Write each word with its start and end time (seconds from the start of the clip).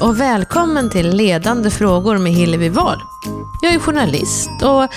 Och 0.00 0.20
välkommen 0.20 0.90
till 0.90 1.16
Ledande 1.16 1.70
frågor 1.70 2.18
med 2.18 2.32
Hillevi 2.32 2.68
Wahl. 2.68 3.02
Jag 3.62 3.74
är 3.74 3.78
journalist 3.78 4.50
och 4.62 4.88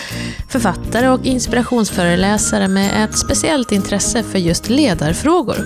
författare 0.49 1.09
och 1.09 1.25
inspirationsföreläsare 1.25 2.67
med 2.67 3.03
ett 3.03 3.17
speciellt 3.17 3.71
intresse 3.71 4.23
för 4.23 4.39
just 4.39 4.69
ledarfrågor. 4.69 5.57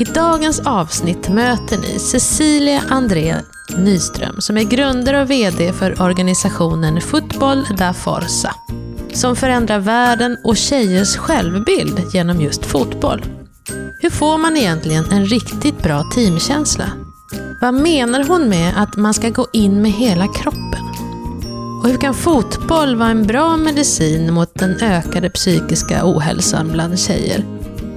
I 0.00 0.04
dagens 0.04 0.60
avsnitt 0.60 1.28
möter 1.28 1.78
ni 1.78 1.98
Cecilia 1.98 2.82
André 2.88 3.36
Nyström 3.76 4.40
som 4.40 4.56
är 4.56 4.64
grundare 4.64 5.22
och 5.22 5.30
VD 5.30 5.72
för 5.72 6.02
organisationen 6.02 7.00
Football 7.00 7.66
da 7.78 7.92
Forza 7.92 8.54
som 9.12 9.36
förändrar 9.36 9.78
världen 9.78 10.36
och 10.44 10.56
tjejers 10.56 11.16
självbild 11.16 12.00
genom 12.14 12.40
just 12.40 12.66
fotboll. 12.66 13.24
Hur 14.00 14.10
får 14.10 14.38
man 14.38 14.56
egentligen 14.56 15.04
en 15.10 15.26
riktigt 15.26 15.82
bra 15.82 16.02
teamkänsla? 16.14 17.01
Vad 17.62 17.74
menar 17.74 18.24
hon 18.24 18.48
med 18.48 18.82
att 18.82 18.96
man 18.96 19.14
ska 19.14 19.30
gå 19.30 19.46
in 19.52 19.82
med 19.82 19.90
hela 19.90 20.26
kroppen? 20.28 20.84
Och 21.80 21.88
hur 21.88 21.96
kan 21.96 22.14
fotboll 22.14 22.96
vara 22.96 23.08
en 23.08 23.26
bra 23.26 23.56
medicin 23.56 24.34
mot 24.34 24.54
den 24.54 24.80
ökade 24.80 25.30
psykiska 25.30 26.00
ohälsan 26.04 26.72
bland 26.72 26.98
tjejer? 26.98 27.44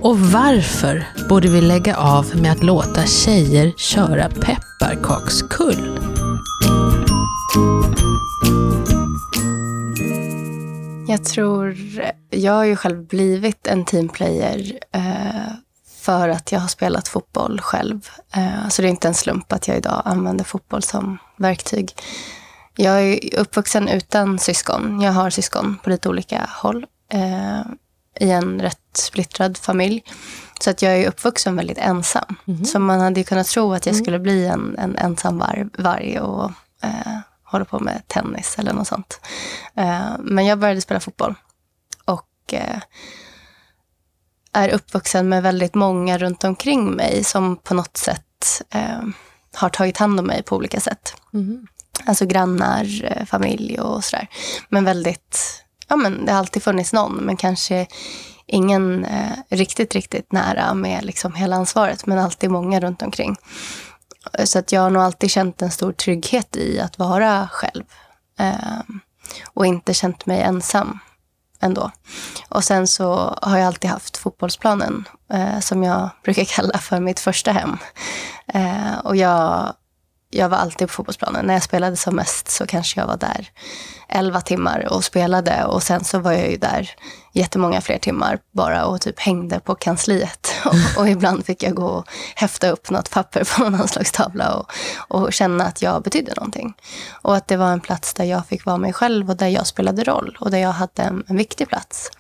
Och 0.02 0.20
varför 0.20 1.08
borde 1.30 1.48
vi 1.48 1.62
lägga 1.62 1.98
av 1.98 2.26
med 2.42 2.52
att 2.52 2.64
låta 2.64 3.06
tjejer 3.06 3.74
köra 3.78 4.30
pepparkakskull? 4.30 6.00
Jag 11.08 11.24
tror, 11.24 11.78
jag 12.30 12.54
har 12.54 12.66
ju 12.66 12.76
själv 12.76 13.08
blivit 13.08 13.68
en 13.68 13.86
teamplayer 13.86 14.80
eh, 14.92 15.65
för 16.06 16.30
att 16.30 16.52
jag 16.52 16.60
har 16.60 16.68
spelat 16.68 17.08
fotboll 17.08 17.62
själv. 17.62 18.10
Eh, 18.36 18.70
så 18.70 18.82
det 18.82 18.88
är 18.88 18.90
inte 18.90 19.08
en 19.08 19.14
slump 19.14 19.54
att 19.54 19.68
jag 19.68 19.78
idag 19.78 20.02
använder 20.06 20.46
fotboll 20.46 20.84
som 20.84 21.18
verktyg. 21.38 21.96
Jag 22.76 23.02
är 23.04 23.40
uppvuxen 23.40 23.88
utan 23.88 24.40
syskon. 24.40 25.02
Jag 25.02 25.12
har 25.12 25.30
syskon 25.30 25.78
på 25.84 25.90
lite 25.90 26.10
olika 26.10 26.50
håll. 26.62 26.86
Eh, 27.12 27.62
I 28.20 28.32
en 28.32 28.62
rätt 28.62 28.90
splittrad 28.94 29.58
familj. 29.58 30.04
Så 30.60 30.70
att 30.70 30.82
jag 30.82 30.98
är 30.98 31.08
uppvuxen 31.08 31.56
väldigt 31.56 31.78
ensam. 31.78 32.36
Mm. 32.48 32.66
Så 32.66 32.80
man 32.80 33.00
hade 33.00 33.20
ju 33.20 33.24
kunnat 33.24 33.48
tro 33.48 33.74
att 33.74 33.86
jag 33.86 33.94
mm. 33.94 34.04
skulle 34.04 34.20
bli 34.20 34.46
en, 34.46 34.76
en 34.80 34.98
ensam 34.98 35.38
var, 35.38 35.70
varg 35.78 36.20
och 36.20 36.52
eh, 36.82 37.20
hålla 37.44 37.66
på 37.66 37.80
med 37.80 38.08
tennis 38.08 38.56
eller 38.60 38.74
något 38.74 38.88
sånt. 38.88 39.20
Eh, 39.76 40.10
men 40.20 40.46
jag 40.46 40.60
började 40.60 40.82
spela 40.82 41.00
fotboll. 41.00 41.36
Och 42.06 42.54
eh, 42.54 42.80
är 44.56 44.70
uppvuxen 44.70 45.30
med 45.30 45.44
väldigt 45.44 45.76
många 45.76 46.18
runt 46.18 46.44
omkring 46.44 46.92
mig 46.92 47.24
som 47.24 47.58
på 47.58 47.74
något 47.74 47.98
sätt 47.98 48.62
eh, 48.74 49.02
har 49.56 49.70
tagit 49.70 49.98
hand 49.98 50.20
om 50.20 50.26
mig 50.26 50.44
på 50.44 50.56
olika 50.56 50.80
sätt. 50.80 51.16
Mm. 51.34 51.68
Alltså 52.06 52.26
grannar, 52.26 53.04
eh, 53.04 53.26
familj 53.26 53.80
och 53.80 54.04
sådär. 54.04 54.28
Men 54.70 54.86
väldigt, 54.86 55.64
ja 55.88 55.96
men 55.96 56.26
det 56.26 56.32
har 56.32 56.40
alltid 56.40 56.64
funnits 56.64 56.94
någon, 56.94 57.16
men 57.16 57.38
kanske 57.38 57.88
ingen 58.46 59.06
eh, 59.06 59.32
riktigt, 59.50 59.96
riktigt 59.96 60.32
nära 60.32 60.74
med 60.74 61.06
liksom 61.06 61.34
hela 61.34 61.56
ansvaret, 61.56 62.06
men 62.06 62.20
alltid 62.20 62.52
många 62.52 62.80
runt 62.80 63.02
omkring. 63.02 63.36
Så 64.44 64.60
att 64.60 64.72
jag 64.72 64.82
har 64.82 64.90
nog 64.90 65.04
alltid 65.04 65.32
känt 65.32 65.62
en 65.62 65.72
stor 65.72 65.92
trygghet 65.92 66.58
i 66.58 66.80
att 66.80 67.00
vara 67.00 67.48
själv. 67.52 67.84
Eh, 68.40 68.96
och 69.54 69.66
inte 69.66 69.94
känt 69.94 70.26
mig 70.26 70.42
ensam 70.42 71.00
ändå. 71.66 71.92
Och 72.50 72.64
sen 72.64 72.88
så 72.88 73.38
har 73.42 73.58
jag 73.58 73.68
alltid 73.68 73.90
haft 73.90 74.18
fotbollsplanen 74.18 75.08
eh, 75.34 75.60
som 75.60 75.84
jag 75.84 76.10
brukar 76.24 76.44
kalla 76.56 76.78
för 76.78 77.00
mitt 77.00 77.20
första 77.20 77.52
hem. 77.52 77.78
Eh, 78.54 78.98
och 79.04 79.16
jag, 79.16 79.74
jag 80.36 80.50
var 80.50 80.58
alltid 80.58 80.88
på 80.88 80.94
fotbollsplanen. 80.94 81.46
När 81.46 81.54
jag 81.54 81.64
spelade 81.64 81.96
som 81.96 82.16
mest 82.16 82.48
så 82.48 82.66
kanske 82.66 83.00
jag 83.00 83.08
var 83.08 83.18
där 83.18 83.50
elva 84.08 84.42
timmar 84.42 84.94
och 84.94 85.04
spelade 85.04 85.66
och 85.66 85.84
sen 85.84 86.04
så 86.04 86.20
var 86.20 86.32
jag 86.32 86.52
ju 86.52 86.58
där 86.58 86.92
jättemånga 87.34 87.82
fler 87.82 87.98
timmar 87.98 88.40
bara 88.52 88.86
och 88.86 89.02
typ 89.02 89.20
hängde 89.20 89.60
på 89.60 89.76
kansliet. 89.76 90.52
Och, 90.66 91.02
och 91.02 91.10
ibland 91.10 91.46
fick 91.46 91.64
jag 91.64 91.74
gå 91.74 91.86
och 91.86 92.08
häfta 92.36 92.70
upp 92.70 92.90
något 92.90 93.12
papper 93.12 93.44
på 93.44 93.64
någon 93.64 93.76
anslagstavla 93.76 94.56
och, 94.56 94.72
och 95.08 95.34
känna 95.34 95.66
att 95.66 95.82
jag 95.82 96.04
betydde 96.04 96.34
någonting. 96.38 96.74
Och 97.22 97.36
att 97.36 97.48
det 97.48 97.58
var 97.58 97.72
en 97.72 97.80
plats 97.80 98.14
där 98.14 98.24
jag 98.24 98.46
fick 98.46 98.66
vara 98.66 98.78
mig 98.78 98.94
själv 98.94 99.30
och 99.30 99.38
där 99.38 99.48
jag 99.48 99.68
spelade 99.68 100.04
roll 100.04 100.38
och 100.40 100.52
där 100.52 100.58
jag 100.58 100.72
hade 100.72 101.04
en, 101.04 101.24
en 101.28 101.38
viktig 101.38 101.70
plats. 101.70 102.12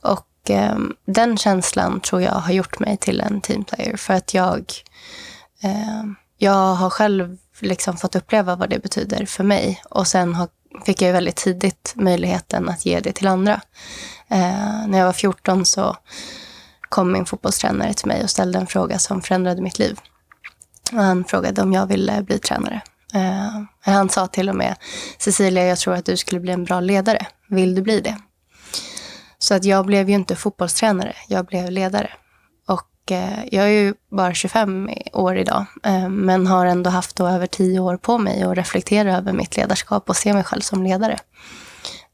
Och 0.00 0.50
eh, 0.50 0.76
den 1.06 1.36
känslan 1.36 2.00
tror 2.00 2.22
jag 2.22 2.32
har 2.32 2.52
gjort 2.52 2.78
mig 2.78 2.96
till 2.96 3.20
en 3.20 3.40
teamplayer 3.40 3.96
för 3.96 4.14
att 4.14 4.34
jag, 4.34 4.72
eh, 5.62 6.04
jag 6.38 6.74
har 6.74 6.90
själv 6.90 7.36
liksom 7.60 7.96
fått 7.96 8.16
uppleva 8.16 8.56
vad 8.56 8.70
det 8.70 8.78
betyder 8.78 9.26
för 9.26 9.44
mig 9.44 9.82
och 9.90 10.06
sen 10.06 10.34
har 10.34 10.48
fick 10.84 11.02
jag 11.02 11.12
väldigt 11.12 11.36
tidigt 11.36 11.92
möjligheten 11.96 12.68
att 12.68 12.86
ge 12.86 13.00
det 13.00 13.12
till 13.12 13.26
andra. 13.26 13.60
Eh, 14.28 14.86
när 14.88 14.98
jag 14.98 15.06
var 15.06 15.12
14 15.12 15.64
så 15.64 15.96
kom 16.88 17.12
min 17.12 17.26
fotbollstränare 17.26 17.94
till 17.94 18.06
mig 18.06 18.22
och 18.22 18.30
ställde 18.30 18.58
en 18.58 18.66
fråga 18.66 18.98
som 18.98 19.22
förändrade 19.22 19.62
mitt 19.62 19.78
liv. 19.78 20.00
Och 20.92 21.02
han 21.02 21.24
frågade 21.24 21.62
om 21.62 21.72
jag 21.72 21.86
ville 21.86 22.22
bli 22.22 22.38
tränare. 22.38 22.80
Eh, 23.14 23.62
han 23.80 24.08
sa 24.08 24.26
till 24.26 24.48
och 24.48 24.56
med, 24.56 24.76
Cecilia, 25.18 25.66
jag 25.66 25.78
tror 25.78 25.94
att 25.94 26.04
du 26.04 26.16
skulle 26.16 26.40
bli 26.40 26.52
en 26.52 26.64
bra 26.64 26.80
ledare. 26.80 27.26
Vill 27.48 27.74
du 27.74 27.82
bli 27.82 28.00
det? 28.00 28.16
Så 29.38 29.54
att 29.54 29.64
jag 29.64 29.86
blev 29.86 30.08
ju 30.08 30.14
inte 30.14 30.36
fotbollstränare, 30.36 31.16
jag 31.28 31.46
blev 31.46 31.70
ledare. 31.70 32.10
Eh, 33.10 33.44
jag 33.52 33.64
är 33.64 33.70
ju 33.70 33.94
bara 34.10 34.34
25 34.34 34.90
år 35.12 35.36
idag, 35.36 35.64
eh, 35.82 36.08
men 36.08 36.46
har 36.46 36.66
ändå 36.66 36.90
haft 36.90 37.20
över 37.20 37.46
10 37.46 37.80
år 37.80 37.96
på 37.96 38.18
mig 38.18 38.42
att 38.42 38.56
reflektera 38.56 39.16
över 39.16 39.32
mitt 39.32 39.56
ledarskap 39.56 40.08
och 40.08 40.16
se 40.16 40.32
mig 40.32 40.44
själv 40.44 40.60
som 40.60 40.82
ledare. 40.82 41.18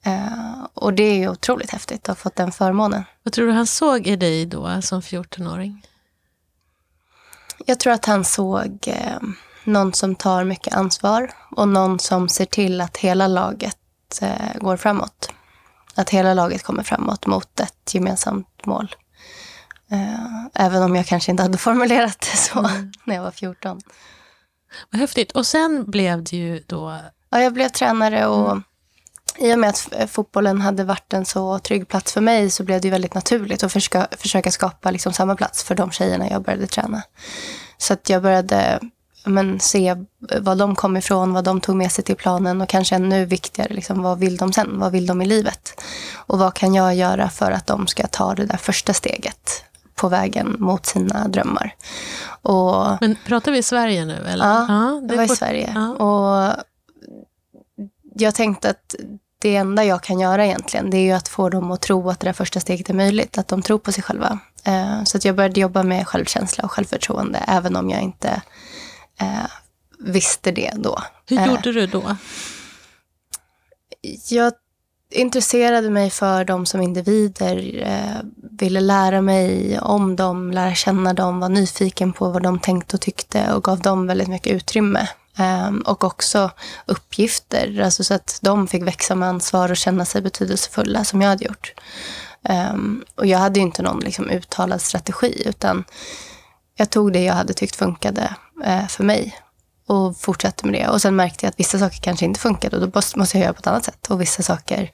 Eh, 0.05 0.67
och 0.75 0.95
det 0.95 1.03
är 1.03 1.15
ju 1.15 1.29
otroligt 1.29 1.71
häftigt 1.71 2.01
att 2.01 2.07
ha 2.07 2.15
fått 2.15 2.37
den 2.37 2.53
förmånen. 2.53 3.05
Vad 3.23 3.33
tror 3.33 3.47
du 3.47 3.53
han 3.53 3.67
såg 3.67 4.07
i 4.07 4.17
dig 4.17 4.47
då 4.47 4.83
som 4.83 5.01
14-åring? 5.01 5.87
Jag 7.67 7.81
tror 7.81 7.93
att 7.93 8.05
han 8.05 8.25
såg 8.25 8.95
någon 9.65 9.93
som 9.93 10.15
tar 10.15 10.45
mycket 10.45 10.75
ansvar 10.75 11.33
och 11.51 11.69
någon 11.69 11.99
som 11.99 12.29
ser 12.29 12.45
till 12.45 12.81
att 12.81 12.97
hela 12.97 13.27
laget 13.27 13.79
går 14.61 14.77
framåt. 14.77 15.31
Att 15.95 16.11
hela 16.11 16.35
laget 16.35 16.63
kommer 16.63 16.83
framåt 16.83 17.27
mot 17.27 17.61
ett 17.61 17.95
gemensamt 17.95 18.67
mål. 18.67 18.95
Eh, 19.93 20.47
även 20.55 20.83
om 20.83 20.97
jag 20.97 21.07
kanske 21.07 21.31
inte 21.31 21.43
hade 21.43 21.59
formulerat 21.69 22.21
det 22.21 22.37
så 22.37 22.59
mm. 22.59 22.93
när 23.05 23.15
jag 23.15 23.23
var 23.23 23.31
14. 23.31 23.81
Vad 24.91 25.01
häftigt. 25.01 25.33
Och 25.33 25.47
sen 25.47 25.91
blev 25.91 26.23
det 26.23 26.37
ju 26.37 26.63
då... 26.67 26.99
Ja, 27.31 27.41
jag 27.41 27.53
blev 27.53 27.69
tränare 27.69 28.27
och 28.27 28.51
mm. 28.51 28.63
i 29.39 29.55
och 29.55 29.59
med 29.59 29.71
att 29.71 30.11
fotbollen 30.11 30.61
hade 30.61 30.85
varit 30.85 31.13
en 31.13 31.25
så 31.25 31.59
trygg 31.59 31.89
plats 31.89 32.13
för 32.13 32.21
mig 32.21 32.51
så 32.51 32.65
blev 32.65 32.81
det 32.81 32.91
väldigt 32.91 33.15
naturligt 33.15 33.65
att 33.65 33.73
försöka, 33.73 34.09
försöka 34.11 34.51
skapa 34.51 34.91
liksom 34.91 35.13
samma 35.13 35.37
plats 35.37 35.65
för 35.65 35.75
de 35.75 35.91
tjejerna 35.91 36.31
jag 36.31 36.43
började 36.43 36.67
träna. 36.67 37.03
Så 37.79 37.93
att 37.93 38.09
jag 38.09 38.23
började 38.23 38.81
men, 39.25 39.61
se 39.61 39.97
var 40.41 40.57
de 40.57 40.77
kom 40.77 40.97
ifrån, 40.97 41.33
vad 41.33 41.45
de 41.45 41.61
tog 41.61 41.77
med 41.77 41.93
sig 41.93 42.05
till 42.05 42.17
planen 42.17 42.61
och 42.61 42.69
kanske 42.69 42.95
ännu 42.95 43.25
viktigare, 43.25 43.75
liksom, 43.75 44.03
vad 44.03 44.19
vill 44.19 44.37
de 44.37 44.53
sen? 44.53 44.79
Vad 44.79 44.93
vill 44.93 45.07
de 45.07 45.23
i 45.23 45.27
livet? 45.27 45.83
Och 46.15 46.39
vad 46.39 46.55
kan 46.55 46.75
jag 46.75 46.95
göra 46.95 47.31
för 47.31 47.53
att 47.53 47.67
de 47.67 47.87
ska 47.87 48.07
ta 48.07 48.35
det 48.35 48.47
där 48.47 48.57
första 48.57 48.95
steget 48.95 49.65
på 50.03 50.09
vägen 50.09 50.57
mot 50.59 50.87
sina 50.87 51.29
drömmar. 51.29 51.75
Och, 52.43 52.97
Men 53.01 53.17
pratar 53.27 53.53
vi 53.53 53.59
i 53.59 53.63
Sverige 53.63 54.05
nu? 54.05 54.15
Eller? 54.15 54.45
Ja, 54.45 54.67
ja 54.69 55.03
det, 55.09 55.17
var 55.17 55.25
i 55.25 55.29
Sverige. 55.29 55.73
Ja. 55.75 55.91
Och 55.91 56.57
jag 58.15 58.35
tänkte 58.35 58.71
att 58.71 58.95
det 59.39 59.57
enda 59.57 59.85
jag 59.85 60.03
kan 60.03 60.21
göra 60.21 60.47
egentligen, 60.47 60.91
det 60.91 60.97
är 60.97 61.03
ju 61.03 61.13
att 61.13 61.29
få 61.29 61.49
dem 61.49 61.71
att 61.71 61.81
tro 61.81 62.11
att 62.11 62.21
det 62.21 62.27
där 62.27 62.33
första 62.33 62.61
steget 62.61 62.91
är 62.91 62.95
möjligt. 62.95 63.39
Att 63.39 63.49
de 63.49 63.63
tror 63.63 63.79
på 63.79 63.93
sig 63.93 64.03
själva. 64.03 64.39
Eh, 64.65 65.05
så 65.05 65.17
att 65.17 65.25
jag 65.25 65.37
började 65.37 65.61
jobba 65.61 65.83
med 65.83 66.09
självkänsla 66.09 66.65
och 66.65 66.73
självförtroende, 66.73 67.39
även 67.49 67.77
om 67.77 67.91
jag 67.91 68.03
inte 68.03 68.43
eh, 69.21 69.51
visste 69.99 70.53
det 70.53 70.73
då. 70.77 70.99
Hur 71.27 71.39
eh, 71.39 71.47
gjorde 71.47 71.73
du 71.73 71.87
då? 71.87 72.17
Jag 74.29 74.53
intresserade 75.13 75.91
mig 75.91 76.11
för 76.11 76.45
dem 76.45 76.67
som 76.67 76.83
individer, 76.83 77.83
eh, 77.87 78.29
ville 78.51 78.81
lära 78.81 79.21
mig 79.21 79.79
om 79.81 80.17
dem, 80.17 80.51
lära 80.51 80.75
känna 80.75 81.15
dem, 81.15 81.41
var 81.41 81.49
nyfiken 81.49 82.13
på 82.13 82.29
vad 82.29 82.43
de 82.43 82.59
tänkte 82.59 82.97
och 82.97 83.01
tyckte 83.01 83.53
och 83.53 83.65
gav 83.65 83.81
dem 83.81 84.07
väldigt 84.07 84.29
mycket 84.29 84.53
utrymme. 84.53 85.09
Eh, 85.39 85.71
och 85.87 86.05
också 86.05 86.51
uppgifter, 86.87 87.81
alltså 87.85 88.05
så 88.05 88.15
att 88.15 88.39
de 88.43 88.69
fick 88.69 88.83
växa 88.83 89.15
med 89.15 89.29
ansvar 89.29 89.71
och 89.71 89.77
känna 89.77 90.05
sig 90.05 90.23
betydelsefulla 90.23 91.05
som 91.05 91.23
jag 91.23 91.29
hade 91.29 91.45
gjort. 91.45 91.75
Eh, 92.49 92.75
och 93.15 93.27
jag 93.27 93.39
hade 93.39 93.61
ju 93.61 93.67
inte 93.67 93.83
någon 93.83 94.01
liksom, 94.01 94.31
uttalad 94.31 94.81
strategi 94.81 95.43
utan 95.47 95.85
jag 96.77 96.91
tog 96.91 97.13
det 97.13 97.25
jag 97.25 97.35
hade 97.35 97.53
tyckt 97.53 97.77
funkade 97.77 98.35
eh, 98.65 98.87
för 98.87 99.05
mig 99.05 99.42
och 99.87 100.17
fortsatte 100.17 100.67
med 100.67 100.75
det. 100.75 100.89
Och 100.89 101.03
sen 101.03 101.17
märkte 101.17 101.47
jag 101.47 101.51
att 101.51 101.61
vissa 101.61 101.79
saker 101.79 101.99
kanske 101.99 102.25
inte 102.25 102.41
funkade 102.41 102.77
och 102.77 102.91
då 102.91 103.01
måste 103.17 103.39
jag 103.39 103.45
göra 103.45 103.53
på 103.53 103.59
ett 103.59 103.67
annat 103.67 103.85
sätt. 103.85 104.07
Och 104.11 104.21
vissa 104.21 104.43
saker 104.43 104.91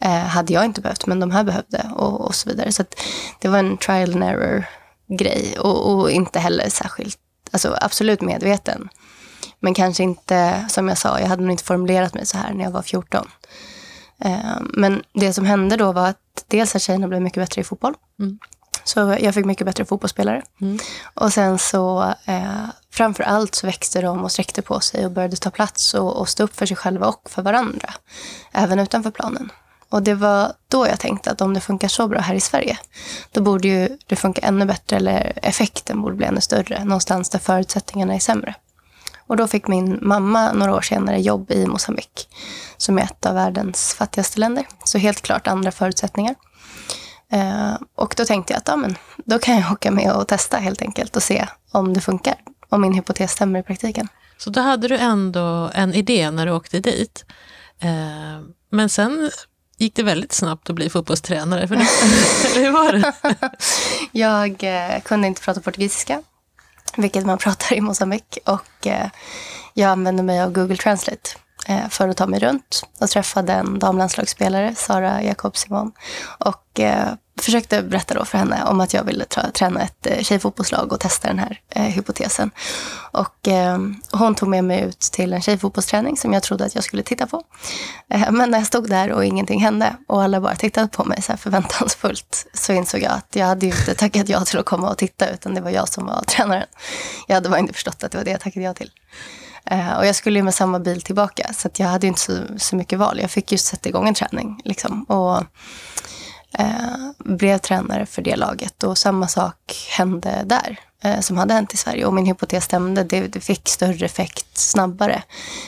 eh, 0.00 0.10
hade 0.10 0.52
jag 0.52 0.64
inte 0.64 0.80
behövt 0.80 1.06
men 1.06 1.20
de 1.20 1.30
här 1.30 1.44
behövde 1.44 1.90
och, 1.96 2.20
och 2.20 2.34
så 2.34 2.48
vidare. 2.48 2.72
Så 2.72 2.84
det 3.40 3.48
var 3.48 3.58
en 3.58 3.76
trial 3.76 4.12
and 4.12 4.24
error 4.24 4.64
grej 5.18 5.58
och, 5.58 5.92
och, 5.92 6.10
inte 6.10 6.38
heller 6.38 6.68
särskilt, 6.68 7.18
alltså 7.50 7.76
absolut 7.80 8.20
medveten. 8.20 8.88
Men 9.60 9.74
kanske 9.74 10.02
inte, 10.02 10.64
som 10.68 10.88
jag 10.88 10.98
sa, 10.98 11.20
jag 11.20 11.26
hade 11.26 11.42
nog 11.42 11.50
inte 11.50 11.64
formulerat 11.64 12.14
mig 12.14 12.26
så 12.26 12.38
här 12.38 12.54
när 12.54 12.64
jag 12.64 12.70
var 12.70 12.82
14. 12.82 13.28
Eh, 14.24 14.60
men 14.60 15.02
det 15.12 15.32
som 15.32 15.44
hände 15.44 15.76
då 15.76 15.92
var 15.92 16.08
att 16.08 16.44
dels 16.48 16.76
att 16.76 16.82
tjejerna 16.82 17.08
blev 17.08 17.22
mycket 17.22 17.42
bättre 17.42 17.60
i 17.60 17.64
fotboll. 17.64 17.94
Mm. 18.18 18.38
Så 18.84 19.16
jag 19.20 19.34
fick 19.34 19.44
mycket 19.44 19.66
bättre 19.66 19.84
fotbollsspelare. 19.84 20.42
Mm. 20.60 20.78
Och 21.14 21.32
sen 21.32 21.58
så 21.58 22.14
eh, 22.24 22.64
framför 23.00 23.24
allt 23.24 23.54
så 23.54 23.66
växte 23.66 24.00
de 24.00 24.24
och 24.24 24.32
sträckte 24.32 24.62
på 24.62 24.80
sig 24.80 25.04
och 25.04 25.12
började 25.12 25.36
ta 25.36 25.50
plats 25.50 25.94
och, 25.94 26.16
och 26.16 26.28
stå 26.28 26.44
upp 26.44 26.56
för 26.56 26.66
sig 26.66 26.76
själva 26.76 27.06
och 27.06 27.30
för 27.30 27.42
varandra. 27.42 27.94
Även 28.52 28.78
utanför 28.78 29.10
planen. 29.10 29.52
Och 29.88 30.02
det 30.02 30.14
var 30.14 30.52
då 30.68 30.86
jag 30.86 31.00
tänkte 31.00 31.30
att 31.30 31.40
om 31.40 31.54
det 31.54 31.60
funkar 31.60 31.88
så 31.88 32.08
bra 32.08 32.20
här 32.20 32.34
i 32.34 32.40
Sverige, 32.40 32.78
då 33.32 33.40
borde 33.40 33.68
ju 33.68 33.98
det 34.06 34.16
funka 34.16 34.40
ännu 34.40 34.64
bättre 34.64 34.96
eller 34.96 35.32
effekten 35.42 36.02
borde 36.02 36.16
bli 36.16 36.26
ännu 36.26 36.40
större 36.40 36.84
någonstans 36.84 37.30
där 37.30 37.38
förutsättningarna 37.38 38.14
är 38.14 38.18
sämre. 38.18 38.54
Och 39.26 39.36
då 39.36 39.46
fick 39.48 39.68
min 39.68 39.98
mamma 40.02 40.52
några 40.52 40.74
år 40.74 40.80
senare 40.80 41.20
jobb 41.20 41.50
i 41.50 41.66
Mosambik 41.66 42.28
som 42.76 42.98
är 42.98 43.02
ett 43.02 43.26
av 43.26 43.34
världens 43.34 43.94
fattigaste 43.94 44.40
länder. 44.40 44.66
Så 44.84 44.98
helt 44.98 45.20
klart 45.20 45.46
andra 45.46 45.72
förutsättningar. 45.72 46.34
Eh, 47.32 47.74
och 47.96 48.14
då 48.16 48.24
tänkte 48.24 48.52
jag 48.52 48.58
att 48.58 48.68
ja, 48.68 48.76
men, 48.76 48.96
då 49.24 49.38
kan 49.38 49.60
jag 49.60 49.72
åka 49.72 49.90
med 49.90 50.12
och 50.12 50.28
testa 50.28 50.56
helt 50.56 50.82
enkelt 50.82 51.16
och 51.16 51.22
se 51.22 51.46
om 51.72 51.94
det 51.94 52.00
funkar. 52.00 52.34
Om 52.70 52.80
min 52.80 52.92
hypotes 52.92 53.32
stämmer 53.32 53.60
i 53.60 53.62
praktiken. 53.62 54.08
Så 54.38 54.50
då 54.50 54.60
hade 54.60 54.88
du 54.88 54.96
ändå 54.96 55.70
en 55.74 55.94
idé 55.94 56.30
när 56.30 56.46
du 56.46 56.52
åkte 56.52 56.80
dit. 56.80 57.24
Eh, 57.78 58.40
men 58.70 58.88
sen 58.88 59.30
gick 59.76 59.94
det 59.94 60.02
väldigt 60.02 60.32
snabbt 60.32 60.70
att 60.70 60.76
bli 60.76 60.90
fotbollstränare. 60.90 61.68
För 61.68 61.76
det, 61.76 61.86
hur 62.60 62.70
var 62.70 62.92
det? 62.92 63.12
jag 64.12 64.64
eh, 64.64 65.00
kunde 65.00 65.26
inte 65.26 65.42
prata 65.42 65.60
portugisiska, 65.60 66.22
vilket 66.96 67.26
man 67.26 67.38
pratar 67.38 67.76
i 67.76 67.80
Mosambik. 67.80 68.38
Och 68.46 68.86
eh, 68.86 69.08
jag 69.74 69.90
använde 69.90 70.22
mig 70.22 70.40
av 70.40 70.52
Google 70.52 70.76
Translate 70.76 71.30
eh, 71.66 71.88
för 71.88 72.08
att 72.08 72.16
ta 72.16 72.26
mig 72.26 72.40
runt 72.40 72.82
och 73.00 73.08
träffade 73.08 73.52
en 73.52 73.78
damlandslagsspelare, 73.78 74.74
Sara 74.74 75.22
Jakob 75.22 75.56
Simon. 75.56 75.92
Och 76.38 76.80
eh, 76.80 77.08
försökte 77.42 77.82
berätta 77.82 78.14
då 78.14 78.24
för 78.24 78.38
henne 78.38 78.64
om 78.64 78.80
att 78.80 78.94
jag 78.94 79.04
ville 79.04 79.24
träna 79.54 79.82
ett 79.82 80.06
eh, 80.06 80.22
tjejfotbollslag 80.22 80.92
och 80.92 81.00
testa 81.00 81.28
den 81.28 81.38
här 81.38 81.60
eh, 81.70 81.82
hypotesen. 81.82 82.50
Och, 83.12 83.48
eh, 83.48 83.78
hon 84.12 84.34
tog 84.34 84.48
med 84.48 84.64
mig 84.64 84.82
ut 84.82 85.00
till 85.00 85.32
en 85.32 85.42
tjejfotbollsträning 85.42 86.16
som 86.16 86.32
jag 86.32 86.42
trodde 86.42 86.64
att 86.64 86.74
jag 86.74 86.84
skulle 86.84 87.02
titta 87.02 87.26
på. 87.26 87.42
Eh, 88.10 88.30
men 88.30 88.50
när 88.50 88.58
jag 88.58 88.66
stod 88.66 88.88
där 88.88 89.12
och 89.12 89.24
ingenting 89.24 89.60
hände 89.60 89.96
och 90.08 90.22
alla 90.22 90.40
bara 90.40 90.54
tittade 90.54 90.88
på 90.88 91.04
mig 91.04 91.22
så 91.22 91.32
här 91.32 91.36
förväntansfullt 91.36 92.46
så 92.54 92.72
insåg 92.72 93.02
jag 93.02 93.12
att 93.12 93.36
jag 93.36 93.46
hade 93.46 93.66
ju 93.66 93.72
inte 93.72 93.94
tackat 93.94 94.28
ja 94.28 94.44
till 94.44 94.58
att 94.58 94.66
komma 94.66 94.90
och 94.90 94.98
titta 94.98 95.30
utan 95.30 95.54
det 95.54 95.60
var 95.60 95.70
jag 95.70 95.88
som 95.88 96.06
var 96.06 96.22
tränaren. 96.22 96.66
Jag 97.26 97.34
hade 97.34 97.48
bara 97.48 97.58
inte 97.58 97.72
förstått 97.72 98.04
att 98.04 98.12
det 98.12 98.18
var 98.18 98.24
det 98.24 98.30
jag 98.30 98.40
tackade 98.40 98.66
ja 98.66 98.74
till. 98.74 98.90
Eh, 99.64 99.98
och 99.98 100.06
jag 100.06 100.16
skulle 100.16 100.38
ju 100.38 100.42
med 100.42 100.54
samma 100.54 100.78
bil 100.78 101.02
tillbaka 101.02 101.52
så 101.52 101.68
jag 101.76 101.86
hade 101.86 102.06
inte 102.06 102.20
så, 102.20 102.32
så 102.56 102.76
mycket 102.76 102.98
val. 102.98 103.18
Jag 103.20 103.30
fick 103.30 103.52
ju 103.52 103.58
sätta 103.58 103.88
igång 103.88 104.08
en 104.08 104.14
träning. 104.14 104.60
Liksom. 104.64 105.04
Och 105.04 105.44
eh, 106.58 107.10
blev 107.18 107.58
tränare 107.58 108.06
för 108.06 108.22
det 108.22 108.36
laget. 108.36 108.82
Och 108.82 108.98
samma 108.98 109.28
sak 109.28 109.88
hände 109.98 110.42
där 110.44 110.78
som 111.20 111.36
hade 111.36 111.54
hänt 111.54 111.74
i 111.74 111.76
Sverige. 111.76 112.06
Och 112.06 112.14
min 112.14 112.26
hypotes 112.26 112.64
stämde. 112.64 113.04
Det, 113.04 113.20
det, 113.20 113.40
fick 113.40 113.68
större 113.68 114.06
effekt 114.06 114.58
snabbare. 114.58 115.22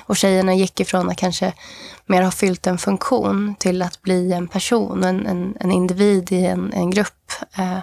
Och 0.07 0.17
tjejerna 0.17 0.55
gick 0.55 0.81
ifrån 0.81 1.11
att 1.11 1.17
kanske 1.17 1.53
mer 2.07 2.23
ha 2.23 2.31
fyllt 2.31 2.67
en 2.67 2.79
funktion 2.79 3.55
till 3.59 3.83
att 3.83 4.03
bli 4.03 4.33
en 4.33 4.49
person, 4.49 5.05
en, 5.05 5.27
en, 5.27 5.55
en 5.61 5.73
individ 5.73 6.33
i 6.33 6.47
en, 6.47 6.73
en 6.73 6.91
grupp 6.91 7.33
eh, 7.57 7.79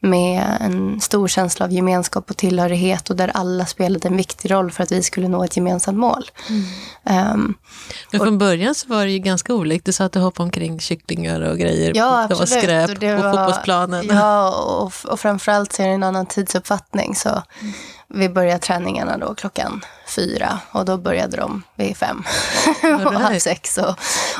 med 0.00 0.56
en 0.60 1.00
stor 1.00 1.28
känsla 1.28 1.64
av 1.64 1.72
gemenskap 1.72 2.30
och 2.30 2.36
tillhörighet 2.36 3.10
och 3.10 3.16
där 3.16 3.30
alla 3.34 3.66
spelade 3.66 4.08
en 4.08 4.16
viktig 4.16 4.50
roll 4.50 4.70
för 4.70 4.82
att 4.82 4.92
vi 4.92 5.02
skulle 5.02 5.28
nå 5.28 5.44
ett 5.44 5.56
gemensamt 5.56 5.98
mål. 5.98 6.30
Mm. 6.48 7.34
Um, 7.34 7.54
Men 8.10 8.20
från 8.20 8.32
och, 8.32 8.38
början 8.38 8.74
så 8.74 8.88
var 8.88 9.04
det 9.04 9.10
ju 9.10 9.18
ganska 9.18 9.54
olikt. 9.54 9.84
Du 9.84 9.92
sa 9.92 10.04
att 10.04 10.12
du 10.12 10.18
hoppade 10.18 10.44
omkring 10.44 10.80
kycklingar 10.80 11.40
och 11.40 11.58
grejer 11.58 11.92
ja, 11.94 12.22
absolut. 12.22 12.40
och 12.40 12.48
skräp 12.48 12.90
och 12.90 12.98
det 12.98 13.16
på 13.16 13.22
fotbollsplanen. 13.22 14.06
Ja, 14.08 14.54
och, 14.64 15.12
och 15.12 15.20
framförallt 15.20 15.72
så 15.72 15.82
är 15.82 15.86
det 15.86 15.94
en 15.94 16.02
annan 16.02 16.26
tidsuppfattning. 16.26 16.87
Så 17.14 17.28
mm 17.28 17.72
vi 18.08 18.28
började 18.28 18.58
träningarna 18.58 19.18
då 19.18 19.34
klockan 19.34 19.84
fyra 20.06 20.58
och 20.70 20.84
då 20.84 20.98
började 20.98 21.36
de 21.36 21.62
vid 21.76 21.96
fem 21.96 22.24
och 23.06 23.12
halv 23.12 23.38
sex. 23.38 23.78
Och, 23.78 23.90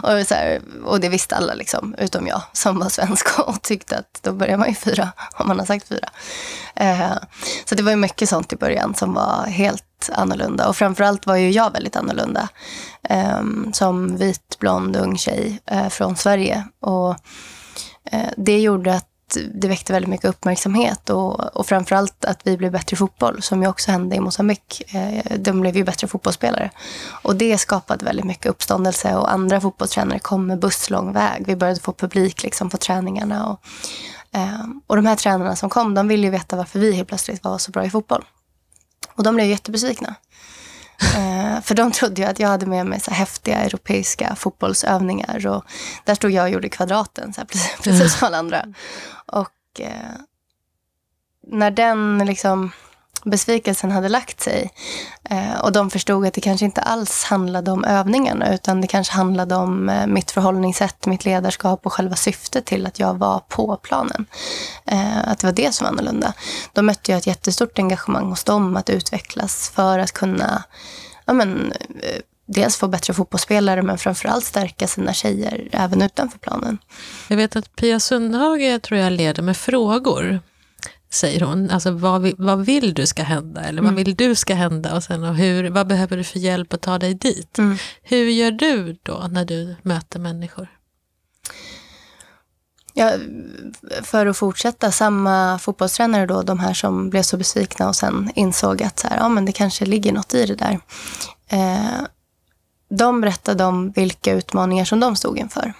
och, 0.02 0.26
så 0.26 0.34
här, 0.34 0.60
och 0.84 1.00
det 1.00 1.08
visste 1.08 1.36
alla, 1.36 1.54
liksom, 1.54 1.94
utom 1.98 2.26
jag 2.26 2.42
som 2.52 2.78
var 2.78 2.88
svensk 2.88 3.38
och 3.48 3.62
tyckte 3.62 3.96
att 3.98 4.20
då 4.22 4.32
börjar 4.32 4.56
man 4.56 4.68
ju 4.68 4.74
fyra 4.74 5.12
om 5.34 5.48
man 5.48 5.58
har 5.58 5.66
sagt 5.66 5.88
fyra. 5.88 6.08
Eh, 6.74 7.12
så 7.64 7.74
det 7.74 7.82
var 7.82 7.90
ju 7.90 7.96
mycket 7.96 8.28
sånt 8.28 8.52
i 8.52 8.56
början 8.56 8.94
som 8.94 9.14
var 9.14 9.46
helt 9.46 10.10
annorlunda. 10.12 10.68
Och 10.68 10.76
framförallt 10.76 11.26
var 11.26 11.36
ju 11.36 11.50
jag 11.50 11.72
väldigt 11.72 11.96
annorlunda. 11.96 12.48
Eh, 13.02 13.42
som 13.72 14.16
vit, 14.16 14.58
blond, 14.58 14.96
ung 14.96 15.18
tjej 15.18 15.60
eh, 15.66 15.88
från 15.88 16.16
Sverige. 16.16 16.64
Och 16.80 17.10
eh, 18.12 18.30
det 18.36 18.60
gjorde 18.60 18.94
att 18.94 19.08
det 19.54 19.68
väckte 19.68 19.92
väldigt 19.92 20.10
mycket 20.10 20.30
uppmärksamhet 20.30 21.10
och, 21.10 21.56
och 21.56 21.66
framförallt 21.66 22.24
att 22.24 22.40
vi 22.44 22.56
blev 22.56 22.72
bättre 22.72 22.94
i 22.94 22.96
fotboll, 22.96 23.42
som 23.42 23.62
ju 23.62 23.68
också 23.68 23.90
hände 23.90 24.16
i 24.16 24.20
Mosambik. 24.20 24.94
Eh, 24.94 25.38
de 25.38 25.60
blev 25.60 25.76
ju 25.76 25.84
bättre 25.84 26.08
fotbollsspelare. 26.08 26.70
Och 27.22 27.36
det 27.36 27.58
skapade 27.58 28.04
väldigt 28.04 28.24
mycket 28.24 28.46
uppståndelse 28.46 29.14
och 29.14 29.32
andra 29.32 29.60
fotbollstränare 29.60 30.18
kom 30.18 30.46
med 30.46 30.58
buss 30.58 30.90
lång 30.90 31.12
väg. 31.12 31.44
Vi 31.46 31.56
började 31.56 31.80
få 31.80 31.92
publik 31.92 32.42
liksom, 32.42 32.70
på 32.70 32.76
träningarna. 32.76 33.46
Och, 33.46 33.60
eh, 34.38 34.64
och 34.86 34.96
de 34.96 35.06
här 35.06 35.16
tränarna 35.16 35.56
som 35.56 35.70
kom, 35.70 35.94
de 35.94 36.08
ville 36.08 36.26
ju 36.26 36.30
veta 36.30 36.56
varför 36.56 36.78
vi 36.78 36.92
helt 36.92 37.08
plötsligt 37.08 37.44
var 37.44 37.58
så 37.58 37.70
bra 37.70 37.84
i 37.84 37.90
fotboll. 37.90 38.24
Och 39.14 39.22
de 39.24 39.34
blev 39.34 39.46
jättebesvikna. 39.46 40.14
Eh, 41.02 41.60
för 41.62 41.74
de 41.74 41.92
trodde 41.92 42.22
ju 42.22 42.28
att 42.28 42.40
jag 42.40 42.48
hade 42.48 42.66
med 42.66 42.86
mig 42.86 43.00
så 43.00 43.10
häftiga 43.10 43.56
europeiska 43.56 44.34
fotbollsövningar. 44.36 45.46
Och 45.46 45.64
där 46.04 46.14
stod 46.14 46.30
jag 46.30 46.42
och 46.42 46.50
gjorde 46.50 46.68
kvadraten, 46.68 47.32
så 47.32 47.40
här, 47.40 47.46
precis, 47.46 47.76
precis 47.82 48.18
som 48.18 48.26
alla 48.26 48.38
andra. 48.38 48.64
Och 49.26 49.80
eh, 49.80 50.20
när 51.46 51.70
den 51.70 52.18
liksom, 52.26 52.70
besvikelsen 53.24 53.90
hade 53.90 54.08
lagt 54.08 54.40
sig 54.40 54.70
eh, 55.30 55.60
och 55.60 55.72
de 55.72 55.90
förstod 55.90 56.26
att 56.26 56.34
det 56.34 56.40
kanske 56.40 56.64
inte 56.64 56.80
alls 56.80 57.24
handlade 57.24 57.70
om 57.70 57.84
övningarna 57.84 58.54
utan 58.54 58.80
det 58.80 58.86
kanske 58.86 59.14
handlade 59.14 59.54
om 59.54 59.88
eh, 59.88 60.06
mitt 60.06 60.30
förhållningssätt, 60.30 61.06
mitt 61.06 61.24
ledarskap 61.24 61.86
och 61.86 61.92
själva 61.92 62.16
syftet 62.16 62.64
till 62.64 62.86
att 62.86 62.98
jag 62.98 63.14
var 63.14 63.38
på 63.48 63.76
planen. 63.76 64.26
Eh, 64.86 65.28
att 65.28 65.38
det 65.38 65.46
var 65.46 65.54
det 65.54 65.74
som 65.74 65.84
var 65.84 65.92
annorlunda. 65.92 66.32
Då 66.72 66.82
mötte 66.82 67.12
jag 67.12 67.18
ett 67.18 67.26
jättestort 67.26 67.78
engagemang 67.78 68.28
hos 68.28 68.44
dem 68.44 68.76
att 68.76 68.90
utvecklas 68.90 69.72
för 69.74 69.98
att 69.98 70.12
kunna 70.12 70.64
ja, 71.24 71.32
men, 71.32 71.72
eh, 72.02 72.20
dels 72.46 72.76
få 72.76 72.88
bättre 72.88 73.14
fotbollsspelare 73.14 73.82
men 73.82 73.98
framförallt 73.98 74.44
stärka 74.44 74.86
sina 74.86 75.12
tjejer 75.12 75.68
även 75.72 76.02
utanför 76.02 76.38
planen. 76.38 76.78
Jag 77.28 77.36
vet 77.36 77.56
att 77.56 77.76
Pia 77.76 78.00
Sundhage 78.00 78.82
tror 78.82 79.00
jag 79.00 79.12
leder 79.12 79.42
med 79.42 79.56
frågor 79.56 80.40
säger 81.10 81.40
hon. 81.40 81.70
Alltså 81.70 81.90
vad, 81.90 82.22
vill, 82.22 82.34
vad 82.38 82.66
vill 82.66 82.94
du 82.94 83.06
ska 83.06 83.22
hända? 83.22 83.60
Eller 83.60 83.82
vad 83.82 83.92
mm. 83.92 84.04
vill 84.04 84.14
du 84.14 84.34
ska 84.34 84.54
hända? 84.54 84.96
Och 84.96 85.02
sen 85.02 85.24
och 85.24 85.36
hur, 85.36 85.70
vad 85.70 85.86
behöver 85.86 86.16
du 86.16 86.24
för 86.24 86.38
hjälp 86.38 86.72
att 86.72 86.80
ta 86.80 86.98
dig 86.98 87.14
dit? 87.14 87.58
Mm. 87.58 87.78
Hur 88.02 88.24
gör 88.24 88.50
du 88.50 88.98
då 89.02 89.28
när 89.30 89.44
du 89.44 89.76
möter 89.82 90.18
människor? 90.18 90.68
Ja, 92.94 93.12
för 94.02 94.26
att 94.26 94.36
fortsätta, 94.36 94.92
samma 94.92 95.58
fotbollstränare 95.58 96.26
då, 96.26 96.42
de 96.42 96.58
här 96.58 96.74
som 96.74 97.10
blev 97.10 97.22
så 97.22 97.36
besvikna 97.36 97.88
och 97.88 97.96
sen 97.96 98.30
insåg 98.34 98.82
att 98.82 98.98
så 98.98 99.08
här, 99.08 99.16
ja, 99.16 99.28
men 99.28 99.44
det 99.44 99.52
kanske 99.52 99.84
ligger 99.86 100.12
något 100.12 100.34
i 100.34 100.46
det 100.46 100.54
där. 100.54 100.80
Eh, 101.48 102.02
de 102.90 103.20
berättade 103.20 103.64
om 103.64 103.90
vilka 103.90 104.32
utmaningar 104.32 104.84
som 104.84 105.00
de 105.00 105.16
stod 105.16 105.38
inför. 105.38 105.72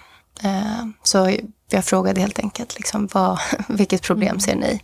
Eh, 0.43 0.85
så 1.03 1.37
jag 1.69 1.85
frågade 1.85 2.21
helt 2.21 2.39
enkelt, 2.39 2.75
liksom, 2.75 3.09
vad, 3.13 3.39
vilket 3.67 4.01
problem 4.01 4.29
mm. 4.29 4.39
ser 4.39 4.55
ni? 4.55 4.81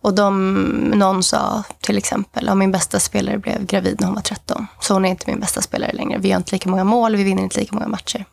Och 0.00 0.14
de, 0.14 0.54
någon 0.94 1.22
sa 1.22 1.64
till 1.80 1.98
exempel, 1.98 2.48
att 2.48 2.56
min 2.56 2.72
bästa 2.72 3.00
spelare 3.00 3.38
blev 3.38 3.66
gravid 3.66 3.96
när 4.00 4.06
hon 4.06 4.14
var 4.14 4.22
13. 4.22 4.66
Så 4.80 4.94
hon 4.94 5.04
är 5.04 5.08
inte 5.08 5.30
min 5.30 5.40
bästa 5.40 5.62
spelare 5.62 5.92
längre. 5.92 6.18
Vi 6.18 6.28
gör 6.28 6.36
inte 6.36 6.52
lika 6.52 6.70
många 6.70 6.84
mål, 6.84 7.16
vi 7.16 7.24
vinner 7.24 7.42
inte 7.42 7.60
lika 7.60 7.74
många 7.74 7.88
matcher. 7.88 8.24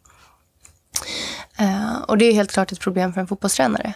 Uh, 1.61 2.01
och 2.07 2.17
det 2.17 2.25
är 2.25 2.33
helt 2.33 2.51
klart 2.51 2.71
ett 2.71 2.79
problem 2.79 3.13
för 3.13 3.21
en 3.21 3.27
fotbollstränare. 3.27 3.93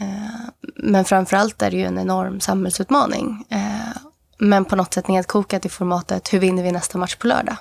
Uh, 0.00 0.48
men 0.76 1.04
framförallt 1.04 1.62
är 1.62 1.70
det 1.70 1.76
ju 1.76 1.84
en 1.84 1.98
enorm 1.98 2.40
samhällsutmaning. 2.40 3.44
Uh, 3.52 3.96
men 4.38 4.64
på 4.64 4.76
något 4.76 4.94
sätt 4.94 5.08
nedkokat 5.08 5.66
i 5.66 5.68
formatet, 5.68 6.32
hur 6.32 6.38
vinner 6.38 6.62
vi 6.62 6.72
nästa 6.72 6.98
match 6.98 7.16
på 7.16 7.26
lördag? 7.26 7.56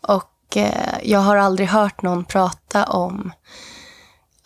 Och 0.00 0.56
jag 1.02 1.20
har 1.20 1.36
aldrig 1.36 1.68
hört 1.68 2.02
någon 2.02 2.24
prata 2.24 2.84
om 2.84 3.32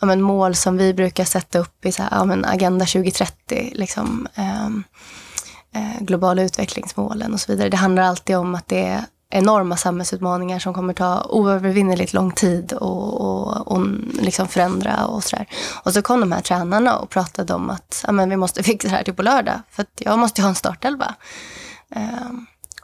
ja, 0.03 0.07
men, 0.07 0.21
mål 0.21 0.55
som 0.55 0.77
vi 0.77 0.93
brukar 0.93 1.25
sätta 1.25 1.59
upp 1.59 1.85
i 1.85 1.91
så 1.91 2.03
här, 2.03 2.09
ja, 2.11 2.25
men, 2.25 2.45
Agenda 2.45 2.85
2030. 2.85 3.71
Liksom, 3.73 4.27
eh, 4.35 4.65
eh, 5.75 5.99
globala 6.01 6.43
utvecklingsmålen 6.43 7.33
och 7.33 7.39
så 7.39 7.51
vidare. 7.51 7.69
Det 7.69 7.77
handlar 7.77 8.03
alltid 8.03 8.37
om 8.37 8.55
att 8.55 8.67
det 8.67 8.85
är 8.85 9.01
enorma 9.29 9.77
samhällsutmaningar 9.77 10.59
som 10.59 10.73
kommer 10.73 10.93
ta 10.93 11.23
oövervinneligt 11.29 12.13
lång 12.13 12.31
tid 12.31 12.73
och, 12.73 13.21
och, 13.21 13.67
och 13.71 13.87
liksom 14.21 14.47
förändra 14.47 15.05
och 15.05 15.23
sådär. 15.23 15.47
Och 15.83 15.93
så 15.93 16.01
kom 16.01 16.19
de 16.19 16.31
här 16.31 16.41
tränarna 16.41 16.97
och 16.97 17.09
pratade 17.09 17.53
om 17.53 17.69
att 17.69 18.03
ja, 18.07 18.11
men 18.11 18.29
vi 18.29 18.37
måste 18.37 18.63
fixa 18.63 18.87
det 18.87 18.95
här 18.95 19.03
till 19.03 19.13
på 19.13 19.21
lördag 19.21 19.59
för 19.71 19.81
att 19.81 19.93
jag 19.97 20.19
måste 20.19 20.41
ha 20.41 20.49
en 20.49 20.55
startelva. 20.55 21.15
Eh, 21.95 22.31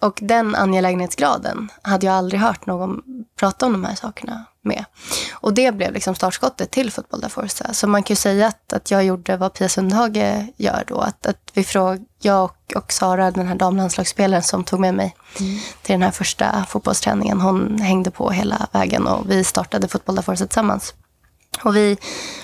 Och 0.02 0.20
den 0.22 0.56
angelägenhetsgraden 0.56 1.70
hade 1.82 2.06
jag 2.06 2.16
aldrig 2.16 2.42
hört 2.42 2.66
någon 2.66 3.02
prata 3.40 3.66
om 3.66 3.72
de 3.72 3.84
här 3.84 3.96
sakerna 3.96 4.46
med. 4.64 4.86
Och 5.34 5.54
det 5.54 5.72
blev 5.72 5.94
liksom 5.94 6.16
startskottet 6.16 6.72
till 6.72 6.92
Fotboll 6.92 7.22
da 7.22 7.30
Forza. 7.30 7.74
Så 7.74 7.88
man 7.88 8.04
kan 8.04 8.14
ju 8.14 8.16
säga 8.16 8.48
att, 8.48 8.74
att 8.74 8.92
jag 8.92 9.04
gjorde 9.04 9.38
vad 9.38 9.54
Pia 9.54 9.70
Sundhage 9.70 10.46
gör 10.58 10.84
då. 10.88 10.98
Att, 10.98 11.26
att 11.26 11.52
vi 11.54 11.64
fråg, 11.64 12.06
jag 12.22 12.44
och, 12.44 12.74
och 12.76 12.92
Sara, 12.92 13.32
den 13.32 13.48
här 13.48 13.56
damlandslagsspelaren 13.56 14.44
som 14.44 14.64
tog 14.64 14.80
med 14.80 14.94
mig 14.94 15.16
mm. 15.40 15.60
till 15.82 15.94
den 15.94 16.02
här 16.02 16.12
första 16.12 16.66
fotbollsträningen, 16.70 17.42
hon 17.42 17.80
hängde 17.82 18.12
på 18.12 18.30
hela 18.30 18.68
vägen 18.72 19.08
och 19.08 19.32
vi 19.32 19.44
startade 19.44 19.88
Fotboll 19.88 20.16
da 20.16 20.22
Forza 20.22 20.46
tillsammans. 20.46 20.94
Och 21.64 21.76
vi 21.76 21.98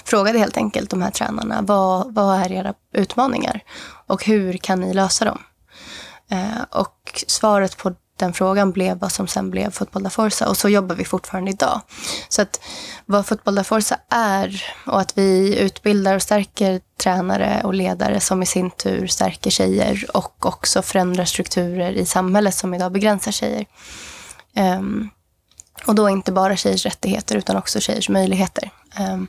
frågade 0.03 0.39
helt 0.39 0.57
enkelt 0.57 0.89
de 0.89 1.01
här 1.01 1.11
tränarna, 1.11 1.61
vad, 1.61 2.13
vad 2.13 2.39
är 2.39 2.51
era 2.51 2.73
utmaningar? 2.93 3.63
Och 4.07 4.25
hur 4.25 4.57
kan 4.57 4.79
ni 4.79 4.93
lösa 4.93 5.25
dem? 5.25 5.39
Eh, 6.29 6.63
och 6.71 7.23
svaret 7.27 7.77
på 7.77 7.93
den 8.17 8.33
frågan 8.33 8.71
blev 8.71 8.97
vad 8.97 9.11
som 9.11 9.27
sen 9.27 9.49
blev 9.49 9.71
Fotboll 9.71 10.03
da 10.03 10.09
Forza 10.09 10.49
och 10.49 10.57
så 10.57 10.69
jobbar 10.69 10.95
vi 10.95 11.05
fortfarande 11.05 11.51
idag. 11.51 11.81
Så 12.29 12.41
att 12.41 12.59
vad 13.05 13.25
Fotboll 13.25 13.55
da 13.55 13.63
Forza 13.63 13.99
är 14.09 14.63
och 14.85 15.01
att 15.01 15.17
vi 15.17 15.59
utbildar 15.59 16.15
och 16.15 16.21
stärker 16.21 16.81
tränare 16.97 17.61
och 17.63 17.73
ledare 17.73 18.19
som 18.19 18.43
i 18.43 18.45
sin 18.45 18.71
tur 18.71 19.07
stärker 19.07 19.49
tjejer 19.49 20.05
och 20.13 20.45
också 20.45 20.81
förändrar 20.81 21.25
strukturer 21.25 21.91
i 21.91 22.05
samhället 22.05 22.55
som 22.55 22.73
idag 22.73 22.91
begränsar 22.91 23.31
tjejer. 23.31 23.65
Um, 24.55 25.09
och 25.85 25.95
då 25.95 26.09
inte 26.09 26.31
bara 26.31 26.55
tjejers 26.55 26.85
rättigheter 26.85 27.35
utan 27.35 27.55
också 27.55 27.79
tjejers 27.79 28.09
möjligheter. 28.09 28.69
Um, 28.99 29.27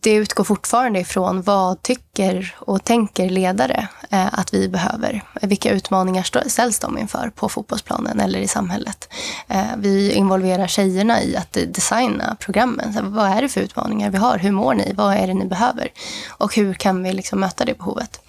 det 0.00 0.14
utgår 0.14 0.44
fortfarande 0.44 1.00
ifrån 1.00 1.42
vad 1.42 1.82
tycker 1.82 2.54
och 2.58 2.84
tänker 2.84 3.30
ledare 3.30 3.88
eh, 4.10 4.38
att 4.38 4.54
vi 4.54 4.68
behöver. 4.68 5.22
Vilka 5.42 5.70
utmaningar 5.70 6.48
ställs 6.48 6.78
de 6.78 6.98
inför 6.98 7.30
på 7.34 7.48
fotbollsplanen 7.48 8.20
eller 8.20 8.38
i 8.38 8.48
samhället? 8.48 9.08
Eh, 9.48 9.64
vi 9.78 10.12
involverar 10.12 10.66
tjejerna 10.66 11.22
i 11.22 11.36
att 11.36 11.52
designa 11.52 12.36
programmen. 12.40 12.92
Så 12.92 13.02
vad 13.02 13.26
är 13.26 13.42
det 13.42 13.48
för 13.48 13.60
utmaningar 13.60 14.10
vi 14.10 14.18
har? 14.18 14.38
Hur 14.38 14.52
mår 14.52 14.74
ni? 14.74 14.92
Vad 14.92 15.14
är 15.14 15.26
det 15.26 15.34
ni 15.34 15.46
behöver? 15.46 15.88
Och 16.28 16.54
hur 16.54 16.74
kan 16.74 17.02
vi 17.02 17.12
liksom 17.12 17.40
möta 17.40 17.64
det 17.64 17.78
behovet? 17.78 18.20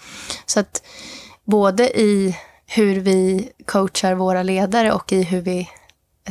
Så 0.46 0.60
att 0.60 0.82
både 1.46 2.00
i 2.00 2.38
hur 2.66 3.00
vi 3.00 3.50
coachar 3.66 4.14
våra 4.14 4.44
ledare 4.44 4.92
och 4.92 5.14
i 5.14 5.24
hur 5.24 5.42
vi 5.42 5.70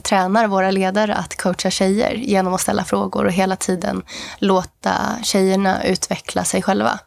tränar 0.02 0.46
våra 0.46 0.70
ledare 0.70 1.14
att 1.14 1.36
coacha 1.36 1.70
tjejer 1.70 2.14
genom 2.14 2.54
att 2.54 2.60
ställa 2.60 2.84
frågor 2.84 3.24
och 3.24 3.32
hela 3.32 3.56
tiden 3.56 4.02
låta 4.38 5.18
tjejerna 5.22 5.84
utveckla 5.84 6.44
sig 6.44 6.62
själva. 6.62 6.98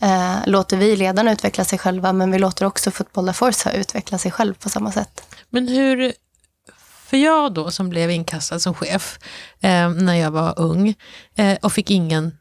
Eh, 0.00 0.36
låter 0.46 0.76
vi 0.76 0.96
ledarna 0.96 1.32
utveckla 1.32 1.64
sig 1.64 1.78
själva 1.78 2.12
men 2.12 2.30
vi 2.30 2.38
låter 2.38 2.66
också 2.66 2.90
Football 2.90 3.32
Force 3.32 3.72
utveckla 3.76 4.18
sig 4.18 4.30
själv 4.30 4.54
på 4.54 4.68
samma 4.68 4.92
sätt. 4.92 5.36
Men 5.50 5.68
hur, 5.68 6.12
för 7.06 7.16
jag 7.16 7.54
då 7.54 7.70
som 7.70 7.88
blev 7.88 8.10
inkastad 8.10 8.60
som 8.60 8.74
chef 8.74 9.18
eh, 9.60 9.90
när 9.90 10.14
jag 10.14 10.30
var 10.30 10.58
ung 10.58 10.94
eh, 11.36 11.58
och 11.62 11.72
fick 11.72 11.90
ingen 11.90 12.32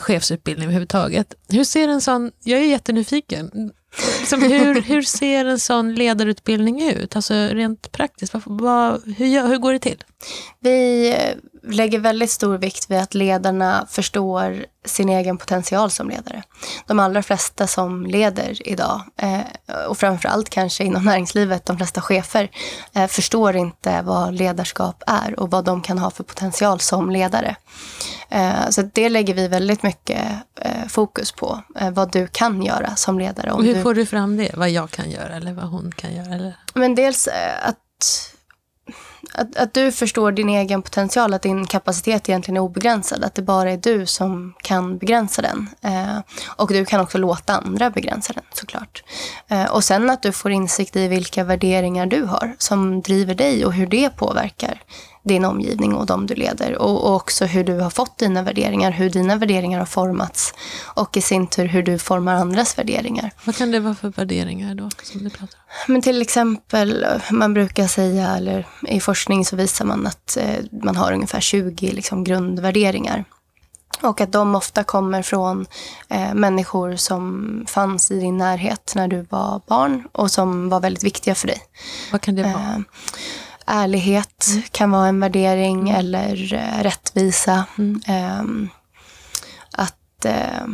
chefsutbildning 0.00 0.64
överhuvudtaget. 0.64 1.34
Hur 1.48 1.64
ser 1.64 1.88
en 1.88 2.00
sån, 2.00 2.30
jag 2.44 2.60
är 2.60 2.64
jättenyfiken, 2.64 3.72
liksom 4.22 4.42
hur, 4.42 4.80
hur 4.80 5.02
ser 5.02 5.44
en 5.44 5.58
sån 5.58 5.94
ledarutbildning 5.94 6.82
ut? 6.82 7.16
Alltså 7.16 7.34
rent 7.34 7.92
praktiskt, 7.92 8.34
vad, 8.34 8.42
vad, 8.46 9.02
hur, 9.16 9.48
hur 9.48 9.58
går 9.58 9.72
det 9.72 9.78
till? 9.78 10.04
Vi 10.60 11.16
lägger 11.62 11.98
väldigt 11.98 12.30
stor 12.30 12.58
vikt 12.58 12.90
vid 12.90 12.98
att 12.98 13.14
ledarna 13.14 13.86
förstår 13.90 14.64
sin 14.84 15.08
egen 15.08 15.38
potential 15.38 15.90
som 15.90 16.08
ledare. 16.08 16.42
De 16.86 16.98
allra 16.98 17.22
flesta 17.22 17.66
som 17.66 18.06
leder 18.06 18.68
idag, 18.68 19.02
eh, 19.16 19.40
och 19.88 19.98
framförallt 19.98 20.50
kanske 20.50 20.84
inom 20.84 21.04
näringslivet, 21.04 21.66
de 21.66 21.76
flesta 21.76 22.00
chefer, 22.00 22.50
eh, 22.94 23.06
förstår 23.06 23.56
inte 23.56 24.02
vad 24.02 24.34
ledarskap 24.34 25.02
är 25.06 25.40
och 25.40 25.50
vad 25.50 25.64
de 25.64 25.82
kan 25.82 25.98
ha 25.98 26.10
för 26.10 26.24
potential 26.24 26.80
som 26.80 27.10
ledare. 27.10 27.56
Eh, 28.28 28.68
så 28.70 28.82
det 28.82 29.08
lägger 29.08 29.34
vi 29.34 29.48
väldigt 29.48 29.82
mycket 29.82 30.22
fokus 30.88 31.32
på, 31.32 31.60
vad 31.92 32.12
du 32.12 32.26
kan 32.26 32.62
göra 32.62 32.96
som 32.96 33.18
ledare. 33.18 33.52
och 33.52 33.64
hur 33.64 33.74
du... 33.74 33.82
får 33.82 33.94
du 33.94 34.06
fram 34.12 34.36
det? 34.36 34.50
Vad 34.54 34.70
jag 34.70 34.90
kan 34.90 35.10
göra 35.10 35.36
eller 35.36 35.52
vad 35.52 35.64
hon 35.64 35.92
kan 35.96 36.14
göra? 36.14 36.34
Eller? 36.34 36.56
Men 36.74 36.94
dels 36.94 37.26
eh, 37.26 37.68
att 37.68 37.78
att, 39.34 39.56
att 39.56 39.74
du 39.74 39.92
förstår 39.92 40.32
din 40.32 40.48
egen 40.48 40.82
potential, 40.82 41.34
att 41.34 41.42
din 41.42 41.66
kapacitet 41.66 42.28
egentligen 42.28 42.56
är 42.56 42.60
obegränsad. 42.60 43.24
Att 43.24 43.34
det 43.34 43.42
bara 43.42 43.70
är 43.70 43.76
du 43.76 44.06
som 44.06 44.54
kan 44.62 44.98
begränsa 44.98 45.42
den. 45.42 45.68
Eh, 45.82 46.18
och 46.56 46.68
du 46.68 46.84
kan 46.84 47.00
också 47.00 47.18
låta 47.18 47.56
andra 47.56 47.90
begränsa 47.90 48.32
den 48.32 48.44
såklart. 48.52 49.04
Eh, 49.48 49.64
och 49.64 49.84
sen 49.84 50.10
att 50.10 50.22
du 50.22 50.32
får 50.32 50.50
insikt 50.50 50.96
i 50.96 51.08
vilka 51.08 51.44
värderingar 51.44 52.06
du 52.06 52.24
har 52.24 52.54
som 52.58 53.02
driver 53.02 53.34
dig 53.34 53.66
och 53.66 53.72
hur 53.72 53.86
det 53.86 54.16
påverkar 54.16 54.82
din 55.22 55.44
omgivning 55.44 55.94
och 55.94 56.06
de 56.06 56.26
du 56.26 56.34
leder. 56.34 56.78
Och, 56.78 57.04
och, 57.04 57.14
också 57.14 57.44
hur 57.44 57.64
du 57.64 57.78
har 57.78 57.90
fått 57.90 58.18
dina 58.18 58.42
värderingar, 58.42 58.90
hur 58.90 59.10
dina 59.10 59.36
värderingar 59.36 59.78
har 59.78 59.86
formats. 59.86 60.54
Och 60.84 61.16
i 61.16 61.20
sin 61.20 61.46
tur 61.46 61.64
hur 61.64 61.82
du 61.82 61.98
formar 61.98 62.34
andras 62.34 62.78
värderingar. 62.78 63.30
Vad 63.44 63.56
kan 63.56 63.70
det 63.70 63.80
vara 63.80 63.94
för 63.94 64.08
värderingar 64.08 64.74
då? 64.74 64.90
Som 65.02 65.24
du 65.24 65.30
pratar 65.30 65.58
om? 65.58 65.92
Men 65.92 66.02
till 66.02 66.22
exempel, 66.22 67.06
man 67.30 67.54
brukar 67.54 67.86
säga, 67.86 68.36
eller 68.36 68.66
i 68.88 69.00
forskning 69.00 69.44
så 69.44 69.56
visar 69.56 69.84
man 69.84 70.06
att 70.06 70.36
eh, 70.36 70.64
man 70.82 70.96
har 70.96 71.12
ungefär 71.12 71.40
20 71.40 71.92
liksom, 71.92 72.24
grundvärderingar. 72.24 73.24
Och 74.00 74.20
att 74.20 74.32
de 74.32 74.54
ofta 74.54 74.84
kommer 74.84 75.22
från 75.22 75.66
eh, 76.08 76.34
människor 76.34 76.96
som 76.96 77.64
fanns 77.68 78.10
i 78.10 78.20
din 78.20 78.36
närhet 78.36 78.92
när 78.96 79.08
du 79.08 79.26
var 79.30 79.60
barn 79.66 80.08
och 80.12 80.30
som 80.30 80.68
var 80.68 80.80
väldigt 80.80 81.04
viktiga 81.04 81.34
för 81.34 81.46
dig. 81.46 81.62
Vad 82.12 82.20
kan 82.20 82.34
det 82.34 82.42
vara? 82.42 82.52
Eh, 82.52 82.78
ärlighet 83.66 84.46
mm. 84.50 84.62
kan 84.70 84.90
vara 84.90 85.08
en 85.08 85.20
värdering 85.20 85.90
mm. 85.90 85.94
eller 85.94 86.54
uh, 86.54 86.82
rättvisa. 86.82 87.64
Mm. 87.78 88.00
Um, 88.40 88.70
att 89.70 90.26
uh, 90.26 90.64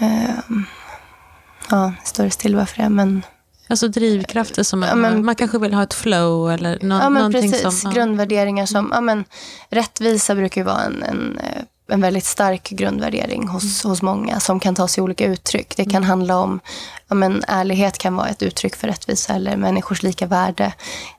um, 0.00 0.66
Ja, 1.70 1.92
det 2.00 2.08
står 2.08 2.28
still 2.28 2.56
varför 2.56 2.82
det 2.82 2.88
men 2.88 3.22
Alltså 3.68 3.88
drivkrafter 3.88 4.62
som 4.62 4.82
ja, 4.82 4.94
men, 4.94 5.24
man 5.24 5.34
kanske 5.34 5.58
vill 5.58 5.74
ha 5.74 5.82
ett 5.82 5.94
flow 5.94 6.50
eller 6.50 6.78
no, 6.82 6.94
ja, 6.94 7.10
men 7.10 7.12
någonting 7.12 7.52
precis. 7.52 7.80
som... 7.80 7.90
Ja. 7.90 7.96
Grundvärderingar 7.96 8.66
som, 8.66 8.90
ja 8.94 9.00
men 9.00 9.24
rättvisa 9.70 10.34
brukar 10.34 10.60
ju 10.60 10.64
vara 10.64 10.82
en, 10.82 11.02
en 11.02 11.38
eh, 11.38 11.62
en 11.88 12.00
väldigt 12.00 12.24
stark 12.24 12.68
grundvärdering 12.68 13.48
hos, 13.48 13.84
mm. 13.84 13.90
hos 13.90 14.02
många 14.02 14.40
som 14.40 14.60
kan 14.60 14.74
ta 14.74 14.88
sig 14.88 15.02
olika 15.02 15.26
uttryck. 15.26 15.76
Det 15.76 15.84
kan 15.84 15.96
mm. 15.96 16.08
handla 16.08 16.38
om, 16.38 16.60
ja, 17.08 17.14
men 17.14 17.44
ärlighet 17.48 17.98
kan 17.98 18.16
vara 18.16 18.28
ett 18.28 18.42
uttryck 18.42 18.76
för 18.76 18.88
rättvisa 18.88 19.34
eller 19.34 19.56
människors 19.56 20.02
lika 20.02 20.26
värde. 20.26 20.72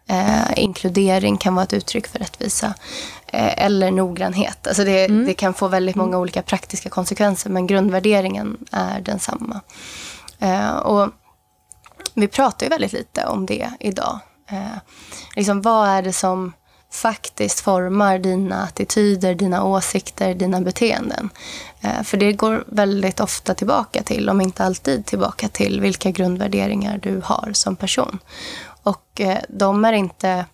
Eh, 0.07 0.59
inkludering 0.59 1.37
kan 1.37 1.55
vara 1.55 1.63
ett 1.63 1.73
uttryck 1.73 2.07
för 2.07 2.19
rättvisa. 2.19 2.73
Eh, 3.27 3.65
eller 3.65 3.91
noggrannhet. 3.91 4.67
Alltså 4.67 4.83
det, 4.83 5.05
mm. 5.05 5.25
det 5.25 5.33
kan 5.33 5.53
få 5.53 5.67
väldigt 5.67 5.95
många 5.95 6.07
mm. 6.07 6.19
olika 6.19 6.41
praktiska 6.41 6.89
konsekvenser 6.89 7.49
men 7.49 7.67
grundvärderingen 7.67 8.57
är 8.71 9.01
densamma. 9.01 9.61
Eh, 10.39 10.75
och 10.75 11.09
vi 12.13 12.27
pratar 12.27 12.65
ju 12.65 12.69
väldigt 12.69 12.93
lite 12.93 13.25
om 13.25 13.45
det 13.45 13.71
idag. 13.79 14.19
Eh, 14.49 14.77
liksom, 15.35 15.61
vad 15.61 15.89
är 15.89 16.01
det 16.01 16.13
som 16.13 16.53
faktiskt 16.91 17.59
formar 17.59 18.19
dina 18.19 18.63
attityder, 18.63 19.35
dina 19.35 19.63
åsikter, 19.63 20.33
dina 20.33 20.61
beteenden. 20.61 21.29
Eh, 21.81 22.03
för 22.03 22.17
det 22.17 22.33
går 22.33 22.63
väldigt 22.67 23.19
ofta 23.19 23.53
tillbaka 23.53 24.03
till, 24.03 24.29
om 24.29 24.41
inte 24.41 24.63
alltid 24.63 25.05
tillbaka 25.05 25.47
till, 25.47 25.81
vilka 25.81 26.11
grundvärderingar 26.11 26.97
du 26.97 27.21
har 27.25 27.51
som 27.53 27.75
person. 27.75 28.19
Och 28.83 29.21
eh, 29.21 29.37
de 29.49 29.85
är 29.85 29.93
inte, 29.93 30.45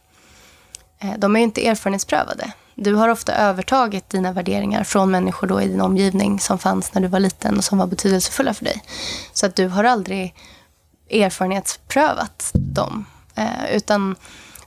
eh, 0.99 1.13
de 1.17 1.35
är 1.35 1.39
inte 1.39 1.67
erfarenhetsprövade. 1.67 2.51
Du 2.75 2.93
har 2.93 3.09
ofta 3.09 3.35
övertagit 3.35 4.09
dina 4.09 4.31
värderingar 4.31 4.83
från 4.83 5.11
människor 5.11 5.47
då 5.47 5.61
i 5.61 5.67
din 5.67 5.81
omgivning 5.81 6.39
som 6.39 6.59
fanns 6.59 6.93
när 6.93 7.01
du 7.01 7.07
var 7.07 7.19
liten 7.19 7.57
och 7.57 7.63
som 7.63 7.77
var 7.77 7.87
betydelsefulla 7.87 8.53
för 8.53 8.65
dig. 8.65 8.83
Så 9.33 9.45
att 9.45 9.55
du 9.55 9.67
har 9.67 9.83
aldrig 9.83 10.35
erfarenhetsprövat 11.09 12.51
dem. 12.53 13.05
Utan 13.71 14.15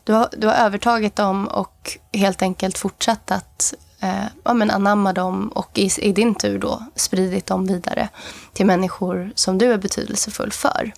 du 0.07 0.13
har, 0.13 0.29
du 0.37 0.47
har 0.47 0.55
övertagit 0.55 1.17
dem 1.17 1.47
och 1.47 1.99
helt 2.13 2.43
enkelt 2.43 2.79
fortsatt 2.79 3.31
att 3.31 3.75
eh, 4.01 4.25
ja, 4.45 4.55
men 4.55 4.71
anamma 4.71 5.13
dem 5.13 5.49
och 5.49 5.79
i, 5.79 5.91
i, 5.99 6.13
din 6.13 6.35
tur 6.35 6.59
då 6.59 6.83
spridit 6.95 7.47
dem 7.47 7.67
vidare 7.67 8.09
till 8.53 8.67
människor 8.67 9.33
som 9.35 9.59
du 9.59 9.73
är 9.73 9.79
betydelsefull 9.79 10.53
för. 10.53 10.93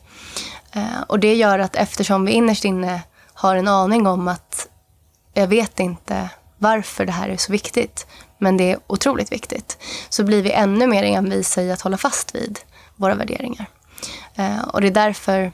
Eh, 0.72 1.02
och 1.06 1.20
det 1.20 1.34
gör 1.34 1.58
att 1.58 1.76
eftersom 1.76 2.24
vi 2.24 2.32
innerst 2.32 2.64
inne 2.64 3.02
har 3.34 3.56
en 3.56 3.68
aning 3.68 4.06
om 4.06 4.28
att 4.28 4.68
jag 5.34 5.46
vet 5.46 5.80
inte 5.80 6.30
varför 6.58 7.06
det 7.06 7.12
här 7.12 7.28
är 7.28 7.36
så 7.36 7.52
viktigt, 7.52 8.06
men 8.38 8.56
det 8.56 8.72
är 8.72 8.78
otroligt 8.86 9.32
viktigt, 9.32 9.78
så 10.08 10.24
blir 10.24 10.42
vi 10.42 10.52
ännu 10.52 10.86
mer 10.86 11.02
envisa 11.02 11.62
i 11.62 11.72
att 11.72 11.80
hålla 11.80 11.96
fast 11.96 12.34
vid 12.34 12.58
våra 12.96 13.14
värderingar. 13.14 13.66
Eh, 14.34 14.60
och 14.60 14.80
det 14.80 14.86
är 14.86 14.90
därför 14.90 15.52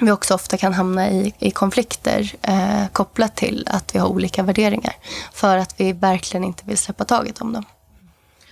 vi 0.00 0.10
också 0.10 0.34
ofta 0.34 0.56
kan 0.56 0.74
hamna 0.74 1.10
i, 1.10 1.34
i 1.38 1.50
konflikter 1.50 2.34
eh, 2.42 2.88
kopplat 2.92 3.36
till 3.36 3.68
att 3.70 3.94
vi 3.94 3.98
har 3.98 4.08
olika 4.08 4.42
värderingar. 4.42 4.92
För 5.32 5.56
att 5.56 5.74
vi 5.76 5.92
verkligen 5.92 6.44
inte 6.44 6.62
vill 6.66 6.78
släppa 6.78 7.04
taget 7.04 7.40
om 7.40 7.52
dem. 7.52 7.64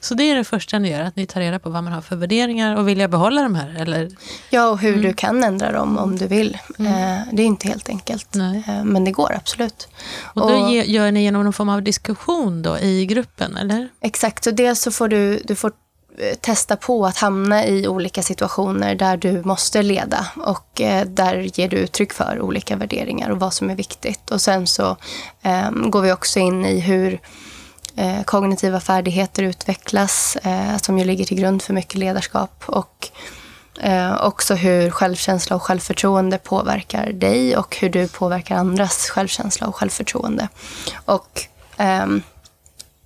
Så 0.01 0.15
det 0.15 0.31
är 0.31 0.37
det 0.37 0.45
första 0.45 0.79
ni 0.79 0.91
gör, 0.91 1.01
att 1.01 1.17
ni 1.17 1.27
tar 1.27 1.41
reda 1.41 1.59
på 1.59 1.71
vad 1.71 1.85
man 1.85 1.93
har 1.93 2.01
för 2.01 2.17
värderingar 2.17 2.77
och 2.77 2.89
vill 2.89 2.99
jag 2.99 3.11
behålla 3.11 3.43
de 3.43 3.55
här? 3.55 3.77
Eller? 3.79 4.11
Ja, 4.51 4.69
och 4.69 4.79
hur 4.79 4.93
mm. 4.93 5.03
du 5.03 5.13
kan 5.13 5.45
ändra 5.45 5.73
dem 5.73 5.99
om 5.99 6.17
du 6.17 6.27
vill. 6.27 6.59
Mm. 6.79 6.93
Eh, 6.93 7.23
det 7.33 7.43
är 7.43 7.47
inte 7.47 7.69
helt 7.69 7.89
enkelt, 7.89 8.35
Nej. 8.35 8.65
Eh, 8.69 8.85
men 8.85 9.05
det 9.05 9.11
går 9.11 9.33
absolut. 9.35 9.89
Och 10.23 10.51
då 10.51 10.57
och, 10.57 10.71
gör 10.71 11.11
ni 11.11 11.23
genom 11.23 11.45
någon 11.45 11.53
form 11.53 11.69
av 11.69 11.83
diskussion 11.83 12.63
då 12.63 12.79
i 12.79 13.07
gruppen, 13.07 13.57
eller? 13.57 13.89
Exakt, 14.01 14.45
så 14.45 14.51
dels 14.51 14.81
så 14.81 14.91
får 14.91 15.09
du, 15.09 15.43
du 15.45 15.55
får 15.55 15.73
Eh, 16.19 16.35
testa 16.35 16.77
på 16.77 17.07
att 17.07 17.19
hamna 17.19 17.67
i 17.67 17.89
olika 17.89 18.23
situationer 18.23 18.95
där 18.95 19.17
du 19.17 19.43
måste 19.45 19.83
leda 19.83 20.27
och 20.37 20.81
eh, 20.81 21.07
där 21.07 21.37
ger 21.55 21.69
du 21.69 21.77
uttryck 21.77 22.13
för 22.13 22.41
olika 22.41 22.77
värderingar 22.77 23.31
och 23.31 23.41
vad 23.41 23.55
som 23.55 23.71
är 23.71 23.75
viktigt. 23.75 24.31
Och 24.31 24.41
sen 24.41 24.67
så 24.67 24.97
ehm, 25.43 25.91
går 25.91 26.03
vi 26.03 26.13
också 26.13 26.39
in 26.39 26.67
i 26.67 26.81
hur 26.81 27.21
eh, 27.97 28.23
kognitiva 28.23 28.81
färdigheter 28.81 29.43
utvecklas 29.43 30.37
som 30.83 30.99
ju 30.99 31.05
ligger 31.05 31.25
till 31.25 31.41
grund 31.41 31.63
för 31.63 31.75
mycket 31.75 31.95
ledarskap 31.95 32.65
och 32.67 33.09
också 34.21 34.55
hur 34.55 34.91
självkänsla 34.91 35.57
och 35.57 35.63
självförtroende 35.63 36.39
påverkar 36.39 37.13
dig 37.13 37.57
och 37.57 37.77
hur 37.77 37.89
du 37.89 38.09
påverkar 38.09 38.57
andras 38.57 39.11
självkänsla 39.11 39.67
och 39.67 39.77
självförtroende. 39.77 40.49
Och 41.05 41.43
ehm, 41.77 42.23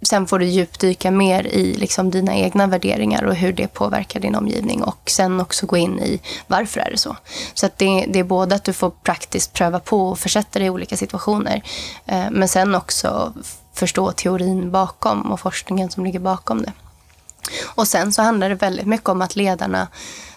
sen 0.02 0.26
får 0.26 0.38
du 0.38 0.44
djupdyka 0.46 1.10
mer 1.10 1.46
i 1.46 1.74
liksom 1.74 2.10
dina 2.10 2.34
egna 2.34 2.66
värderingar 2.66 3.24
och 3.24 3.34
hur 3.34 3.52
det 3.52 3.68
påverkar 3.68 4.20
din 4.20 4.34
omgivning 4.34 4.82
och 4.82 5.10
sen 5.10 5.40
också 5.40 5.66
gå 5.66 5.76
in 5.76 5.98
i 5.98 6.20
varför 6.46 6.80
är 6.80 6.90
det 6.90 6.98
så. 6.98 7.16
Så 7.54 7.66
att 7.66 7.78
det, 7.78 8.06
det 8.08 8.18
är 8.18 8.24
både 8.24 8.54
att 8.54 8.64
du 8.64 8.72
får 8.72 8.90
praktiskt 8.90 9.52
pröva 9.52 9.80
på 9.80 10.08
och 10.08 10.18
försätta 10.18 10.58
dig 10.58 10.66
i 10.66 10.70
olika 10.70 10.96
situationer 10.96 11.62
eh, 12.06 12.26
men 12.30 12.48
sen 12.48 12.74
också 12.74 13.32
förstå 13.74 14.12
teorin 14.12 14.70
bakom 14.70 15.32
och 15.32 15.40
forskningen 15.40 15.90
som 15.90 16.04
ligger 16.04 16.20
bakom 16.20 16.62
det. 16.62 16.72
Och 17.64 17.88
sen 17.88 18.12
så 18.12 18.22
handlar 18.22 18.48
det 18.48 18.54
väldigt 18.54 18.86
mycket 18.86 19.08
om 19.08 19.22
att 19.22 19.36
ledarna 19.36 19.88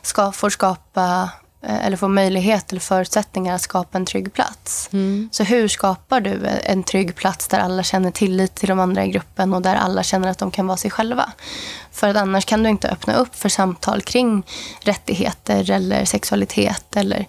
ska, 0.02 0.32
får 0.32 0.50
skapa 0.50 1.30
eller 1.64 1.98
får 1.98 2.08
möjlighet 2.08 2.72
eller 2.72 2.82
förutsättningar 2.82 3.56
att 3.56 3.62
skapa 3.62 3.98
en 3.98 4.06
trygg 4.06 4.34
plats. 4.34 4.90
Mm. 4.94 5.30
Så 5.32 5.44
hur 5.44 5.68
skapar 5.68 6.22
du 6.22 6.48
en 6.64 6.84
trygg 6.84 7.16
plats 7.16 7.48
där 7.48 7.60
alla 7.60 7.84
känner 7.84 8.12
tillit 8.12 8.56
till 8.56 8.70
de 8.70 8.80
andra 8.80 9.06
i 9.06 9.12
gruppen 9.12 9.54
och 9.54 9.62
där 9.62 9.76
alla 9.76 10.04
känner 10.04 10.28
att 10.28 10.38
de 10.38 10.52
kan 10.52 10.68
vara 10.68 10.78
sig 10.78 10.92
själva? 10.92 11.32
För 11.92 12.08
att 12.08 12.18
annars 12.18 12.46
kan 12.46 12.64
du 12.64 12.70
inte 12.70 12.90
öppna 12.90 13.16
upp 13.16 13.36
för 13.36 13.50
samtal 13.50 14.02
kring 14.02 14.44
rättigheter 14.82 15.72
eller 15.72 16.06
sexualitet 16.06 16.96
eller 16.96 17.26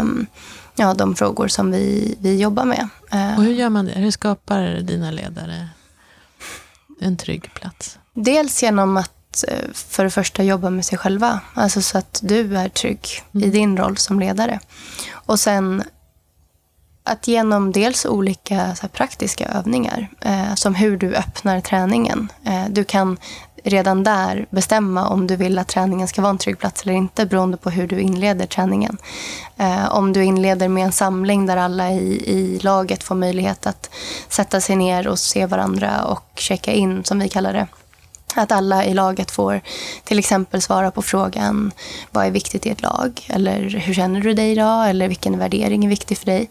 um, 0.00 0.26
ja, 0.76 0.94
de 0.94 1.16
frågor 1.16 1.48
som 1.48 1.70
vi, 1.70 2.16
vi 2.20 2.40
jobbar 2.40 2.64
med. 2.64 2.88
Eh, 3.10 3.36
och 3.36 3.44
hur 3.44 3.52
gör 3.52 3.68
man 3.68 3.84
det? 3.84 3.92
Hur 3.92 4.10
skapar 4.10 4.80
dina 4.80 5.10
ledare 5.10 5.68
en 7.00 7.16
trygg 7.16 7.54
plats? 7.54 7.98
Dels 8.14 8.62
genom 8.62 8.96
att 8.96 9.12
eh, 9.48 9.72
för 9.74 10.04
det 10.04 10.10
första 10.10 10.42
jobba 10.42 10.70
med 10.70 10.84
sig 10.84 10.98
själva. 10.98 11.40
Alltså 11.54 11.82
så 11.82 11.98
att 11.98 12.20
du 12.22 12.56
är 12.56 12.68
trygg 12.68 13.08
mm. 13.34 13.48
i 13.48 13.50
din 13.50 13.76
roll 13.76 13.96
som 13.96 14.20
ledare. 14.20 14.60
Och 15.12 15.40
sen 15.40 15.84
att 17.04 17.28
genom 17.28 17.72
dels 17.72 18.06
olika 18.06 18.76
praktiska 18.92 19.44
övningar, 19.44 20.08
eh, 20.20 20.54
som 20.54 20.74
hur 20.74 20.96
du 20.96 21.14
öppnar 21.14 21.60
träningen. 21.60 22.32
Eh, 22.46 22.64
du 22.68 22.84
kan 22.84 23.18
redan 23.64 24.04
där 24.04 24.46
bestämma 24.50 25.08
om 25.08 25.26
du 25.26 25.36
vill 25.36 25.58
att 25.58 25.68
träningen 25.68 26.08
ska 26.08 26.22
vara 26.22 26.30
en 26.30 26.38
trygg 26.38 26.58
plats 26.58 26.82
eller 26.82 26.92
inte 26.92 27.26
beroende 27.26 27.56
på 27.56 27.70
hur 27.70 27.86
du 27.86 28.00
inleder 28.00 28.46
träningen. 28.46 28.98
Eh, 29.56 29.92
om 29.92 30.12
du 30.12 30.24
inleder 30.24 30.68
med 30.68 30.84
en 30.84 30.92
samling 30.92 31.46
där 31.46 31.56
alla 31.56 31.90
i, 31.90 32.30
i 32.30 32.58
laget 32.58 33.02
får 33.02 33.14
möjlighet 33.14 33.66
att 33.66 33.90
sätta 34.28 34.60
sig 34.60 34.76
ner 34.76 35.08
och 35.08 35.18
se 35.18 35.46
varandra 35.46 36.04
och 36.04 36.28
checka 36.34 36.72
in, 36.72 37.04
som 37.04 37.18
vi 37.18 37.28
kallar 37.28 37.52
det 37.52 37.66
att 38.34 38.52
alla 38.52 38.84
i 38.84 38.94
laget 38.94 39.30
får 39.30 39.60
till 40.04 40.18
exempel 40.18 40.62
svara 40.62 40.90
på 40.90 41.02
frågan 41.02 41.72
vad 42.10 42.26
är 42.26 42.30
viktigt 42.30 42.66
i 42.66 42.70
ett 42.70 42.82
lag? 42.82 43.26
Eller 43.28 43.60
hur 43.60 43.94
känner 43.94 44.20
du 44.20 44.34
dig 44.34 44.52
idag? 44.52 44.90
Eller 44.90 45.08
vilken 45.08 45.38
värdering 45.38 45.84
är 45.84 45.88
viktig 45.88 46.18
för 46.18 46.26
dig? 46.26 46.50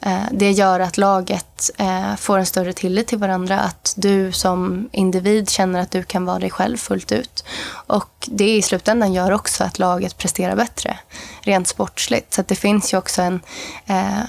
Eh, 0.00 0.22
det 0.32 0.50
gör 0.50 0.80
att 0.80 0.98
laget 0.98 1.70
eh, 1.78 2.16
får 2.16 2.38
en 2.38 2.46
större 2.46 2.72
tillit 2.72 3.06
till 3.06 3.18
varandra. 3.18 3.60
Att 3.60 3.94
du 3.96 4.32
som 4.32 4.88
individ 4.92 5.50
känner 5.50 5.80
att 5.80 5.90
du 5.90 6.02
kan 6.02 6.24
vara 6.24 6.38
dig 6.38 6.50
själv 6.50 6.76
fullt 6.76 7.12
ut. 7.12 7.44
Och 7.86 8.28
det 8.30 8.56
i 8.56 8.62
slutändan 8.62 9.12
gör 9.12 9.32
också 9.32 9.64
att 9.64 9.78
laget 9.78 10.18
presterar 10.18 10.56
bättre 10.56 10.98
rent 11.40 11.68
sportsligt. 11.68 12.34
Så 12.34 12.42
det 12.42 12.54
finns 12.54 12.92
ju 12.92 12.98
också 12.98 13.22
en 13.22 13.40
eh, 13.86 14.22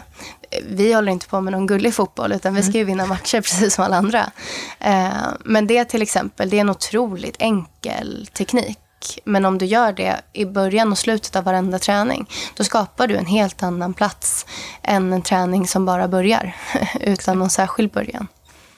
vi 0.67 0.93
håller 0.93 1.11
inte 1.11 1.27
på 1.27 1.41
med 1.41 1.51
någon 1.51 1.67
gullig 1.67 1.93
fotboll 1.93 2.31
utan 2.31 2.55
vi 2.55 2.63
ska 2.63 2.71
ju 2.71 2.81
mm. 2.81 2.87
vinna 2.87 3.05
matcher 3.05 3.41
precis 3.41 3.75
som 3.75 3.83
alla 3.83 3.97
andra. 3.97 4.31
Eh, 4.79 5.11
men 5.45 5.67
det 5.67 5.85
till 5.85 6.01
exempel, 6.01 6.49
det 6.49 6.57
är 6.57 6.61
en 6.61 6.69
otroligt 6.69 7.35
enkel 7.39 8.27
teknik. 8.33 8.77
Men 9.25 9.45
om 9.45 9.57
du 9.57 9.65
gör 9.65 9.93
det 9.93 10.21
i 10.33 10.45
början 10.45 10.91
och 10.91 10.97
slutet 10.97 11.35
av 11.35 11.43
varenda 11.43 11.79
träning, 11.79 12.29
då 12.55 12.63
skapar 12.63 13.07
du 13.07 13.17
en 13.17 13.25
helt 13.25 13.63
annan 13.63 13.93
plats 13.93 14.45
än 14.83 15.13
en 15.13 15.21
träning 15.21 15.67
som 15.67 15.85
bara 15.85 16.07
börjar 16.07 16.55
utan 17.01 17.39
någon 17.39 17.49
särskild 17.49 17.91
början. 17.91 18.27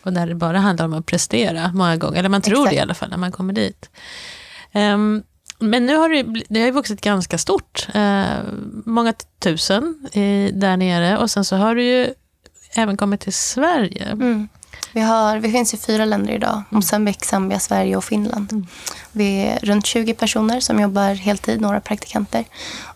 Och 0.04 0.14
där 0.14 0.28
det 0.28 0.36
bara 0.36 0.60
handlar 0.60 0.86
om 0.86 0.94
att 0.94 1.06
prestera 1.06 1.72
många 1.74 1.98
gånger, 1.98 2.20
eller 2.20 2.30
man 2.30 2.42
tror 2.42 2.58
Exakt. 2.58 2.70
det 2.70 2.76
i 2.76 2.80
alla 2.80 2.94
fall 2.94 3.10
när 3.10 3.18
man 3.18 3.32
kommer 3.32 3.54
dit. 3.54 3.90
Um, 4.74 5.24
men 5.70 5.86
nu 5.86 5.96
har 5.96 6.10
det, 6.10 6.44
det 6.50 6.62
har 6.62 6.72
vuxit 6.72 7.02
ganska 7.02 7.38
stort. 7.38 7.88
Eh, 7.94 8.26
många 8.86 9.14
tusen 9.40 10.10
i, 10.14 10.52
där 10.54 10.78
nere 10.78 11.18
och 11.18 11.32
sen 11.32 11.46
så 11.46 11.56
har 11.56 11.76
du 11.76 11.84
ju 11.84 12.14
även 12.76 12.98
kommit 12.98 13.22
till 13.22 13.34
Sverige. 13.34 14.06
Mm. 14.06 14.48
Vi, 14.92 15.02
har, 15.02 15.38
vi 15.38 15.52
finns 15.52 15.74
i 15.74 15.78
fyra 15.78 16.06
länder 16.06 16.34
idag. 16.34 16.64
Mosambik, 16.70 17.26
Zambia, 17.26 17.60
Sverige 17.60 17.98
och 17.98 18.04
Finland. 18.04 18.52
Mm. 18.52 18.68
Vi 19.16 19.42
är 19.42 19.60
runt 19.60 19.86
20 19.86 20.14
personer 20.14 20.60
som 20.60 20.80
jobbar 20.80 21.14
heltid, 21.14 21.62
några 21.62 21.82
praktikanter. 21.82 22.46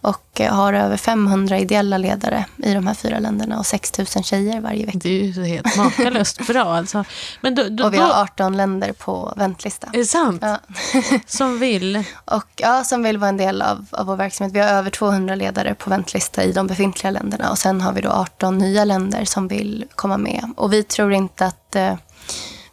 Och 0.02 0.42
har 0.50 0.74
över 0.74 0.98
500 0.98 1.60
ideella 1.60 1.98
ledare 1.98 2.46
i 2.58 2.74
de 2.74 2.88
här 2.88 2.94
fyra 2.94 3.20
länderna 3.20 3.60
och 3.60 3.66
6 3.66 3.98
000 3.98 4.08
tjejer 4.08 4.62
varje 4.62 4.86
vecka. 4.86 5.00
Det 5.02 5.10
är 5.10 5.24
ju 5.24 5.46
helt 5.46 5.78
makalöst 5.78 6.38
bra. 6.48 6.76
Alltså. 6.76 7.04
Men 7.42 7.56
då, 7.56 7.64
då, 7.70 7.86
och 7.86 7.94
vi 7.94 7.98
har 7.98 8.22
18 8.22 8.58
länder 8.58 8.92
på 8.92 9.34
väntlista. 9.38 9.88
Är 9.94 9.98
det 9.98 10.06
sant? 10.06 10.42
Ja. 10.42 10.60
Som 11.28 11.60
vill? 11.60 12.04
Och, 12.26 12.48
ja, 12.56 12.84
som 12.84 13.04
vill 13.04 13.18
vara 13.18 13.30
en 13.30 13.38
del 13.38 13.62
av, 13.62 13.86
av 13.92 14.06
vår 14.06 14.16
verksamhet. 14.16 14.56
Vi 14.56 14.60
har 14.60 14.70
över 14.70 14.90
200 14.90 15.36
ledare 15.36 15.76
på 15.76 15.90
väntlista 15.90 16.44
i 16.44 16.52
de 16.52 16.68
befintliga 16.68 17.12
länderna. 17.12 17.52
Och 17.52 17.58
sen 17.58 17.82
har 17.82 17.94
vi 17.94 18.02
då 18.02 18.10
18 18.10 18.58
nya 18.58 18.86
länder 18.86 19.26
som 19.26 19.48
vill 19.48 19.86
komma 19.96 20.18
med. 20.18 20.54
Och 20.58 20.74
vi 20.74 20.84
tror 20.84 21.14
inte 21.14 21.46
att 21.46 21.76
eh, 21.76 21.94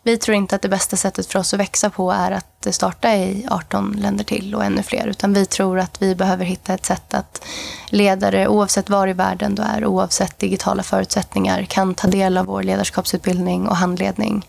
vi 0.06 0.18
tror 0.18 0.36
inte 0.36 0.56
att 0.56 0.62
det 0.62 0.68
bästa 0.68 0.96
sättet 0.96 1.32
för 1.32 1.38
oss 1.38 1.54
att 1.54 1.60
växa 1.60 1.90
på 1.90 2.12
är 2.12 2.30
att 2.30 2.74
starta 2.74 3.14
i 3.14 3.46
18 3.50 3.96
länder 3.98 4.24
till 4.24 4.54
och 4.54 4.64
ännu 4.64 4.82
fler. 4.82 5.06
Utan 5.06 5.32
vi 5.32 5.46
tror 5.46 5.78
att 5.78 6.02
vi 6.02 6.14
behöver 6.14 6.44
hitta 6.44 6.74
ett 6.74 6.86
sätt 6.86 7.14
att 7.14 7.44
ledare, 7.86 8.48
oavsett 8.48 8.90
var 8.90 9.08
i 9.08 9.12
världen 9.12 9.54
du 9.54 9.62
är, 9.62 9.84
oavsett 9.86 10.38
digitala 10.38 10.82
förutsättningar, 10.82 11.62
kan 11.64 11.94
ta 11.94 12.08
del 12.08 12.38
av 12.38 12.46
vår 12.46 12.62
ledarskapsutbildning 12.62 13.68
och 13.68 13.76
handledning 13.76 14.46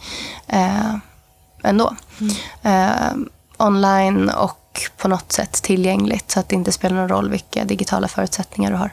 eh, 0.48 0.96
ändå. 1.64 1.96
Mm. 2.20 2.34
Eh, 2.64 3.28
online 3.58 4.30
och 4.30 4.82
på 4.98 5.08
något 5.08 5.32
sätt 5.32 5.52
tillgängligt 5.52 6.32
så 6.32 6.40
att 6.40 6.50
det 6.50 6.56
inte 6.56 6.72
spelar 6.72 6.96
någon 6.96 7.10
roll 7.10 7.30
vilka 7.30 7.66
digitala 7.66 8.08
förutsättningar 8.08 8.72
du 8.72 8.78
har. 8.78 8.92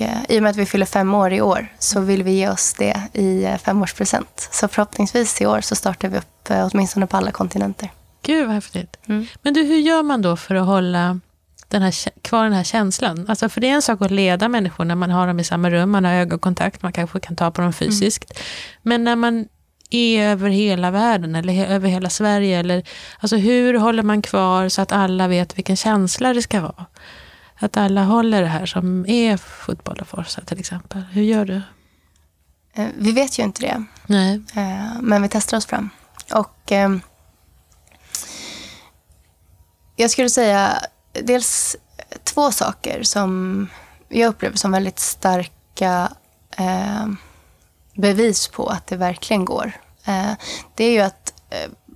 Eh, 0.00 0.18
i 0.28 0.38
och 0.38 0.42
med 0.42 0.50
att 0.50 0.56
vi 0.56 0.66
fyller 0.66 0.86
fem 0.86 1.14
år 1.14 1.32
i 1.32 1.40
år 1.40 1.68
så 1.78 2.00
vill 2.00 2.22
vi 2.22 2.30
ge 2.30 2.48
oss 2.48 2.74
det 2.78 3.02
i 3.12 3.44
eh, 3.44 3.56
femårspresent. 3.56 4.48
Så 4.52 4.68
förhoppningsvis 4.68 5.40
i 5.40 5.46
år 5.46 5.60
så 5.60 5.74
startar 5.74 6.08
vi 6.08 6.18
upp 6.18 6.50
eh, 6.50 6.68
åtminstone 6.72 7.06
på 7.06 7.16
alla 7.16 7.30
kontinenter. 7.30 7.90
Gud 8.22 8.46
vad 8.46 8.54
häftigt. 8.54 8.96
Mm. 9.08 9.26
Men 9.42 9.54
du, 9.54 9.62
hur 9.62 9.78
gör 9.78 10.02
man 10.02 10.22
då 10.22 10.36
för 10.36 10.54
att 10.54 10.66
hålla 10.66 11.20
den 11.68 11.82
här, 11.82 11.94
kvar 12.22 12.44
den 12.44 12.52
här 12.52 12.64
känslan? 12.64 13.26
Alltså 13.28 13.48
för 13.48 13.60
det 13.60 13.68
är 13.68 13.74
en 13.74 13.82
sak 13.82 14.02
att 14.02 14.10
leda 14.10 14.48
människor 14.48 14.84
när 14.84 14.94
man 14.94 15.10
har 15.10 15.26
dem 15.26 15.40
i 15.40 15.44
samma 15.44 15.70
rum, 15.70 15.90
man 15.90 16.04
har 16.04 16.12
ögonkontakt, 16.12 16.82
man 16.82 16.92
kanske 16.92 17.20
kan 17.20 17.36
ta 17.36 17.50
på 17.50 17.60
dem 17.60 17.64
mm. 17.66 17.72
fysiskt. 17.72 18.30
Mm. 18.30 18.42
Men 18.82 19.04
när 19.04 19.16
man 19.16 19.48
är 19.90 20.22
över 20.22 20.50
hela 20.50 20.90
världen 20.90 21.34
eller 21.34 21.66
över 21.66 21.88
hela 21.88 22.10
Sverige, 22.10 22.58
eller, 22.58 22.88
alltså 23.20 23.36
hur 23.36 23.74
håller 23.74 24.02
man 24.02 24.22
kvar 24.22 24.68
så 24.68 24.82
att 24.82 24.92
alla 24.92 25.28
vet 25.28 25.58
vilken 25.58 25.76
känsla 25.76 26.34
det 26.34 26.42
ska 26.42 26.60
vara? 26.60 26.86
Att 27.60 27.76
alla 27.76 28.04
håller 28.04 28.42
det 28.42 28.48
här 28.48 28.66
som 28.66 29.06
är 29.06 29.36
fotboll 29.36 29.98
och 30.00 30.08
Forza 30.08 30.40
till 30.40 30.60
exempel. 30.60 31.02
Hur 31.02 31.22
gör 31.22 31.44
du? 31.44 31.62
Eh, 32.74 32.88
vi 32.96 33.12
vet 33.12 33.38
ju 33.38 33.42
inte 33.42 33.62
det. 33.62 33.84
Nej. 34.06 34.42
Eh, 34.56 35.00
men 35.00 35.22
vi 35.22 35.28
testar 35.28 35.56
oss 35.56 35.66
fram. 35.66 35.90
Och 36.32 36.72
eh, 36.72 36.96
jag 39.96 40.10
skulle 40.10 40.30
säga 40.30 40.82
dels 41.12 41.76
två 42.24 42.50
saker 42.50 43.02
som 43.02 43.66
jag 44.08 44.28
upplever 44.28 44.56
som 44.56 44.70
väldigt 44.70 44.98
starka 44.98 46.12
bevis 47.94 48.48
på 48.48 48.66
att 48.66 48.86
det 48.86 48.96
verkligen 48.96 49.44
går. 49.44 49.72
Det 50.74 50.84
är 50.84 50.90
ju 50.90 51.00
att 51.00 51.34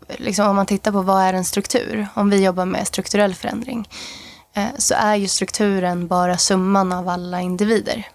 liksom 0.08 0.48
om 0.48 0.56
man 0.56 0.66
tittar 0.66 0.92
på 0.92 1.02
vad 1.02 1.22
är 1.22 1.32
en 1.32 1.44
struktur? 1.44 2.08
Om 2.14 2.30
vi 2.30 2.44
jobbar 2.44 2.64
med 2.64 2.86
strukturell 2.86 3.34
förändring 3.34 3.88
Eh, 3.88 4.31
så 4.78 4.94
är 4.94 5.16
ju 5.16 5.28
strukturen 5.28 6.06
bara 6.06 6.38
summan 6.38 6.92
av 6.92 7.08
alla 7.08 7.40
individer 7.40 8.06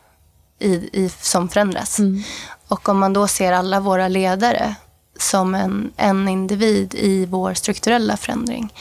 i, 0.60 0.74
i, 0.74 1.10
som 1.22 1.50
förändras. 1.50 2.00
Mm. 2.00 2.24
Och 2.68 2.90
om 2.90 3.00
man 3.00 3.14
då 3.14 3.28
ser 3.28 3.54
alla 3.54 3.80
våra 3.80 4.08
ledare 4.08 4.76
som 5.20 5.56
en, 5.56 5.92
en 5.98 6.28
individ 6.28 6.96
i 6.96 7.26
vår 7.26 7.54
strukturella 7.54 8.18
förändring 8.18 8.74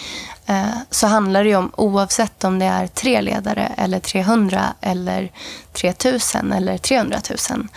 eh, 0.46 0.78
så 0.90 1.06
handlar 1.06 1.44
det 1.44 1.50
ju 1.50 1.56
om, 1.56 1.72
oavsett 1.76 2.44
om 2.44 2.58
det 2.58 2.64
är 2.64 2.86
tre 2.86 3.20
ledare 3.20 3.72
eller 3.76 4.00
300 4.00 4.74
eller 4.80 5.32
3000 5.72 6.52
eller 6.52 6.78
300 6.78 7.18
000, 7.50 7.68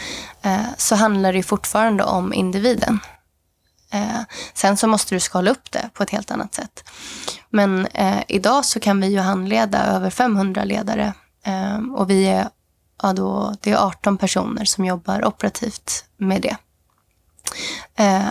eh, 0.41 0.57
så 0.77 0.95
handlar 0.95 1.33
det 1.33 1.43
fortfarande 1.43 2.03
om 2.03 2.33
individen. 2.33 2.99
Eh, 3.91 4.21
sen 4.53 4.77
så 4.77 4.87
måste 4.87 5.15
du 5.15 5.19
skala 5.19 5.51
upp 5.51 5.71
det 5.71 5.89
på 5.93 6.03
ett 6.03 6.09
helt 6.09 6.31
annat 6.31 6.53
sätt. 6.53 6.89
Men 7.49 7.85
eh, 7.85 8.23
idag 8.27 8.65
så 8.65 8.79
kan 8.79 9.01
vi 9.01 9.07
ju 9.07 9.19
handleda 9.19 9.85
över 9.85 10.09
500 10.09 10.63
ledare 10.63 11.13
eh, 11.45 11.77
och 11.95 12.09
vi 12.09 12.27
är, 12.27 12.49
ja 13.01 13.13
då, 13.13 13.55
det 13.61 13.71
är 13.71 13.87
18 13.87 14.17
personer 14.17 14.65
som 14.65 14.85
jobbar 14.85 15.25
operativt 15.25 16.05
med 16.17 16.41
det. 16.41 16.57
Eh, 17.95 18.21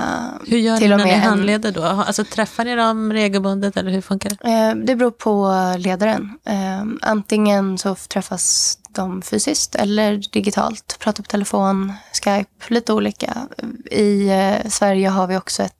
hur 0.46 0.58
gör 0.58 0.80
ni 0.80 0.88
när 0.88 1.04
ni 1.04 1.14
handleder 1.14 1.72
då? 1.72 1.82
Alltså, 1.84 2.24
träffar 2.24 2.64
ni 2.64 2.74
dem 2.76 3.12
regelbundet 3.12 3.76
eller 3.76 3.90
hur 3.90 4.00
funkar 4.00 4.30
det? 4.30 4.50
Eh, 4.50 4.74
det 4.74 4.96
beror 4.96 5.10
på 5.10 5.54
ledaren. 5.78 6.38
Eh, 6.44 6.82
antingen 7.02 7.78
så 7.78 7.94
träffas 7.94 8.78
de 8.88 9.22
fysiskt 9.22 9.74
eller 9.74 10.32
digitalt. 10.32 10.96
Pratar 11.00 11.22
på 11.22 11.28
telefon, 11.28 11.92
Skype, 12.12 12.50
lite 12.68 12.92
olika. 12.92 13.36
I 13.90 14.30
Sverige 14.68 15.08
har 15.08 15.26
vi 15.26 15.36
också 15.36 15.62
ett 15.62 15.74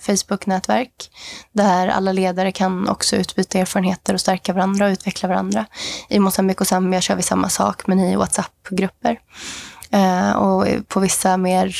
Facebook-nätverk 0.00 1.10
där 1.52 1.88
alla 1.88 2.12
ledare 2.12 2.52
kan 2.52 2.88
också 2.88 3.16
utbyta 3.16 3.58
erfarenheter 3.58 4.14
och 4.14 4.20
stärka 4.20 4.52
varandra 4.52 4.86
och 4.86 4.92
utveckla 4.92 5.28
varandra. 5.28 5.66
I 6.08 6.18
Mosambik 6.18 6.60
och 6.60 6.66
Zambia 6.66 7.00
kör 7.00 7.14
vi 7.14 7.22
samma 7.22 7.48
sak 7.48 7.86
men 7.86 8.00
i 8.00 8.16
WhatsApp-grupper. 8.16 9.20
Och 10.36 10.66
på 10.88 11.00
vissa 11.00 11.36
mer 11.36 11.76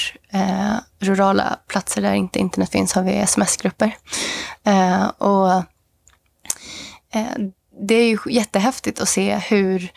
rurala 1.02 1.58
platser 1.66 2.02
där 2.02 2.14
inte 2.14 2.38
internet 2.38 2.70
finns 2.70 2.92
har 2.92 3.02
vi 3.02 3.12
sms-grupper. 3.12 3.96
Eh, 4.64 5.06
och 5.06 5.52
eh, 7.14 7.36
det 7.88 7.94
är 7.94 8.08
ju 8.08 8.18
jättehäftigt 8.26 9.00
att 9.00 9.08
se 9.08 9.36
hur, 9.36 9.92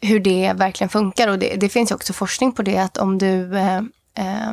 hur 0.00 0.20
det 0.20 0.52
verkligen 0.56 0.88
funkar. 0.88 1.28
Och 1.28 1.38
det, 1.38 1.56
det 1.56 1.68
finns 1.68 1.90
också 1.90 2.12
forskning 2.12 2.52
på 2.52 2.62
det 2.62 2.78
att 2.78 2.98
om 2.98 3.18
du 3.18 3.58
eh, 3.58 3.82
eh, 4.18 4.52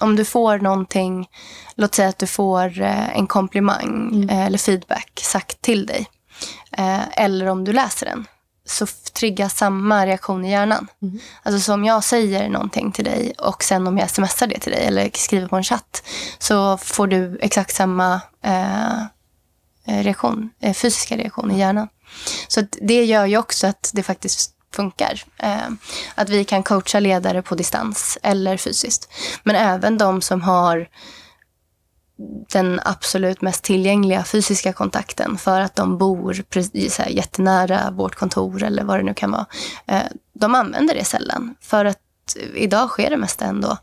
om 0.00 0.16
du 0.16 0.24
får 0.24 0.58
någonting, 0.58 1.28
låt 1.74 1.94
säga 1.94 2.08
att 2.08 2.18
du 2.18 2.26
får 2.26 2.80
en 2.80 3.26
komplimang 3.26 4.10
mm. 4.12 4.28
eller 4.28 4.58
feedback 4.58 5.20
sagt 5.22 5.62
till 5.62 5.86
dig. 5.86 6.06
eller 7.16 7.46
om 7.46 7.64
du 7.64 7.72
läser 7.72 8.06
den 8.06 8.26
så 8.66 8.86
triggas 9.12 9.56
samma 9.56 10.06
reaktion 10.06 10.44
i 10.44 10.50
hjärnan. 10.50 10.88
Mm. 11.02 11.18
Alltså 11.42 11.60
så 11.60 11.74
om 11.74 11.84
jag 11.84 12.04
säger 12.04 12.48
någonting 12.48 12.92
till 12.92 13.04
dig 13.04 13.34
och 13.38 13.64
sen 13.64 13.86
om 13.86 13.98
jag 13.98 14.10
smsar 14.10 14.46
det 14.46 14.58
till 14.58 14.72
dig 14.72 14.84
eller 14.86 15.10
skriver 15.14 15.48
på 15.48 15.56
en 15.56 15.64
chatt 15.64 16.02
så 16.38 16.76
får 16.76 17.06
du 17.06 17.38
exakt 17.40 17.74
samma 17.74 18.20
eh, 18.42 19.04
reaktion, 19.86 20.50
eh, 20.60 20.74
fysiska 20.74 21.16
reaktion 21.16 21.50
i 21.50 21.58
hjärnan. 21.58 21.88
Så 22.48 22.62
det 22.70 23.04
gör 23.04 23.26
ju 23.26 23.38
också 23.38 23.66
att 23.66 23.90
det 23.94 24.02
faktiskt 24.02 24.50
funkar. 24.74 25.24
Eh, 25.38 25.68
att 26.14 26.28
vi 26.28 26.44
kan 26.44 26.62
coacha 26.62 27.00
ledare 27.00 27.42
på 27.42 27.54
distans 27.54 28.18
eller 28.22 28.56
fysiskt. 28.56 29.08
Men 29.42 29.56
även 29.56 29.98
de 29.98 30.22
som 30.22 30.42
har 30.42 30.88
den 32.52 32.80
absolut 32.84 33.40
mest 33.40 33.64
tillgängliga 33.64 34.24
fysiska 34.24 34.72
kontakten 34.72 35.38
för 35.38 35.60
att 35.60 35.76
de 35.76 35.98
bor 35.98 36.42
så 36.88 37.02
här, 37.02 37.10
jättenära 37.10 37.90
vårt 37.90 38.14
kontor 38.14 38.62
eller 38.62 38.84
vad 38.84 38.98
det 38.98 39.02
nu 39.02 39.14
kan 39.14 39.30
vara. 39.30 39.46
Eh, 39.86 40.02
de 40.32 40.54
använder 40.54 40.94
det 40.94 41.04
sällan 41.04 41.54
för 41.60 41.84
att 41.84 41.98
idag 42.54 42.88
sker 42.88 43.10
det 43.10 43.16
mesta 43.16 43.44
ändå 43.44 43.76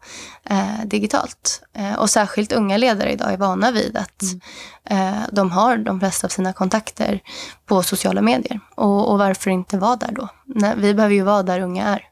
eh, 0.44 0.86
digitalt. 0.86 1.64
Eh, 1.74 1.94
och 1.94 2.10
särskilt 2.10 2.52
unga 2.52 2.78
ledare 2.78 3.12
idag 3.12 3.34
är 3.34 3.38
vana 3.38 3.72
vid 3.72 3.98
att 3.98 4.22
mm. 4.22 5.14
eh, 5.14 5.24
de 5.32 5.52
har 5.52 5.78
de 5.78 6.00
flesta 6.00 6.28
av 6.28 6.30
sina 6.30 6.54
kontakter 6.54 7.20
på 7.66 7.84
sociala 7.84 8.22
medier. 8.22 8.60
Och, 8.76 9.12
och 9.12 9.20
varför 9.20 9.52
inte 9.52 9.78
vara 9.78 9.96
där 9.96 10.12
då? 10.12 10.30
Nej, 10.46 10.74
vi 10.78 10.94
behöver 10.94 11.16
ju 11.16 11.24
vara 11.24 11.44
där 11.44 11.60
unga 11.60 11.88
är. 11.88 12.11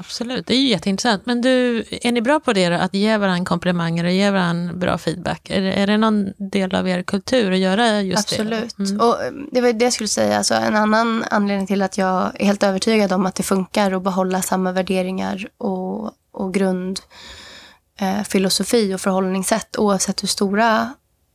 Absolut, 0.00 0.46
det 0.46 0.54
är 0.54 0.58
ju 0.58 0.68
jätteintressant. 0.68 1.26
Men 1.26 1.40
du, 1.40 1.84
är 1.90 2.12
ni 2.12 2.20
bra 2.20 2.40
på 2.40 2.52
det 2.52 2.68
då, 2.68 2.76
att 2.76 2.94
ge 2.94 3.16
varandra 3.16 3.44
komplimanger 3.44 4.04
och 4.04 4.10
ge 4.10 4.30
varandra 4.30 4.74
bra 4.74 4.98
feedback? 4.98 5.50
Är, 5.50 5.62
är 5.62 5.86
det 5.86 5.96
någon 5.96 6.32
del 6.36 6.74
av 6.74 6.88
er 6.88 7.02
kultur 7.02 7.52
att 7.52 7.58
göra 7.58 8.00
just 8.00 8.32
Absolut. 8.32 8.50
det? 8.50 8.62
Absolut. 8.64 8.90
Mm. 8.90 9.00
Och 9.00 9.22
eh, 9.22 9.32
det 9.52 9.60
var 9.60 9.72
det 9.72 9.84
jag 9.84 9.92
skulle 9.92 10.08
säga. 10.08 10.38
Alltså, 10.38 10.54
en 10.54 10.76
annan 10.76 11.24
anledning 11.30 11.66
till 11.66 11.82
att 11.82 11.98
jag 11.98 12.40
är 12.40 12.46
helt 12.46 12.62
övertygad 12.62 13.12
om 13.12 13.26
att 13.26 13.34
det 13.34 13.42
funkar 13.42 13.92
att 13.92 14.02
behålla 14.02 14.42
samma 14.42 14.72
värderingar 14.72 15.48
och, 15.58 16.12
och 16.32 16.54
grundfilosofi 16.54 18.90
eh, 18.90 18.94
och 18.94 19.00
förhållningssätt 19.00 19.78
oavsett 19.78 20.22
hur 20.22 20.28
stora 20.28 20.94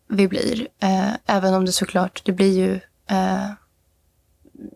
vi 0.09 0.27
blir. 0.27 0.67
Eh, 0.81 1.09
även 1.25 1.53
om 1.53 1.65
det 1.65 1.71
såklart, 1.71 2.21
det 2.25 2.31
blir 2.31 2.57
ju 2.57 2.73
eh, 3.09 3.49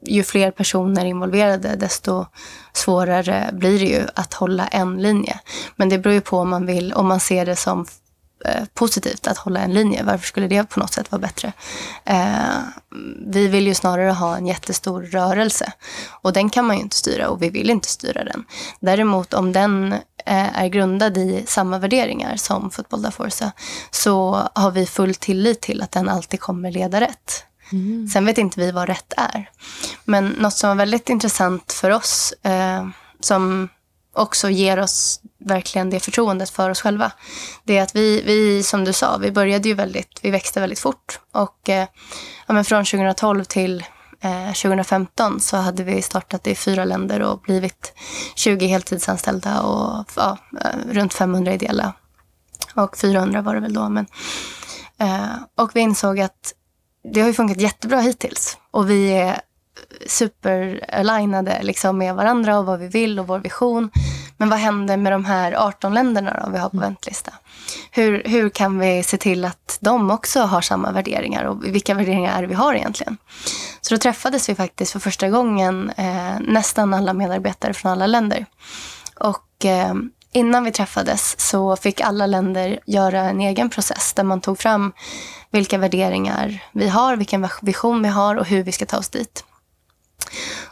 ju 0.01 0.23
fler 0.23 0.51
personer 0.51 1.05
involverade 1.05 1.75
desto 1.75 2.25
svårare 2.73 3.49
blir 3.53 3.79
det 3.79 3.85
ju 3.85 4.07
att 4.15 4.33
hålla 4.33 4.67
en 4.67 5.01
linje. 5.01 5.39
Men 5.75 5.89
det 5.89 5.97
beror 5.97 6.13
ju 6.13 6.21
på 6.21 6.37
om 6.37 6.49
man 6.49 6.65
vill, 6.65 6.93
om 6.93 7.07
man 7.07 7.19
ser 7.19 7.45
det 7.45 7.55
som 7.55 7.85
eh, 8.45 8.63
positivt 8.73 9.27
att 9.27 9.37
hålla 9.37 9.59
en 9.59 9.73
linje. 9.73 10.03
Varför 10.03 10.27
skulle 10.27 10.47
det 10.47 10.69
på 10.69 10.79
något 10.79 10.93
sätt 10.93 11.11
vara 11.11 11.21
bättre? 11.21 11.53
Eh, 12.05 12.59
vi 13.27 13.47
vill 13.47 13.67
ju 13.67 13.73
snarare 13.73 14.11
ha 14.11 14.37
en 14.37 14.47
jättestor 14.47 15.01
rörelse 15.01 15.73
och 16.21 16.33
den 16.33 16.49
kan 16.49 16.65
man 16.65 16.75
ju 16.75 16.81
inte 16.81 16.95
styra 16.95 17.29
och 17.29 17.43
vi 17.43 17.49
vill 17.49 17.69
inte 17.69 17.87
styra 17.87 18.23
den. 18.23 18.45
Däremot 18.79 19.33
om 19.33 19.51
den 19.51 19.93
eh, 20.25 20.59
är 20.59 20.67
grundad 20.67 21.17
i 21.17 21.43
samma 21.47 21.79
värderingar 21.79 22.35
som 22.35 22.71
Fotboll 22.71 23.01
da 23.01 23.11
Forza 23.11 23.51
så 23.91 24.47
har 24.55 24.71
vi 24.71 24.85
full 24.85 25.15
tillit 25.15 25.61
till 25.61 25.81
att 25.81 25.91
den 25.91 26.09
alltid 26.09 26.39
kommer 26.39 26.71
leda 26.71 27.01
rätt. 27.01 27.45
Mm. 27.71 28.07
Sen 28.07 28.25
vet 28.25 28.37
inte 28.37 28.59
vi 28.59 28.71
vad 28.71 28.87
rätt 28.87 29.13
är. 29.17 29.49
Men 30.05 30.27
något 30.27 30.53
som 30.53 30.69
var 30.69 30.75
väldigt 30.75 31.09
intressant 31.09 31.71
för 31.71 31.91
oss, 31.91 32.33
eh, 32.43 32.87
som 33.19 33.69
också 34.13 34.49
ger 34.49 34.79
oss 34.79 35.21
verkligen 35.39 35.89
det 35.89 35.99
förtroendet 35.99 36.49
för 36.49 36.69
oss 36.69 36.81
själva. 36.81 37.11
Det 37.63 37.77
är 37.77 37.83
att 37.83 37.95
vi, 37.95 38.21
vi 38.25 38.63
som 38.63 38.85
du 38.85 38.93
sa, 38.93 39.17
vi 39.17 39.31
började 39.31 39.67
ju 39.67 39.73
väldigt, 39.73 40.19
vi 40.21 40.31
växte 40.31 40.59
väldigt 40.59 40.79
fort. 40.79 41.19
Och 41.31 41.69
eh, 41.69 41.87
ja, 42.47 42.53
men 42.53 42.65
från 42.65 42.85
2012 42.85 43.43
till 43.43 43.83
eh, 44.21 44.53
2015 44.53 45.39
så 45.39 45.57
hade 45.57 45.83
vi 45.83 46.01
startat 46.01 46.47
i 46.47 46.55
fyra 46.55 46.85
länder 46.85 47.21
och 47.21 47.41
blivit 47.41 47.93
20 48.35 48.67
heltidsanställda 48.67 49.61
och 49.61 50.05
ja, 50.15 50.37
eh, 50.61 50.93
runt 50.93 51.13
500 51.13 51.53
ideella. 51.53 51.93
Och 52.75 52.97
400 52.97 53.41
var 53.41 53.55
det 53.55 53.61
väl 53.61 53.73
då. 53.73 53.89
Men, 53.89 54.07
eh, 54.97 55.35
och 55.57 55.71
vi 55.73 55.79
insåg 55.79 56.19
att 56.19 56.53
det 57.11 57.21
har 57.21 57.27
ju 57.27 57.33
funkat 57.33 57.61
jättebra 57.61 57.99
hittills. 57.99 58.57
Och 58.71 58.89
vi 58.89 59.11
är 59.11 59.41
superalignade 60.07 61.59
liksom 61.63 61.97
med 61.97 62.15
varandra 62.15 62.59
och 62.59 62.65
vad 62.65 62.79
vi 62.79 62.87
vill 62.87 63.19
och 63.19 63.27
vår 63.27 63.39
vision. 63.39 63.89
Men 64.37 64.49
vad 64.49 64.59
händer 64.59 64.97
med 64.97 65.11
de 65.11 65.25
här 65.25 65.53
18 65.67 65.93
länderna 65.93 66.41
då 66.45 66.51
vi 66.51 66.57
har 66.57 66.69
på 66.69 66.77
mm. 66.77 66.89
väntlista? 66.89 67.33
Hur, 67.91 68.23
hur 68.25 68.49
kan 68.49 68.79
vi 68.79 69.03
se 69.03 69.17
till 69.17 69.45
att 69.45 69.77
de 69.81 70.11
också 70.11 70.41
har 70.41 70.61
samma 70.61 70.91
värderingar 70.91 71.43
och 71.43 71.65
vilka 71.65 71.93
värderingar 71.93 72.37
är 72.37 72.41
det 72.41 72.47
vi 72.47 72.53
har 72.53 72.73
egentligen? 72.73 73.17
Så 73.81 73.95
då 73.95 73.99
träffades 73.99 74.49
vi 74.49 74.55
faktiskt 74.55 74.91
för 74.91 74.99
första 74.99 75.29
gången 75.29 75.91
eh, 75.97 76.39
nästan 76.39 76.93
alla 76.93 77.13
medarbetare 77.13 77.73
från 77.73 77.91
alla 77.91 78.07
länder. 78.07 78.45
Och 79.15 79.65
eh, 79.65 79.93
innan 80.31 80.63
vi 80.63 80.71
träffades 80.71 81.39
så 81.39 81.75
fick 81.75 82.01
alla 82.01 82.25
länder 82.25 82.79
göra 82.85 83.21
en 83.21 83.41
egen 83.41 83.69
process 83.69 84.13
där 84.13 84.23
man 84.23 84.41
tog 84.41 84.59
fram 84.59 84.93
vilka 85.51 85.77
värderingar 85.77 86.63
vi 86.71 86.87
har, 86.87 87.15
vilken 87.15 87.47
vision 87.61 88.03
vi 88.03 88.09
har 88.09 88.35
och 88.35 88.45
hur 88.45 88.63
vi 88.63 88.71
ska 88.71 88.85
ta 88.85 88.97
oss 88.97 89.09
dit. 89.09 89.45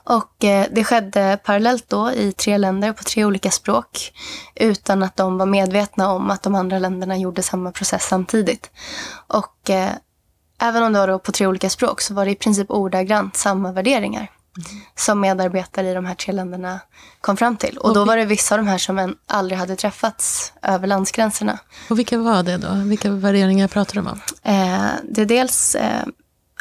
Och 0.04 0.44
eh, 0.44 0.66
det 0.72 0.84
skedde 0.84 1.40
parallellt 1.44 1.90
då 1.90 2.12
i 2.12 2.32
tre 2.32 2.58
länder 2.58 2.94
på 2.94 3.04
tre 3.04 3.26
olika 3.26 3.52
språk 3.52 4.14
utan 4.56 5.04
att 5.04 5.16
de 5.16 5.38
var 5.38 5.46
medvetna 5.46 6.12
om 6.12 6.30
att 6.30 6.44
de 6.44 6.56
andra 6.56 6.80
länderna 6.80 7.18
gjorde 7.18 7.44
samma 7.44 7.72
process 7.72 8.04
samtidigt. 8.04 8.72
Och 9.28 9.70
eh, 9.70 9.92
även 10.62 10.84
om 10.84 10.94
det 10.94 11.08
var 11.08 11.20
på 11.20 11.32
tre 11.32 11.48
olika 11.48 11.70
språk 11.70 12.02
så 12.02 12.14
var 12.14 12.26
det 12.26 12.32
i 12.32 12.36
princip 12.36 12.72
ordagrant 12.72 13.36
samma 13.36 13.72
värderingar 13.72 14.32
som 14.96 15.20
medarbetare 15.20 15.92
i 15.92 15.94
de 15.94 16.06
här 16.06 16.16
tre 16.16 16.34
länderna 16.34 16.80
kom 17.22 17.38
fram 17.38 17.58
till. 17.58 17.78
Och 17.78 17.94
då 17.94 18.06
var 18.06 18.18
det 18.18 18.26
vissa 18.26 18.56
av 18.56 18.60
de 18.60 18.68
här 18.68 18.78
som 18.78 19.16
aldrig 19.28 19.60
hade 19.60 19.76
träffats 19.76 20.54
över 20.62 20.88
landsgränserna. 20.88 21.60
Och 21.90 22.00
vilka 22.00 22.18
var 22.18 22.44
det 22.44 22.58
då? 22.58 22.68
Vilka 22.74 23.12
värderingar 23.12 23.68
pratar 23.68 23.96
de 23.96 24.08
om? 24.08 24.22
Eh, 24.44 24.90
det 25.04 25.22
är 25.22 25.26
dels 25.26 25.76
eh, 25.76 26.04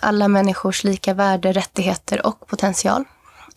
alla 0.00 0.28
människors 0.28 0.84
lika 0.84 1.14
värde, 1.14 1.52
rättigheter 1.52 2.26
och 2.26 2.46
potential. 2.46 3.04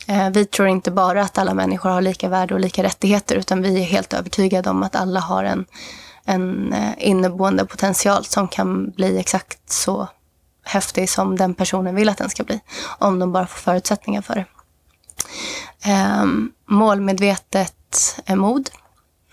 Eh, 0.07 0.29
vi 0.29 0.45
tror 0.45 0.67
inte 0.67 0.91
bara 0.91 1.21
att 1.21 1.37
alla 1.37 1.53
människor 1.53 1.89
har 1.89 2.01
lika 2.01 2.29
värde 2.29 2.53
och 2.53 2.59
lika 2.59 2.83
rättigheter 2.83 3.35
utan 3.35 3.61
vi 3.61 3.79
är 3.79 3.85
helt 3.85 4.13
övertygade 4.13 4.69
om 4.69 4.83
att 4.83 4.95
alla 4.95 5.19
har 5.19 5.43
en, 5.43 5.65
en 6.25 6.75
inneboende 6.97 7.65
potential 7.65 8.25
som 8.25 8.47
kan 8.47 8.89
bli 8.89 9.19
exakt 9.19 9.71
så 9.71 10.07
häftig 10.69 11.09
som 11.09 11.37
den 11.37 11.53
personen 11.53 11.95
vill 11.95 12.09
att 12.09 12.17
den 12.17 12.29
ska 12.29 12.43
bli. 12.43 12.59
Om 12.99 13.19
de 13.19 13.31
bara 13.31 13.47
får 13.47 13.59
förutsättningar 13.59 14.21
för 14.21 14.35
det. 14.35 14.45
Um, 16.21 16.51
målmedvetet 16.65 18.19
mod. 18.27 18.69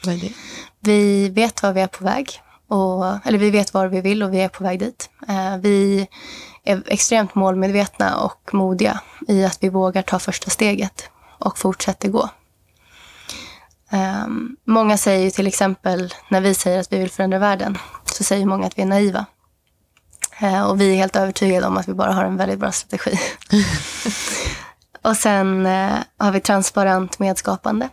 Vad 0.05 0.14
är 0.14 0.18
det? 0.18 0.33
Vi 0.81 1.29
vet 1.29 1.62
var 1.62 1.72
vi 1.72 1.81
är 1.81 1.87
på 1.87 2.05
väg 2.05 2.42
och, 2.68 3.27
eller 3.27 3.38
vi 3.38 3.51
vet 3.51 3.75
var 3.75 3.87
vi 3.87 4.01
vill 4.01 4.22
och 4.22 4.35
vi 4.35 4.40
är 4.40 4.49
på 4.49 4.64
väg 4.64 4.79
dit. 4.79 5.11
Eh, 5.29 5.57
vi 5.57 6.09
är 6.64 6.83
extremt 6.87 7.35
målmedvetna 7.35 8.16
och 8.16 8.55
modiga 8.55 9.01
i 9.29 9.44
att 9.44 9.59
vi 9.62 9.68
vågar 9.68 10.03
ta 10.03 10.18
första 10.18 10.51
steget 10.51 11.11
och 11.38 11.59
fortsätter 11.59 12.09
gå. 12.09 12.29
Um, 13.92 14.57
många 14.64 14.96
säger 14.96 15.25
ju 15.25 15.31
till 15.31 15.46
exempel, 15.46 16.14
när 16.29 16.40
vi 16.40 16.55
säger 16.55 16.81
att 16.81 16.92
vi 16.92 16.99
vill 16.99 17.11
förändra 17.11 17.38
världen, 17.38 17.79
så 18.05 18.25
säger 18.25 18.46
många 18.46 18.66
att 18.66 18.79
vi 18.79 18.83
är 18.83 18.87
naiva. 18.87 19.27
Uh, 20.42 20.62
och 20.62 20.81
vi 20.81 20.92
är 20.92 20.96
helt 20.96 21.16
övertygade 21.16 21.66
om 21.66 21.77
att 21.77 21.88
vi 21.88 21.94
bara 21.94 22.12
har 22.12 22.25
en 22.25 22.37
väldigt 22.37 22.59
bra 22.59 22.72
strategi. 22.72 23.18
och 25.03 25.16
sen 25.16 25.66
uh, 25.66 25.99
har 26.18 26.31
vi 26.31 26.40
transparent 26.40 27.18
medskapande. 27.18 27.88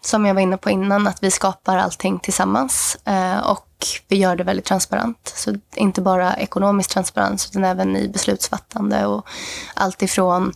Som 0.00 0.26
jag 0.26 0.34
var 0.34 0.40
inne 0.40 0.56
på 0.56 0.70
innan, 0.70 1.06
att 1.06 1.22
vi 1.22 1.30
skapar 1.30 1.76
allting 1.76 2.18
tillsammans. 2.18 2.96
Uh, 3.08 3.38
och 3.38 3.68
vi 4.08 4.16
gör 4.16 4.36
det 4.36 4.44
väldigt 4.44 4.64
transparent. 4.64 5.32
Så 5.36 5.54
inte 5.74 6.00
bara 6.00 6.36
ekonomisk 6.36 6.90
transparens, 6.90 7.50
utan 7.50 7.64
även 7.64 7.96
i 7.96 8.08
beslutsfattande 8.08 9.06
och 9.06 9.26
allt 9.74 10.02
ifrån 10.02 10.52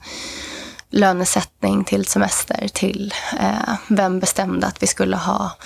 lönesättning 0.91 1.85
till 1.85 2.07
semester 2.07 2.69
till 2.69 3.15
eh, 3.41 3.75
vem 3.89 4.21
bestämde 4.21 4.67
att 4.67 4.83
vi 4.83 4.87
skulle 4.87 5.17
ha 5.17 5.57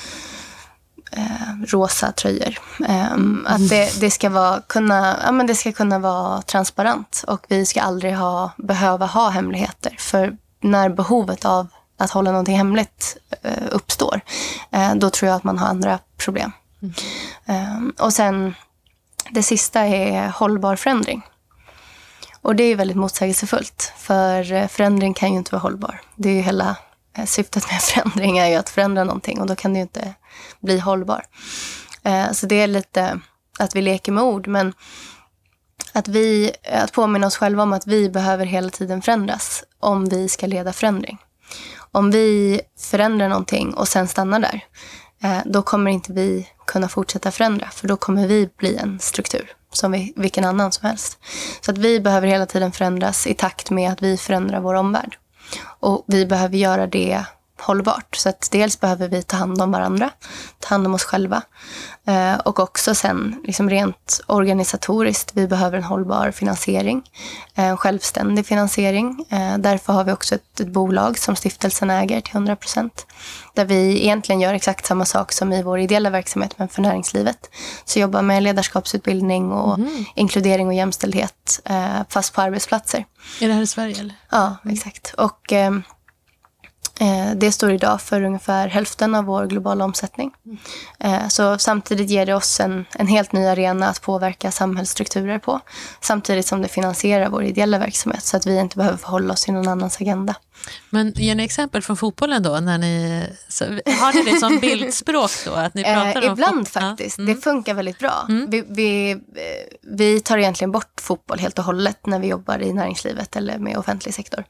eh, 1.12 1.66
rosa 1.68 2.12
tröjor. 2.12 2.58
Eh, 2.88 3.12
att 3.44 3.68
det, 3.68 4.00
det, 4.00 4.10
ska 4.10 4.30
vara, 4.30 4.60
kunna, 4.60 5.16
ja, 5.24 5.32
men 5.32 5.46
det 5.46 5.54
ska 5.54 5.72
kunna 5.72 5.98
vara 5.98 6.42
transparent 6.42 7.24
och 7.26 7.46
vi 7.48 7.66
ska 7.66 7.80
aldrig 7.80 8.16
ha, 8.16 8.50
behöva 8.56 9.06
ha 9.06 9.28
hemligheter. 9.28 9.96
För 9.98 10.36
när 10.60 10.88
behovet 10.88 11.44
av 11.44 11.66
att 11.98 12.10
hålla 12.10 12.30
någonting 12.30 12.56
hemligt 12.56 13.16
eh, 13.42 13.62
uppstår, 13.70 14.20
eh, 14.70 14.94
då 14.94 15.10
tror 15.10 15.28
jag 15.28 15.36
att 15.36 15.44
man 15.44 15.58
har 15.58 15.68
andra 15.68 15.98
problem. 16.16 16.52
Mm. 17.46 17.92
Och 17.98 18.12
sen 18.12 18.54
det 19.30 19.42
sista 19.42 19.80
är 19.80 20.28
hållbar 20.28 20.76
förändring. 20.76 21.22
Och 22.42 22.56
det 22.56 22.64
är 22.64 22.76
väldigt 22.76 22.96
motsägelsefullt, 22.96 23.92
för 23.96 24.52
eh, 24.52 24.68
förändring 24.68 25.14
kan 25.14 25.32
ju 25.32 25.38
inte 25.38 25.52
vara 25.52 25.62
hållbar. 25.62 26.00
Det 26.16 26.28
är 26.28 26.34
ju 26.34 26.40
hela 26.40 26.76
Eh, 27.14 27.24
syftet 27.24 27.70
med 27.70 27.82
förändring 27.82 28.38
är 28.38 28.48
ju 28.48 28.54
att 28.54 28.70
förändra 28.70 29.04
någonting 29.04 29.40
och 29.40 29.46
då 29.46 29.56
kan 29.56 29.72
det 29.72 29.78
ju 29.78 29.82
inte 29.82 30.14
bli 30.60 30.78
hållbar. 30.78 31.24
Eh, 32.02 32.32
så 32.32 32.46
det 32.46 32.60
är 32.60 32.66
lite 32.66 33.20
att 33.58 33.76
vi 33.76 33.82
leker 33.82 34.12
med 34.12 34.24
ord, 34.24 34.46
men 34.48 34.74
att, 35.92 36.08
vi, 36.08 36.52
att 36.72 36.92
påminna 36.92 37.26
oss 37.26 37.36
själva 37.36 37.62
om 37.62 37.72
att 37.72 37.86
vi 37.86 38.10
behöver 38.10 38.46
hela 38.46 38.70
tiden 38.70 39.02
förändras 39.02 39.64
om 39.80 40.08
vi 40.08 40.28
ska 40.28 40.46
leda 40.46 40.72
förändring. 40.72 41.18
Om 41.92 42.10
vi 42.10 42.60
förändrar 42.78 43.28
någonting 43.28 43.74
och 43.74 43.88
sen 43.88 44.08
stannar 44.08 44.40
där, 44.40 44.64
eh, 45.22 45.38
då 45.44 45.62
kommer 45.62 45.90
inte 45.90 46.12
vi 46.12 46.48
kunna 46.66 46.88
fortsätta 46.88 47.30
förändra, 47.30 47.70
för 47.70 47.88
då 47.88 47.96
kommer 47.96 48.26
vi 48.26 48.48
bli 48.56 48.76
en 48.76 48.98
struktur 49.00 49.52
som 49.72 49.92
vi, 49.92 50.12
vilken 50.16 50.44
annan 50.44 50.72
som 50.72 50.88
helst. 50.88 51.18
Så 51.60 51.70
att 51.70 51.78
vi 51.78 52.00
behöver 52.00 52.26
hela 52.26 52.46
tiden 52.46 52.72
förändras 52.72 53.26
i 53.26 53.34
takt 53.34 53.70
med 53.70 53.92
att 53.92 54.02
vi 54.02 54.16
förändrar 54.16 54.60
vår 54.60 54.74
omvärld. 54.74 55.18
Och 55.80 56.04
vi 56.06 56.26
behöver 56.26 56.56
göra 56.56 56.86
det 56.86 57.24
hållbart. 57.62 58.16
Så 58.16 58.28
att 58.28 58.48
dels 58.50 58.80
behöver 58.80 59.08
vi 59.08 59.22
ta 59.22 59.36
hand 59.36 59.62
om 59.62 59.72
varandra, 59.72 60.10
ta 60.60 60.68
hand 60.68 60.86
om 60.86 60.94
oss 60.94 61.04
själva. 61.04 61.42
Eh, 62.06 62.34
och 62.34 62.60
också 62.60 62.94
sen 62.94 63.42
liksom 63.44 63.70
rent 63.70 64.20
organisatoriskt, 64.26 65.30
vi 65.34 65.48
behöver 65.48 65.78
en 65.78 65.84
hållbar 65.84 66.30
finansiering. 66.30 67.02
Eh, 67.54 67.64
en 67.64 67.76
självständig 67.76 68.46
finansiering. 68.46 69.24
Eh, 69.30 69.58
därför 69.58 69.92
har 69.92 70.04
vi 70.04 70.12
också 70.12 70.34
ett, 70.34 70.60
ett 70.60 70.68
bolag 70.68 71.18
som 71.18 71.36
stiftelsen 71.36 71.90
äger 71.90 72.20
till 72.20 72.34
100 72.34 72.56
procent. 72.56 73.06
Där 73.54 73.64
vi 73.64 74.02
egentligen 74.02 74.40
gör 74.40 74.54
exakt 74.54 74.86
samma 74.86 75.04
sak 75.04 75.32
som 75.32 75.52
i 75.52 75.62
vår 75.62 75.78
ideella 75.78 76.10
verksamhet 76.10 76.58
men 76.58 76.68
för 76.68 76.82
näringslivet. 76.82 77.50
Så 77.84 77.98
jobbar 77.98 78.22
med 78.22 78.42
ledarskapsutbildning 78.42 79.52
och 79.52 79.78
mm. 79.78 80.04
inkludering 80.14 80.66
och 80.66 80.74
jämställdhet 80.74 81.60
fast 82.08 82.34
på 82.34 82.40
arbetsplatser. 82.40 83.04
Är 83.40 83.48
det 83.48 83.54
här 83.54 83.62
i 83.62 83.66
Sverige? 83.66 84.00
Eller? 84.00 84.14
Ja, 84.30 84.56
exakt. 84.64 85.14
Och 85.18 85.52
Eh, 85.52 85.70
Eh, 87.00 87.34
det 87.36 87.52
står 87.52 87.72
idag 87.72 88.00
för 88.00 88.22
ungefär 88.22 88.68
hälften 88.68 89.14
av 89.14 89.24
vår 89.24 89.46
globala 89.46 89.84
omsättning. 89.84 90.32
Eh, 90.98 91.28
så 91.28 91.58
samtidigt 91.58 92.10
ger 92.10 92.26
det 92.26 92.34
oss 92.34 92.60
en, 92.60 92.84
en 92.98 93.06
helt 93.06 93.32
ny 93.32 93.46
arena 93.46 93.88
att 93.88 94.02
påverka 94.02 94.50
samhällsstrukturer 94.50 95.38
på. 95.38 95.60
Samtidigt 96.00 96.46
som 96.46 96.62
det 96.62 96.68
finansierar 96.68 97.28
vår 97.28 97.44
ideella 97.44 97.78
verksamhet 97.78 98.24
så 98.24 98.36
att 98.36 98.46
vi 98.46 98.58
inte 98.58 98.76
behöver 98.76 98.98
förhålla 98.98 99.32
oss 99.32 99.44
till 99.44 99.54
någon 99.54 99.68
annans 99.68 100.00
agenda. 100.00 100.34
Men 100.90 101.12
ger 101.16 101.34
ni 101.34 101.44
exempel 101.44 101.82
från 101.82 101.96
fotbollen 101.96 102.42
då? 102.42 102.60
När 102.60 102.78
ni, 102.78 103.26
så, 103.48 103.64
har 103.64 104.12
ni 104.24 104.32
det 104.32 104.38
som 104.38 104.58
bildspråk 104.60 105.30
då? 105.44 105.52
Att 105.52 105.74
ni 105.74 105.84
pratar 105.84 106.22
eh, 106.22 106.32
ibland 106.32 106.68
faktiskt. 106.68 107.18
Mm. 107.18 107.34
Det 107.34 107.40
funkar 107.40 107.74
väldigt 107.74 107.98
bra. 107.98 108.26
Mm. 108.28 108.50
Vi, 108.50 108.64
vi, 108.68 109.16
vi, 109.82 110.20
tar 110.20 110.38
egentligen 110.38 110.72
bort 110.72 111.00
fotboll 111.00 111.38
helt 111.38 111.58
och 111.58 111.64
hållet 111.64 112.06
när 112.06 112.18
vi 112.18 112.26
jobbar 112.26 112.62
i 112.62 112.72
näringslivet 112.72 113.36
eller 113.36 113.58
med 113.58 113.76
offentlig 113.76 114.14
sektor. 114.14 114.44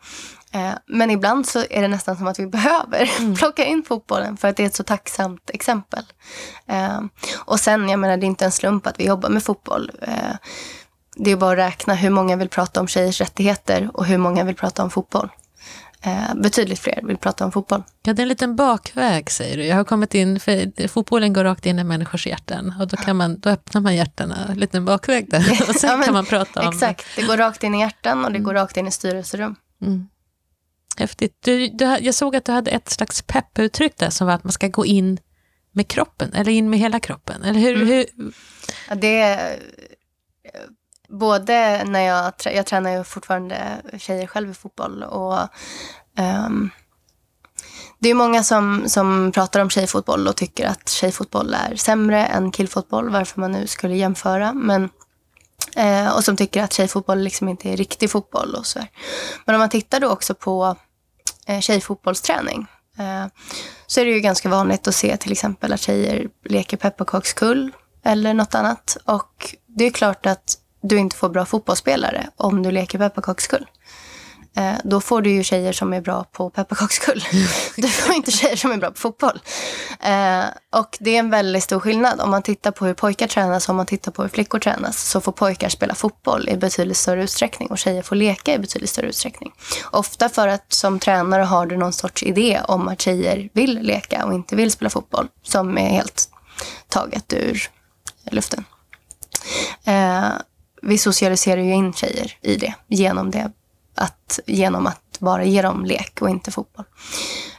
Eh, 0.53 0.72
men 0.87 1.11
ibland 1.11 1.46
så 1.46 1.64
är 1.70 1.83
det 1.83 1.88
nästan 1.88 2.16
som 2.16 2.27
att 2.27 2.38
vi 2.38 2.46
behöver 2.59 3.11
mm. 3.18 3.35
plocka 3.35 3.64
in 3.64 3.83
fotbollen 3.83 4.37
för 4.37 4.48
att 4.48 4.57
det 4.57 4.62
är 4.62 4.66
ett 4.66 4.75
så 4.75 4.85
tacksamt 4.85 5.51
exempel. 5.51 6.05
Eh, 6.66 7.01
och 7.38 7.61
sen, 7.61 7.88
jag 7.88 8.01
menar, 8.01 8.16
det 8.16 8.27
är 8.27 8.29
inte 8.29 8.44
en 8.44 8.53
slump 8.53 8.87
att 8.87 9.01
vi 9.01 9.07
jobbar 9.07 9.29
med 9.29 9.42
fotboll. 9.42 9.90
Eh, 10.03 10.37
det 11.16 11.31
är 11.31 11.37
bara 11.37 11.53
att 11.53 11.59
räkna 11.59 11.94
hur 11.94 12.11
många 12.11 12.37
vill 12.37 12.48
prata 12.48 12.81
om 12.81 12.88
tjejers 12.88 13.20
rättigheter 13.20 13.90
och 13.94 14.07
hur 14.07 14.18
många 14.18 14.44
vill 14.44 14.55
prata 14.55 14.83
om 14.83 14.90
fotboll. 14.90 15.29
Eh, 16.04 16.34
betydligt 16.34 16.78
fler 16.78 17.00
vill 17.02 17.16
prata 17.16 17.44
om 17.44 17.52
fotboll. 17.52 17.82
Ja, 18.02 18.12
det 18.12 18.20
är 18.20 18.24
en 18.24 18.28
liten 18.28 18.56
bakväg 18.56 19.30
säger 19.30 19.56
du. 19.56 19.64
Jag 19.64 19.76
har 19.76 19.84
kommit 19.84 20.14
in, 20.14 20.40
för 20.40 20.88
fotbollen 20.88 21.32
går 21.32 21.44
rakt 21.44 21.66
in 21.66 21.78
i 21.78 21.84
människors 21.84 22.26
hjärtan 22.26 22.74
och 22.80 22.88
då, 22.88 22.96
kan 22.96 23.16
man, 23.16 23.40
då 23.40 23.50
öppnar 23.50 23.80
man 23.80 23.96
hjärtan, 23.96 24.32
en 24.32 24.58
liten 24.58 24.84
bakväg 24.84 25.30
där 25.30 25.50
och 25.68 25.74
sen 25.74 25.90
ja, 25.90 25.96
men, 25.96 26.04
kan 26.04 26.14
man 26.14 26.24
prata 26.24 26.68
om... 26.68 26.74
Exakt, 26.74 27.06
det 27.16 27.22
går 27.22 27.36
rakt 27.36 27.62
in 27.64 27.74
i 27.74 27.80
hjärtan 27.80 28.24
och 28.24 28.30
det 28.30 28.38
mm. 28.38 28.44
går 28.44 28.54
rakt 28.54 28.76
in 28.76 28.86
i 28.86 28.90
styrelserum. 28.90 29.56
Mm. 29.82 30.08
Häftigt. 30.96 31.38
Du, 31.44 31.68
du, 31.68 31.84
jag 31.84 32.14
såg 32.14 32.36
att 32.36 32.44
du 32.44 32.52
hade 32.52 32.70
ett 32.70 32.90
slags 32.90 33.22
pepputtryck 33.22 33.98
där 33.98 34.10
som 34.10 34.26
var 34.26 34.34
att 34.34 34.44
man 34.44 34.52
ska 34.52 34.68
gå 34.68 34.86
in 34.86 35.18
med 35.72 35.88
kroppen, 35.88 36.32
eller 36.32 36.52
in 36.52 36.70
med 36.70 36.78
hela 36.78 37.00
kroppen. 37.00 37.42
Eller 37.42 37.60
hur? 37.60 37.74
Mm. 37.76 37.88
hur? 37.88 38.06
Ja, 38.88 38.94
det 38.94 39.58
både 41.12 41.85
när 41.85 42.01
jag, 42.01 42.33
jag 42.44 42.66
tränar 42.66 42.90
ju 42.90 43.05
fortfarande 43.05 43.83
tjejer 43.98 44.27
själv 44.27 44.51
i 44.51 44.55
fotboll 44.55 45.03
och 45.03 45.38
um, 46.18 46.70
det 48.03 48.11
är 48.11 48.14
många 48.14 48.42
som, 48.42 48.85
som 48.87 49.33
pratar 49.33 49.61
om 49.61 49.70
tjejfotboll 49.70 50.29
och 50.29 50.37
tycker 50.37 50.66
att 50.66 50.88
tjejfotboll 50.88 51.55
är 51.55 51.77
sämre 51.77 52.27
än 52.27 52.53
killfotboll, 52.53 53.11
varför 53.11 53.40
man 53.40 53.53
nu 53.53 53.66
skulle 53.66 53.96
jämföra. 53.96 54.53
Men, 54.53 54.88
eh, 55.77 56.16
och 56.16 56.25
som 56.25 56.37
tycker 56.37 56.62
att 56.62 56.72
tjejfotboll 56.72 57.18
liksom 57.18 57.48
inte 57.48 57.68
är 57.68 57.77
riktig 57.77 58.11
fotboll 58.11 58.55
och 58.55 58.66
så. 58.66 58.79
Men 59.44 59.55
om 59.55 59.59
man 59.59 59.68
tittar 59.68 60.01
då 60.01 60.09
också 60.09 60.35
på 60.35 60.77
eh, 61.46 61.61
tjejfotbollsträning 61.61 62.66
eh, 62.98 63.27
så 63.87 64.01
är 64.01 64.05
det 64.05 64.11
ju 64.11 64.20
ganska 64.20 64.48
vanligt 64.48 64.88
att 64.88 64.94
se 64.94 65.16
till 65.16 65.33
exempel 65.33 65.72
att 65.72 65.81
tjejer 65.81 66.29
leker 66.44 66.77
pepparkakskull 66.77 67.72
eller 68.05 68.35
något 68.35 68.55
annat. 68.55 68.96
Och 69.05 69.57
det 69.66 69.85
är 69.85 69.90
klart 69.90 70.27
att 70.27 70.59
du 70.83 70.99
inte 70.99 71.16
får 71.16 71.29
bra 71.29 71.45
fotbollsspelare 71.45 72.29
om 72.37 72.62
du 72.62 72.71
leker 72.71 72.99
pepparkakskull. 72.99 73.66
Eh, 74.57 74.75
då 74.85 75.01
får 75.01 75.23
du 75.23 75.31
ju 75.31 75.42
tjejer 75.42 75.73
som 75.73 75.92
är 75.92 76.01
bra 76.01 76.25
på 76.33 76.51
pepparkakskull. 76.51 77.25
Du 77.77 77.88
får 77.88 78.14
inte 78.14 78.31
tjejer 78.31 78.57
som 78.57 78.73
är 78.73 78.77
bra 78.77 78.90
på 78.90 78.97
fotboll. 78.97 79.40
Eh, 80.01 80.45
och 80.73 80.99
det 81.01 81.16
är 81.16 81.18
en 81.18 81.31
väldigt 81.31 81.62
stor 81.62 81.81
skillnad. 81.81 82.21
Om 82.21 82.31
man 82.31 82.42
tittar 82.42 82.71
på 82.71 82.87
hur 82.87 82.95
pojkar 82.95 83.27
tränas 83.27 83.68
och 83.68 83.71
om 83.71 83.77
man 83.77 83.87
tittar 83.87 84.12
på 84.12 84.23
hur 84.23 84.29
flickor 84.29 84.59
tränas 84.59 85.09
så 85.11 85.21
får 85.21 85.33
pojkar 85.33 85.68
spela 85.68 85.95
fotboll 85.95 86.49
i 86.49 86.57
betydligt 86.57 86.97
större 86.97 87.25
utsträckning 87.25 87.71
och 87.71 87.79
tjejer 87.79 88.03
får 88.03 88.16
leka 88.16 88.55
i 88.55 88.59
betydligt 88.59 88.90
större 88.90 89.07
utsträckning. 89.07 89.53
Ofta 89.90 90.29
för 90.29 90.49
att 90.49 90.73
som 90.73 90.99
tränare 90.99 91.42
har 91.42 91.66
du 91.66 91.77
någon 91.77 91.92
sorts 91.92 92.23
idé 92.23 92.61
om 92.64 92.88
att 92.88 93.01
tjejer 93.01 93.49
vill 93.53 93.79
leka 93.83 94.25
och 94.25 94.35
inte 94.35 94.57
vill 94.57 94.71
spela 94.71 94.90
fotboll 94.90 95.29
som 95.42 95.79
är 95.79 95.88
helt 95.88 96.29
taget 96.88 97.33
ur 97.33 97.71
luften. 98.31 98.64
Eh, 99.85 100.33
vi 100.83 100.99
socialiserar 100.99 101.61
ju 101.61 101.73
in 101.75 101.92
tjejer 101.92 102.37
i 102.40 102.57
det 102.57 102.75
genom, 102.88 103.31
det 103.31 103.53
att, 103.95 104.40
genom 104.47 104.87
att 104.87 105.18
bara 105.18 105.45
ge 105.45 105.62
dem 105.62 105.85
lek 105.85 106.23
och 106.23 106.31
inte 106.31 106.51
fotboll. 106.51 106.85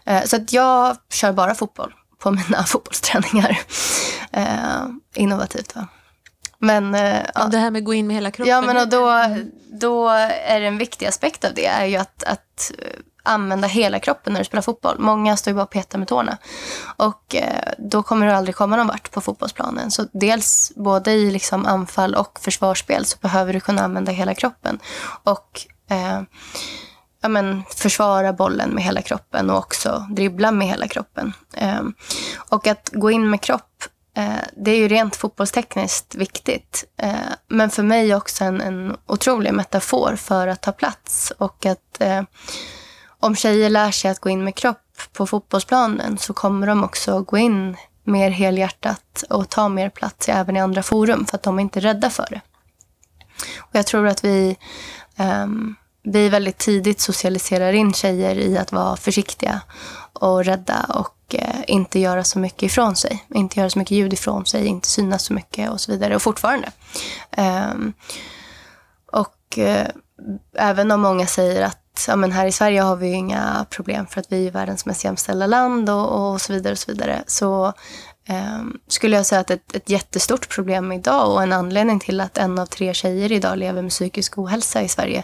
Eh, 0.06 0.24
så 0.24 0.36
att 0.36 0.54
jag 0.54 0.98
kör 1.10 1.34
bara 1.34 1.56
fotboll 1.56 1.94
på 2.20 2.32
mina 2.32 2.64
fotbollsträningar. 2.68 3.60
Eh, 4.32 4.86
innovativt 5.16 5.76
va? 5.76 5.88
Men, 6.58 6.96
eh, 6.96 7.26
ja. 7.36 7.48
Det 7.48 7.58
här 7.58 7.72
med 7.72 7.80
att 7.80 7.86
gå 7.86 7.94
in 7.94 8.08
med 8.08 8.16
hela 8.16 8.32
kroppen. 8.32 8.52
Ja, 8.52 8.62
men 8.62 8.78
och 8.78 8.88
då, 8.88 9.12
då 9.72 10.10
är 10.10 10.62
en 10.62 10.78
viktig 10.78 11.06
aspekt 11.06 11.46
av 11.46 11.54
det 11.54 11.66
är 11.66 11.86
ju 11.86 11.96
att, 11.96 12.24
att 12.24 12.72
använda 13.24 13.68
hela 13.68 14.00
kroppen 14.00 14.34
när 14.34 14.40
du 14.40 14.46
spelar 14.46 14.62
fotboll. 14.62 14.96
Många 15.00 15.38
står 15.38 15.52
ju 15.52 15.56
bara 15.56 15.64
och 15.64 15.70
petar 15.70 16.00
med 16.00 16.08
tårna. 16.08 16.38
Och 16.96 17.36
eh, 17.36 17.74
då 17.78 18.04
kommer 18.04 18.26
du 18.26 18.32
aldrig 18.32 18.56
komma 18.56 18.76
någon 18.76 18.88
vart 18.88 19.12
på 19.12 19.22
fotbollsplanen. 19.22 19.92
Så 19.92 20.06
dels 20.12 20.72
både 20.76 21.12
i 21.12 21.32
liksom 21.32 21.66
anfall 21.66 22.16
och 22.16 22.40
försvarsspel 22.40 23.06
så 23.06 23.18
behöver 23.22 23.54
du 23.54 23.60
kunna 23.60 23.82
använda 23.82 24.12
hela 24.12 24.34
kroppen. 24.34 24.80
Och 25.24 25.62
eh, 25.90 26.22
ja, 27.22 27.30
men, 27.30 27.64
försvara 27.76 28.34
bollen 28.34 28.70
med 28.70 28.84
hela 28.84 29.02
kroppen 29.02 29.50
och 29.50 29.58
också 29.58 30.08
dribbla 30.10 30.52
med 30.52 30.68
hela 30.68 30.88
kroppen. 30.88 31.34
Eh, 31.54 31.82
och 32.50 32.68
att 32.68 32.90
gå 32.94 33.12
in 33.12 33.30
med 33.30 33.42
kropp 33.42 33.84
eh, 34.18 34.44
det 34.58 34.72
är 34.72 34.78
ju 34.78 34.88
rent 34.88 35.16
fotbollstekniskt 35.16 36.16
viktigt. 36.16 36.84
Eh, 36.98 37.14
men 37.48 37.70
för 37.70 37.84
mig 37.84 38.16
också 38.16 38.44
en, 38.44 38.62
en 38.62 38.98
otrolig 39.08 39.54
metafor 39.54 40.16
för 40.16 40.48
att 40.48 40.62
ta 40.62 40.72
plats. 40.72 41.34
Och 41.38 41.66
att 41.66 42.02
eh, 42.02 42.22
om 43.24 43.36
tjejer 43.36 43.70
lär 43.70 43.92
sig 43.92 44.12
att 44.12 44.20
gå 44.20 44.30
in 44.30 44.44
med 44.44 44.56
kropp 44.56 44.78
på 45.14 45.28
fotbollsplanen 45.28 46.18
så 46.18 46.34
kommer 46.34 46.68
de 46.68 46.84
också 46.84 47.22
gå 47.22 47.38
in 47.38 47.78
mer 48.04 48.30
helhjärtat 48.30 49.24
och 49.30 49.50
ta 49.50 49.70
mer 49.70 49.90
plats 49.90 50.30
även 50.30 50.58
i 50.58 50.60
andra 50.60 50.84
forum 50.84 51.26
för 51.26 51.38
att 51.38 51.44
de 51.44 51.60
är 51.60 51.62
inte 51.62 51.80
rädda 51.80 52.10
för 52.10 52.28
det. 52.30 52.42
Och 53.58 53.70
jag 53.72 53.86
tror 53.86 54.08
att 54.08 54.24
vi, 54.24 54.58
um, 55.18 55.76
vi 56.04 56.30
väldigt 56.30 56.58
tidigt 56.58 57.00
socialiserar 57.00 57.74
in 57.74 57.94
tjejer 57.94 58.36
i 58.36 58.58
att 58.58 58.72
vara 58.72 58.98
försiktiga 58.98 59.62
och 60.14 60.46
rädda 60.46 60.86
och 60.90 61.36
uh, 61.36 61.64
inte 61.68 62.00
göra 62.00 62.24
så 62.24 62.40
mycket 62.40 62.64
ifrån 62.64 62.96
sig. 62.96 63.26
Inte 63.34 63.60
göra 63.60 63.70
så 63.70 63.80
mycket 63.80 63.98
ljud 63.98 64.14
ifrån 64.14 64.46
sig, 64.46 64.66
inte 64.66 64.88
synas 64.88 65.24
så 65.24 65.34
mycket 65.34 65.70
och 65.70 65.82
så 65.82 65.92
vidare. 65.92 66.16
Och 66.16 66.22
fortfarande. 66.22 66.72
Um, 67.38 67.94
och 69.12 69.58
uh, 69.58 69.88
även 70.58 70.92
om 70.92 71.02
många 71.02 71.28
säger 71.28 71.62
att 71.62 71.83
ja, 72.08 72.16
men 72.16 72.32
här 72.32 72.46
i 72.46 72.52
Sverige 72.52 72.82
har 72.82 72.96
vi 72.96 73.12
inga 73.12 73.66
problem 73.70 74.08
för 74.08 74.20
att 74.20 74.32
vi 74.32 74.48
är 74.48 74.52
världens 74.52 74.86
mest 74.86 75.04
jämställda 75.04 75.48
land 75.48 75.90
och, 75.90 76.32
och 76.32 76.42
så 76.42 76.54
vidare. 76.54 76.72
och 76.72 76.80
Så 76.80 76.92
vidare. 76.92 77.24
Så 77.28 77.74
eh, 78.28 78.64
skulle 78.88 79.16
jag 79.16 79.26
säga 79.26 79.42
att 79.42 79.52
ett, 79.52 79.76
ett 79.76 79.90
jättestort 79.90 80.50
problem 80.50 80.92
idag 80.92 81.32
och 81.32 81.44
en 81.44 81.54
anledning 81.54 82.00
till 82.00 82.22
att 82.22 82.38
en 82.38 82.60
av 82.60 82.66
tre 82.66 82.94
tjejer 82.94 83.32
idag 83.32 83.58
lever 83.58 83.82
med 83.82 83.92
psykisk 83.92 84.38
ohälsa 84.38 84.82
i 84.82 84.88
Sverige 84.88 85.24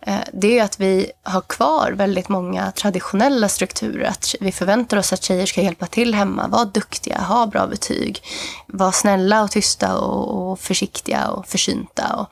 eh, 0.00 0.20
det 0.32 0.58
är 0.58 0.64
att 0.64 0.80
vi 0.80 1.10
har 1.22 1.40
kvar 1.40 1.92
väldigt 1.92 2.28
många 2.28 2.70
traditionella 2.70 3.48
strukturer. 3.48 4.08
Att 4.08 4.34
vi 4.40 4.52
förväntar 4.52 4.96
oss 4.96 5.12
att 5.12 5.22
tjejer 5.22 5.46
ska 5.46 5.62
hjälpa 5.62 5.86
till 5.86 6.14
hemma, 6.14 6.48
vara 6.48 6.64
duktiga, 6.64 7.18
ha 7.18 7.46
bra 7.46 7.66
betyg, 7.66 8.22
vara 8.66 8.92
snälla 8.92 9.42
och 9.42 9.50
tysta 9.50 9.98
och, 9.98 10.50
och 10.50 10.60
försiktiga 10.60 11.28
och 11.28 11.46
försynta. 11.46 12.16
Och, 12.16 12.28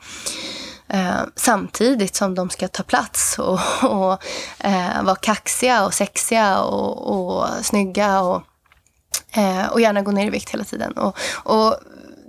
Eh, 0.88 1.20
samtidigt 1.36 2.16
som 2.16 2.34
de 2.34 2.50
ska 2.50 2.68
ta 2.68 2.82
plats 2.82 3.38
och, 3.38 3.60
och 3.82 4.24
eh, 4.58 5.02
vara 5.02 5.16
kaxiga 5.16 5.84
och 5.84 5.94
sexiga 5.94 6.60
och, 6.60 7.16
och 7.16 7.48
snygga 7.62 8.20
och, 8.20 8.42
eh, 9.36 9.66
och 9.66 9.80
gärna 9.80 10.02
gå 10.02 10.10
ner 10.10 10.26
i 10.26 10.30
vikt 10.30 10.50
hela 10.50 10.64
tiden. 10.64 10.92
Och, 10.92 11.16
och 11.44 11.76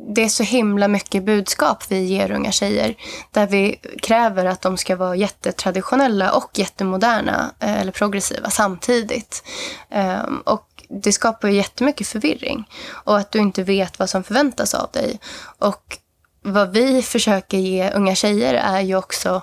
det 0.09 0.23
är 0.23 0.29
så 0.29 0.43
himla 0.43 0.87
mycket 0.87 1.23
budskap 1.23 1.83
vi 1.87 2.03
ger 2.03 2.31
unga 2.31 2.51
tjejer 2.51 2.95
där 3.31 3.47
vi 3.47 3.79
kräver 4.01 4.45
att 4.45 4.61
de 4.61 4.77
ska 4.77 4.95
vara 4.95 5.15
jättetraditionella 5.15 6.31
och 6.31 6.59
jättemoderna 6.59 7.51
eh, 7.59 7.81
eller 7.81 7.91
progressiva 7.91 8.49
samtidigt. 8.49 9.43
Ehm, 9.89 10.41
och 10.45 10.67
det 10.89 11.11
skapar 11.11 11.47
ju 11.47 11.53
jättemycket 11.53 12.07
förvirring 12.07 12.69
och 12.89 13.17
att 13.17 13.31
du 13.31 13.39
inte 13.39 13.63
vet 13.63 13.99
vad 13.99 14.09
som 14.09 14.23
förväntas 14.23 14.73
av 14.73 14.89
dig. 14.91 15.19
Och 15.57 15.97
vad 16.41 16.73
vi 16.73 17.01
försöker 17.01 17.57
ge 17.57 17.91
unga 17.91 18.15
tjejer 18.15 18.53
är 18.53 18.81
ju 18.81 18.95
också 18.95 19.41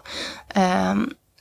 eh, 0.54 0.94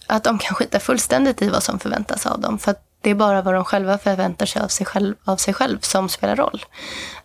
att 0.08 0.24
de 0.24 0.38
kan 0.38 0.56
skita 0.56 0.80
fullständigt 0.80 1.42
i 1.42 1.50
vad 1.50 1.63
som 1.63 1.80
förväntas 1.80 2.26
av 2.26 2.42
dem. 2.42 2.60
För 2.60 2.76
det 3.02 3.10
är 3.10 3.16
bara 3.16 3.42
vad 3.42 3.54
de 3.54 3.66
själva 3.66 3.98
förväntar 3.98 4.46
sig 4.46 4.62
av 4.62 4.68
sig 4.68 4.86
själv, 4.86 5.16
av 5.24 5.38
sig 5.38 5.54
själv 5.54 5.80
som 5.80 6.10
spelar 6.10 6.36
roll. 6.36 6.66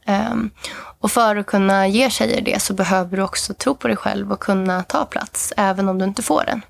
Um, 0.07 0.51
och 1.01 1.11
för 1.11 1.37
att 1.37 1.47
kunna 1.47 1.88
ge 1.88 2.11
tjejer 2.11 2.41
det 2.41 2.62
så 2.62 2.75
behöver 2.75 3.17
du 3.17 3.23
också 3.23 3.55
tro 3.55 3.75
på 3.75 3.88
dig 3.88 3.97
själv 3.97 4.33
och 4.33 4.41
kunna 4.41 4.83
ta 4.83 5.05
plats, 5.05 5.53
även 5.57 5.88
om 5.88 5.99
du 5.99 6.05
inte 6.05 6.23
får 6.23 6.45
den. 6.45 6.62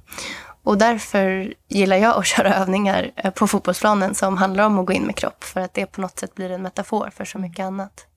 Och 0.63 0.79
därför 0.79 1.55
gillar 1.69 1.97
jag 1.97 2.17
att 2.17 2.27
köra 2.37 2.55
övningar 2.55 3.11
eh, 3.17 3.31
på 3.31 3.47
fotbollsplanen 3.47 4.15
som 4.15 4.37
handlar 4.37 4.65
om 4.65 4.79
att 4.79 4.87
gå 4.87 4.93
in 4.93 5.07
med 5.07 5.17
kropp, 5.17 5.45
för 5.45 5.61
att 5.61 5.75
det 5.75 5.87
på 5.87 6.01
något 6.01 6.19
sätt 6.19 6.35
blir 6.35 6.51
en 6.51 6.63
metafor 6.63 7.11
för 7.17 7.25
så 7.25 7.39
mycket 7.39 7.65
annat. 7.65 8.08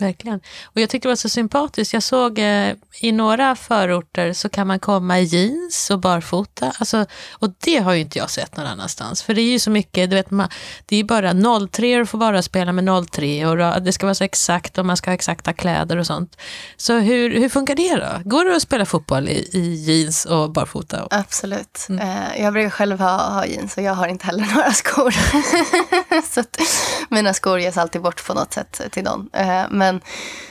Verkligen. 0.00 0.40
Och 0.64 0.80
jag 0.80 0.90
tyckte 0.90 1.08
det 1.08 1.10
var 1.10 1.16
så 1.16 1.28
sympatiskt. 1.28 1.94
Jag 1.94 2.02
såg 2.02 2.38
eh, 2.38 2.74
i 3.00 3.12
några 3.12 3.56
förorter 3.56 4.32
så 4.32 4.48
kan 4.48 4.66
man 4.66 4.78
komma 4.78 5.20
i 5.20 5.22
jeans 5.22 5.90
och 5.90 5.98
barfota. 5.98 6.72
Alltså, 6.78 7.06
och 7.32 7.48
det 7.64 7.76
har 7.76 7.92
ju 7.92 8.00
inte 8.00 8.18
jag 8.18 8.30
sett 8.30 8.56
någon 8.56 8.66
annanstans. 8.66 9.22
För 9.22 9.34
det 9.34 9.40
är 9.40 9.50
ju 9.52 9.58
så 9.58 9.70
mycket, 9.70 10.10
du 10.10 10.16
vet, 10.16 10.30
man, 10.30 10.48
det 10.86 10.96
är 10.96 11.04
bara 11.04 11.68
03 11.68 12.00
och 12.00 12.08
får 12.08 12.18
bara 12.18 12.42
spela 12.42 12.72
med 12.72 13.08
03 13.10 13.46
och 13.46 13.82
det 13.82 13.92
ska 13.92 14.06
vara 14.06 14.14
så 14.14 14.24
exakt 14.24 14.78
och 14.78 14.86
man 14.86 14.96
ska 14.96 15.10
ha 15.10 15.14
exakta 15.14 15.52
kläder 15.52 15.96
och 15.96 16.06
sånt. 16.06 16.36
Så 16.76 16.98
hur, 16.98 17.40
hur 17.40 17.48
funkar 17.48 17.74
det 17.74 17.96
då? 17.96 18.30
Går 18.30 18.44
det 18.44 18.56
att 18.56 18.62
spela 18.62 18.86
fotboll 18.86 19.28
i, 19.28 19.48
i 19.52 19.74
jeans 19.74 20.24
och 20.24 20.52
barfota? 20.52 21.08
Absolut. 21.10 21.86
Mm. 21.88 22.08
Eh, 22.08 22.42
jag 22.42 22.52
brukar 22.52 22.70
själv 22.70 23.00
ha, 23.00 23.16
ha 23.16 23.46
jeans 23.46 23.76
och 23.76 23.82
jag 23.82 23.94
har 23.94 24.08
inte 24.08 24.26
heller 24.26 24.46
några 24.54 24.72
skor. 24.72 25.14
så 26.34 26.42
mina 27.08 27.34
skor 27.34 27.60
ges 27.60 27.76
alltid 27.76 28.02
bort 28.02 28.26
på 28.26 28.34
något 28.34 28.52
sätt 28.52 28.80
till 28.90 29.04
någon. 29.04 29.30
Eh, 29.32 29.62
men 29.70 29.89
men, 29.92 30.00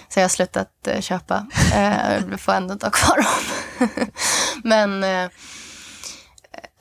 så 0.10 0.20
jag 0.20 0.24
har 0.24 0.30
slutat 0.30 0.88
eh, 0.88 1.02
köpa. 1.02 1.48
Eh, 1.74 2.16
jag 2.32 2.40
får 2.40 2.54
ändå 2.54 2.76
ta 2.76 2.90
kvar 2.90 3.18
dem. 3.18 3.88
men 4.64 5.04
eh, 5.04 5.30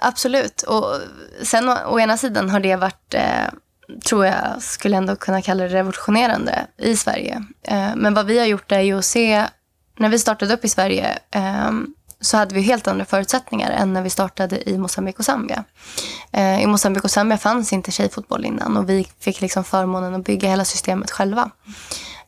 absolut. 0.03 0.63
Och 0.63 1.01
sen 1.43 1.69
å, 1.69 1.77
å, 1.87 2.01
ena 2.01 2.17
sidan 2.17 2.51
har 2.51 2.61
det 2.61 2.77
varit, 2.77 3.15
eh, 3.15 3.49
tror 4.05 4.27
jag, 4.27 4.63
skulle 4.63 4.97
ändå 4.97 5.17
kunna 5.17 5.43
kalla 5.43 5.63
det 5.63 5.75
revolutionerande 5.75 6.67
i 6.77 6.97
Sverige. 6.97 7.45
Eh, 7.63 7.97
men 7.97 8.15
vad 8.15 8.27
vi 8.27 8.39
har 8.39 8.47
gjort 8.47 8.73
är 8.73 8.81
ju 8.81 8.99
att 8.99 9.05
se, 9.05 9.45
när 9.99 10.09
vi 10.09 10.19
startade 10.19 10.55
upp 10.55 10.65
i 10.65 10.69
Sverige 10.69 11.19
eh, 11.31 11.71
så 12.21 12.37
hade 12.37 12.55
vi 12.55 12.61
helt 12.61 12.89
andra 12.89 13.05
förutsättningar 13.05 13.71
än 13.71 13.93
när 13.93 14.03
vi 14.03 14.11
startade 14.11 14.71
i 14.71 14.79
Mosambik 14.79 15.19
och 15.19 15.25
Zambia. 15.25 15.65
Eh, 16.33 16.63
I 16.63 16.67
Mosambik 16.67 17.05
och 17.05 17.11
Zambia 17.11 17.39
fanns 17.39 17.73
inte 17.73 17.91
tjejfotboll 17.91 18.45
innan 18.45 18.77
och 18.77 18.91
vi 18.91 19.09
fick 19.21 19.41
liksom 19.41 19.65
förmånen 19.65 20.15
att 20.15 20.25
bygga 20.25 20.49
hela 20.49 20.65
systemet 20.65 21.11
själva. 21.11 21.51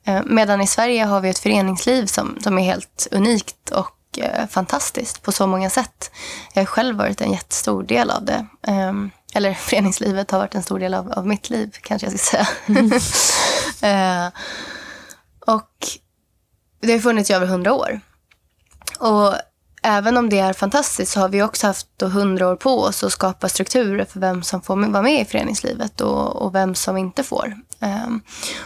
Eh, 0.07 0.23
medan 0.27 0.61
i 0.61 0.67
Sverige 0.67 1.05
har 1.05 1.21
vi 1.21 1.29
ett 1.29 1.39
föreningsliv 1.39 2.07
som, 2.07 2.39
som 2.41 2.59
är 2.59 2.63
helt 2.63 3.09
unikt 3.11 3.71
och 3.71 4.19
eh, 4.19 4.47
fantastiskt 4.47 5.23
på 5.23 5.33
så 5.33 5.47
många 5.47 5.71
sätt. 5.71 6.11
Jag 6.55 6.61
har 6.61 6.67
själv 6.67 6.97
varit 6.97 7.21
en 7.21 7.33
jättestor 7.33 7.83
del 7.83 8.11
av 8.11 8.25
det. 8.25 8.47
Um, 8.69 9.11
eller 9.35 9.55
föreningslivet 9.69 10.31
har 10.31 10.39
varit 10.39 10.55
en 10.55 10.63
stor 10.63 10.79
del 10.79 10.95
av, 10.95 11.13
av 11.13 11.27
mitt 11.27 11.51
liv, 11.51 11.77
kanske 11.83 12.07
jag 12.07 12.21
ska 12.21 12.37
säga. 12.37 12.49
Mm. 12.67 12.87
uh, 14.27 14.33
och 15.55 15.89
det 16.81 16.93
har 16.93 16.99
funnits 16.99 17.31
i 17.31 17.33
över 17.33 17.47
hundra 17.47 17.73
år. 17.73 18.01
Och 18.99 19.35
även 19.83 20.17
om 20.17 20.29
det 20.29 20.39
är 20.39 20.53
fantastiskt 20.53 21.13
så 21.13 21.21
har 21.21 21.29
vi 21.29 21.43
också 21.43 21.67
haft 21.67 22.03
hundra 22.03 22.49
år 22.49 22.57
på 22.57 22.81
oss 22.81 23.05
att 23.05 23.13
skapa 23.13 23.49
strukturer 23.49 24.05
för 24.05 24.21
vem 24.21 24.43
som 24.43 24.63
får 24.63 24.77
vara 24.77 25.03
med 25.03 25.21
i 25.21 25.25
föreningslivet 25.25 26.01
och, 26.01 26.37
och 26.37 26.55
vem 26.55 26.75
som 26.75 26.97
inte 26.97 27.23
får. 27.23 27.55
Ehm, 27.81 28.21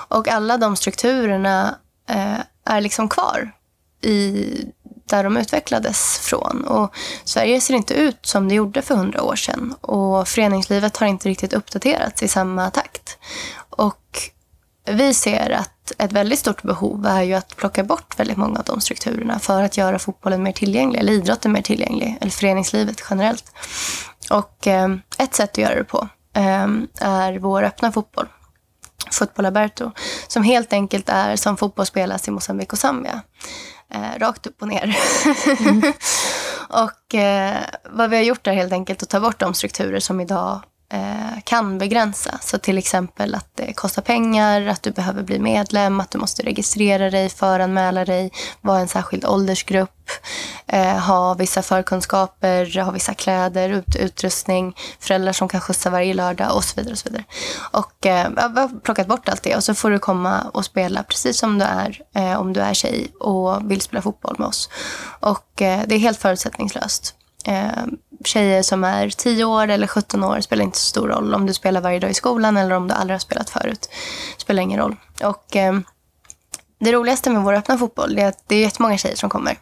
och 0.09 0.29
alla 0.29 0.59
de 0.59 0.77
strukturerna 0.77 1.79
eh, 2.09 2.41
är 2.65 2.81
liksom 2.81 3.09
kvar 3.09 3.53
i 4.03 4.45
där 5.09 5.25
de 5.25 5.37
utvecklades 5.37 6.19
från. 6.19 6.65
Och 6.65 6.95
Sverige 7.25 7.61
ser 7.61 7.75
inte 7.75 7.95
ut 7.95 8.27
som 8.27 8.49
det 8.49 8.55
gjorde 8.55 8.83
för 8.83 8.95
hundra 8.95 9.23
år 9.23 9.37
sedan. 9.37 9.75
Och 9.81 10.29
föreningslivet 10.29 10.97
har 10.97 11.07
inte 11.07 11.29
riktigt 11.29 11.53
uppdaterats 11.53 12.23
i 12.23 12.29
samma 12.29 12.71
takt. 12.71 13.19
Och 13.71 14.19
vi 14.87 15.15
ser 15.15 15.51
att 15.51 15.93
ett 15.99 16.13
väldigt 16.13 16.39
stort 16.39 16.63
behov 16.63 17.07
är 17.07 17.23
ju 17.23 17.35
att 17.35 17.57
plocka 17.57 17.85
bort 17.85 18.19
väldigt 18.19 18.37
många 18.37 18.59
av 18.59 18.65
de 18.65 18.81
strukturerna 18.81 19.39
för 19.39 19.63
att 19.63 19.77
göra 19.77 19.99
fotbollen 19.99 20.43
mer 20.43 20.53
tillgänglig, 20.53 21.01
eller 21.01 21.13
idrotten 21.13 21.53
mer 21.53 21.63
tillgänglig, 21.63 22.19
eller 22.21 22.31
föreningslivet 22.31 23.03
generellt. 23.11 23.53
Och 24.31 24.67
eh, 24.67 24.89
ett 25.19 25.35
sätt 25.35 25.51
att 25.51 25.59
göra 25.59 25.75
det 25.75 25.85
på 25.85 26.09
eh, 26.33 26.69
är 27.01 27.39
vår 27.39 27.63
öppna 27.63 27.93
fotboll, 27.93 28.27
Fotboll 29.19 29.47
Aberto, 29.47 29.91
som 30.29 30.43
helt 30.43 30.73
enkelt 30.73 31.09
är 31.09 31.37
som 31.37 31.57
fotboll 31.57 31.87
spelas 31.87 32.29
i 32.29 32.31
Mosambik 32.31 32.73
och 32.73 32.79
Zambia. 32.79 33.23
Eh, 33.95 34.19
rakt 34.19 34.47
upp 34.47 34.63
och 34.63 34.69
ner. 34.69 34.97
Mm. 35.61 35.93
och 36.69 37.15
eh, 37.15 37.57
vad 37.91 38.11
vi 38.11 38.17
har 38.17 38.23
gjort 38.23 38.47
är 38.47 38.53
helt 38.53 38.73
enkelt 38.73 39.03
att 39.03 39.11
ta 39.11 39.21
bort 39.21 39.41
de 39.41 39.55
strukturer 39.55 40.01
som 40.01 40.21
idag 40.21 40.61
Eh, 40.93 41.41
kan 41.45 41.79
begränsa. 41.79 42.39
Så 42.43 42.59
till 42.59 42.79
exempel 42.79 43.35
att 43.35 43.49
det 43.55 43.73
kostar 43.73 44.03
pengar, 44.03 44.67
att 44.67 44.83
du 44.83 44.91
behöver 44.91 45.23
bli 45.23 45.39
medlem, 45.39 46.01
att 46.01 46.11
du 46.11 46.19
måste 46.19 46.43
registrera 46.43 47.11
dig, 47.11 47.29
föranmäla 47.29 48.05
dig, 48.05 48.33
vara 48.61 48.79
en 48.79 48.89
särskild 48.89 49.25
åldersgrupp, 49.25 50.11
eh, 50.67 50.99
ha 50.99 51.35
vissa 51.35 51.63
förkunskaper, 51.63 52.81
ha 52.85 52.91
vissa 52.91 53.15
kläder, 53.15 53.69
ut, 53.71 53.97
utrustning, 53.97 54.77
föräldrar 55.01 55.33
som 55.33 55.49
kan 55.49 55.61
skjutsa 55.61 55.91
varje 55.91 56.15
lördag 56.15 56.57
och 56.57 56.65
så 56.65 56.75
vidare. 56.77 56.93
Och 56.93 56.99
så 56.99 57.09
vidare. 57.09 57.25
Och 57.73 58.07
eh, 58.07 58.31
jag 58.37 58.49
har 58.49 58.81
plockat 58.81 59.07
bort 59.07 59.29
allt 59.29 59.43
det 59.43 59.57
och 59.57 59.65
så 59.65 59.75
får 59.75 59.91
du 59.91 59.99
komma 59.99 60.43
och 60.55 60.65
spela 60.65 61.03
precis 61.03 61.39
som 61.39 61.59
du 61.59 61.65
är 61.65 62.01
eh, 62.15 62.41
om 62.41 62.53
du 62.53 62.61
är 62.61 62.75
tjej 62.75 63.13
och 63.21 63.71
vill 63.71 63.81
spela 63.81 64.03
fotboll 64.03 64.37
med 64.39 64.49
oss. 64.49 64.71
Och 65.21 65.63
eh, 65.63 65.81
det 65.87 65.95
är 65.95 65.99
helt 65.99 66.19
förutsättningslöst. 66.19 67.15
Eh, 67.47 67.85
Tjejer 68.27 68.63
som 68.63 68.85
är 68.85 69.11
10 69.11 69.45
år 69.45 69.69
eller 69.69 69.87
17 69.87 70.25
år 70.25 70.41
spelar 70.41 70.65
inte 70.65 70.79
så 70.79 70.85
stor 70.85 71.09
roll. 71.09 71.35
Om 71.35 71.47
du 71.47 71.55
spelar 71.55 71.81
varje 71.81 71.99
dag 71.99 72.11
i 72.11 72.15
skolan 72.15 72.57
eller 72.57 72.75
om 72.75 72.89
du 72.89 72.95
aldrig 72.95 73.15
har 73.15 73.19
spelat 73.21 73.51
förut. 73.51 73.89
spelar 74.39 74.63
ingen 74.63 74.81
roll. 74.81 74.97
Och 75.23 75.57
eh, 75.57 75.75
det 76.81 76.93
roligaste 76.93 77.31
med 77.31 77.43
vår 77.43 77.55
öppna 77.55 77.79
fotboll 77.79 78.19
är 78.19 78.27
att 78.27 78.45
det 78.47 78.57
är 78.57 78.61
jättemånga 78.61 78.99
tjejer 78.99 79.17
som 79.17 79.31
kommer. 79.31 79.59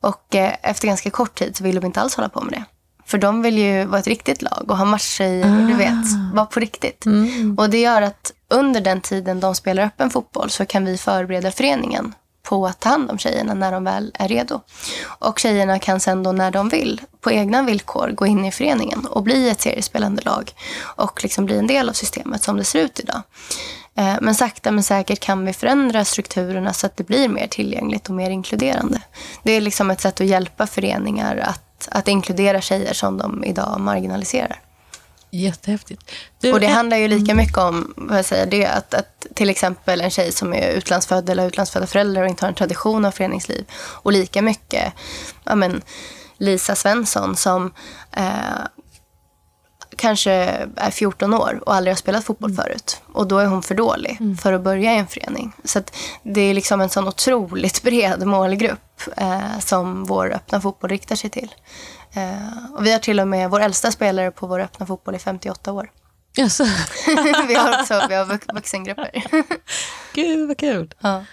Och 0.00 0.34
eh, 0.34 0.52
efter 0.62 0.86
ganska 0.86 1.10
kort 1.10 1.34
tid 1.34 1.56
så 1.56 1.64
vill 1.64 1.74
de 1.74 1.86
inte 1.86 2.00
alls 2.00 2.14
hålla 2.14 2.28
på 2.28 2.40
med 2.40 2.52
det. 2.52 2.64
För 3.06 3.18
de 3.18 3.42
vill 3.42 3.58
ju 3.58 3.84
vara 3.84 4.00
ett 4.00 4.06
riktigt 4.06 4.42
lag 4.42 4.64
och 4.68 4.76
ha 4.76 4.84
matchtjejer, 4.84 5.46
ah. 5.46 5.66
du 5.66 5.74
vet, 5.74 6.34
vara 6.34 6.46
på 6.46 6.60
riktigt. 6.60 7.06
Mm. 7.06 7.58
Och 7.58 7.70
det 7.70 7.80
gör 7.80 8.02
att 8.02 8.32
under 8.50 8.80
den 8.80 9.00
tiden 9.00 9.40
de 9.40 9.54
spelar 9.54 9.82
öppen 9.82 10.10
fotboll 10.10 10.50
så 10.50 10.66
kan 10.66 10.84
vi 10.84 10.98
förbereda 10.98 11.50
föreningen 11.50 12.14
på 12.50 12.66
att 12.66 12.80
ta 12.80 12.88
hand 12.88 13.10
om 13.10 13.18
tjejerna 13.18 13.54
när 13.54 13.72
de 13.72 13.84
väl 13.84 14.12
är 14.14 14.28
redo. 14.28 14.60
Och 15.04 15.38
tjejerna 15.38 15.78
kan 15.78 16.00
sen 16.00 16.22
då 16.22 16.32
när 16.32 16.50
de 16.50 16.68
vill, 16.68 17.00
på 17.20 17.30
egna 17.30 17.62
villkor, 17.62 18.10
gå 18.10 18.26
in 18.26 18.44
i 18.44 18.52
föreningen 18.52 19.06
och 19.06 19.22
bli 19.22 19.48
ett 19.48 19.60
seriespelande 19.60 20.22
lag 20.22 20.52
och 20.80 21.22
liksom 21.22 21.44
bli 21.44 21.58
en 21.58 21.66
del 21.66 21.88
av 21.88 21.92
systemet 21.92 22.42
som 22.42 22.56
det 22.56 22.64
ser 22.64 22.78
ut 22.78 23.00
idag. 23.00 23.22
Eh, 23.96 24.14
men 24.20 24.34
sakta 24.34 24.70
men 24.70 24.82
säkert 24.82 25.20
kan 25.20 25.44
vi 25.44 25.52
förändra 25.52 26.04
strukturerna 26.04 26.72
så 26.72 26.86
att 26.86 26.96
det 26.96 27.04
blir 27.04 27.28
mer 27.28 27.46
tillgängligt 27.46 28.08
och 28.08 28.14
mer 28.14 28.30
inkluderande. 28.30 29.02
Det 29.42 29.52
är 29.52 29.60
liksom 29.60 29.90
ett 29.90 30.00
sätt 30.00 30.20
att 30.20 30.26
hjälpa 30.26 30.66
föreningar 30.66 31.36
att, 31.36 31.88
att 31.92 32.08
inkludera 32.08 32.60
tjejer 32.60 32.94
som 32.94 33.18
de 33.18 33.44
idag 33.44 33.80
marginaliserar. 33.80 34.60
Jättehäftigt. 35.30 36.10
Du, 36.40 36.52
och 36.52 36.60
det 36.60 36.66
handlar 36.66 36.96
ju 36.96 37.08
lika 37.08 37.34
mycket 37.34 37.58
om 37.58 37.94
vad 37.96 38.18
jag 38.18 38.24
säger, 38.24 38.46
det 38.46 38.66
att, 38.66 38.94
att 38.94 39.26
till 39.34 39.50
exempel 39.50 40.00
en 40.00 40.10
tjej 40.10 40.32
som 40.32 40.54
är 40.54 40.70
utlandsfödd 40.70 41.30
eller 41.30 41.46
utlandsfödda 41.46 41.86
föräldrar 41.86 42.22
och 42.22 42.28
inte 42.28 42.44
har 42.44 42.48
en 42.48 42.54
tradition 42.54 43.04
av 43.04 43.10
föreningsliv. 43.10 43.64
Och 43.74 44.12
lika 44.12 44.42
mycket 44.42 44.92
ja, 45.44 45.54
men, 45.54 45.82
Lisa 46.38 46.74
Svensson 46.74 47.36
som 47.36 47.72
eh, 48.12 48.24
kanske 50.00 50.32
är 50.76 50.90
14 50.90 51.34
år 51.34 51.62
och 51.66 51.74
aldrig 51.74 51.92
har 51.92 51.96
spelat 51.96 52.24
fotboll 52.24 52.50
mm. 52.50 52.64
förut. 52.64 53.02
Och 53.12 53.28
då 53.28 53.38
är 53.38 53.46
hon 53.46 53.62
för 53.62 53.74
dålig 53.74 54.16
mm. 54.20 54.36
för 54.36 54.52
att 54.52 54.60
börja 54.60 54.94
i 54.94 54.98
en 54.98 55.06
förening. 55.06 55.52
Så 55.64 55.82
det 56.22 56.40
är 56.40 56.54
liksom 56.54 56.80
en 56.80 56.88
sån 56.88 57.08
otroligt 57.08 57.82
bred 57.82 58.26
målgrupp 58.26 59.02
eh, 59.16 59.58
som 59.58 60.04
vår 60.04 60.32
öppna 60.32 60.60
fotboll 60.60 60.90
riktar 60.90 61.16
sig 61.16 61.30
till. 61.30 61.54
Eh, 62.12 62.74
och 62.76 62.86
vi 62.86 62.92
har 62.92 62.98
till 62.98 63.20
och 63.20 63.28
med 63.28 63.50
vår 63.50 63.60
äldsta 63.60 63.90
spelare 63.90 64.30
på 64.30 64.46
vår 64.46 64.60
öppna 64.60 64.86
fotboll 64.86 65.14
i 65.14 65.18
58 65.18 65.72
år. 65.72 65.90
Yes. 66.38 66.60
vi 67.48 67.54
har 67.54 67.80
också 67.80 68.02
vi 68.08 68.14
har 68.14 68.54
vuxengrupper. 68.54 69.22
Gud 70.14 70.48
vad 70.48 70.58
kul. 70.58 70.94
Ja. 71.00 71.24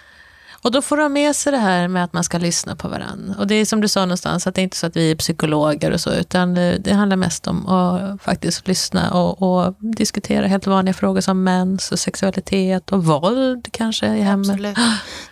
Och 0.62 0.72
då 0.72 0.82
får 0.82 0.96
de 0.96 1.12
med 1.12 1.36
sig 1.36 1.52
det 1.52 1.58
här 1.58 1.88
med 1.88 2.04
att 2.04 2.12
man 2.12 2.24
ska 2.24 2.38
lyssna 2.38 2.76
på 2.76 2.88
varandra. 2.88 3.34
Och 3.38 3.46
det 3.46 3.54
är 3.54 3.64
som 3.64 3.80
du 3.80 3.88
sa 3.88 4.00
någonstans, 4.00 4.46
att 4.46 4.54
det 4.54 4.60
är 4.60 4.62
inte 4.62 4.76
så 4.76 4.86
att 4.86 4.96
vi 4.96 5.10
är 5.10 5.16
psykologer 5.16 5.90
och 5.90 6.00
så, 6.00 6.12
utan 6.12 6.54
det 6.54 6.92
handlar 6.92 7.16
mest 7.16 7.46
om 7.46 7.68
att 7.68 8.22
faktiskt 8.22 8.68
lyssna 8.68 9.10
och, 9.10 9.42
och 9.42 9.74
diskutera 9.78 10.46
helt 10.46 10.66
vanliga 10.66 10.94
frågor 10.94 11.20
som 11.20 11.44
mens 11.44 11.92
och 11.92 11.98
sexualitet 11.98 12.92
och 12.92 13.04
våld 13.04 13.68
kanske 13.72 14.06
i 14.06 14.20
hemmet. 14.20 14.50
Absolut. 14.50 14.78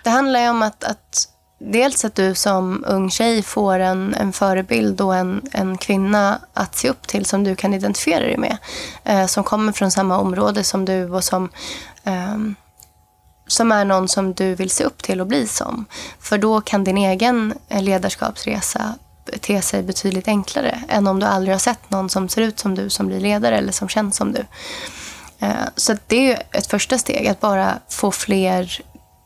Det 0.03 0.11
handlar 0.11 0.41
ju 0.41 0.49
om 0.49 0.63
att, 0.63 0.85
att 0.85 1.29
dels 1.59 2.05
att 2.05 2.15
du 2.15 2.35
som 2.35 2.85
ung 2.87 3.11
tjej 3.11 3.43
får 3.43 3.79
en, 3.79 4.15
en 4.15 4.33
förebild 4.33 5.01
och 5.01 5.17
en, 5.17 5.43
en 5.53 5.79
kvinna 5.79 6.41
att 6.55 6.77
se 6.77 6.89
upp 6.89 7.07
till 7.07 7.25
som 7.25 7.45
du 7.45 7.57
kan 7.57 7.75
identifiera 7.75 8.21
dig 8.21 8.37
med. 8.37 8.57
Eh, 9.05 9.27
som 9.27 9.45
kommer 9.45 9.73
från 9.73 9.91
samma 9.91 10.19
område 10.19 10.65
som 10.65 10.85
du 10.85 11.11
och 11.11 11.25
som, 11.25 11.49
eh, 12.05 12.37
som 13.47 13.73
är 13.73 13.85
någon 13.85 14.09
som 14.09 14.33
du 14.33 14.55
vill 14.55 14.71
se 14.71 14.85
upp 14.85 15.03
till 15.03 15.21
och 15.21 15.27
bli 15.27 15.47
som. 15.47 15.87
För 16.21 16.39
då 16.39 16.61
kan 16.61 16.85
din 16.85 16.99
egen 16.99 17.55
ledarskapsresa 17.69 18.95
te 19.41 19.63
sig 19.63 19.83
betydligt 19.83 20.29
enklare 20.29 20.83
än 20.89 21.07
om 21.07 21.21
du 21.21 21.27
aldrig 21.27 21.55
har 21.55 21.59
sett 21.59 21.91
någon 21.91 22.11
som 22.11 22.29
ser 22.29 22.43
ut 22.43 22.59
som 22.59 22.75
du 22.75 22.91
som 22.91 23.07
blir 23.07 23.21
ledare 23.21 23.59
eller 23.59 23.73
som 23.73 23.89
känns 23.89 24.17
som 24.17 24.33
du. 24.33 24.45
Eh, 25.39 25.51
så 25.77 25.97
det 26.07 26.33
är 26.33 26.43
ett 26.53 26.67
första 26.67 26.99
steg, 26.99 27.27
att 27.27 27.41
bara 27.41 27.79
få 27.89 28.13
fler 28.13 28.81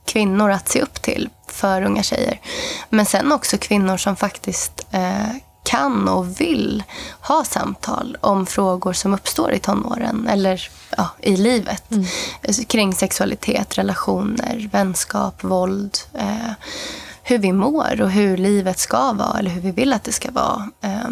kvinnor 0.07 0.51
att 0.51 0.69
se 0.69 0.83
upp 0.83 1.03
till 1.03 1.29
för 1.49 1.83
unga 1.83 2.03
tjejer. 2.03 2.41
Men 2.89 3.07
sen 3.07 3.33
också 3.33 3.59
kvinnor 3.59 3.97
som 3.97 4.17
faktiskt 4.17 4.87
eh, 4.91 5.37
kan 5.63 6.09
och 6.09 6.41
vill 6.41 6.83
ha 7.21 7.45
samtal 7.45 8.17
om 8.21 8.47
frågor 8.47 8.93
som 8.93 9.15
uppstår 9.15 9.53
i 9.53 9.59
tonåren 9.59 10.29
eller 10.29 10.69
ja, 10.97 11.09
i 11.19 11.37
livet. 11.37 11.91
Mm. 11.91 12.05
Kring 12.67 12.95
sexualitet, 12.95 13.79
relationer, 13.79 14.69
vänskap, 14.73 15.45
våld. 15.45 15.99
Eh, 16.15 16.53
hur 17.23 17.39
vi 17.39 17.53
mår 17.53 18.01
och 18.01 18.11
hur 18.11 18.37
livet 18.37 18.79
ska 18.79 19.13
vara 19.13 19.39
eller 19.39 19.51
hur 19.51 19.61
vi 19.61 19.71
vill 19.71 19.93
att 19.93 20.05
det 20.05 20.13
ska 20.13 20.31
vara. 20.31 20.71
Eh, 20.81 21.11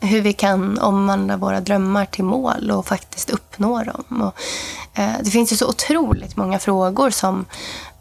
hur 0.00 0.20
vi 0.20 0.32
kan 0.32 0.78
omvandla 0.78 1.36
våra 1.36 1.60
drömmar 1.60 2.06
till 2.06 2.24
mål 2.24 2.70
och 2.70 2.86
faktiskt 2.86 3.30
uppnå 3.30 3.82
dem. 3.82 4.22
Och, 4.22 4.34
eh, 4.98 5.12
det 5.22 5.30
finns 5.30 5.52
ju 5.52 5.56
så 5.56 5.68
otroligt 5.68 6.36
många 6.36 6.58
frågor 6.58 7.10
som 7.10 7.44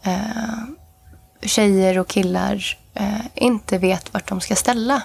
eh, 0.03 0.63
tjejer 1.41 1.99
och 1.99 2.07
killar 2.07 2.77
eh, 2.95 3.25
inte 3.33 3.77
vet 3.77 4.13
vart 4.13 4.29
de 4.29 4.41
ska 4.41 4.55
ställa. 4.55 5.01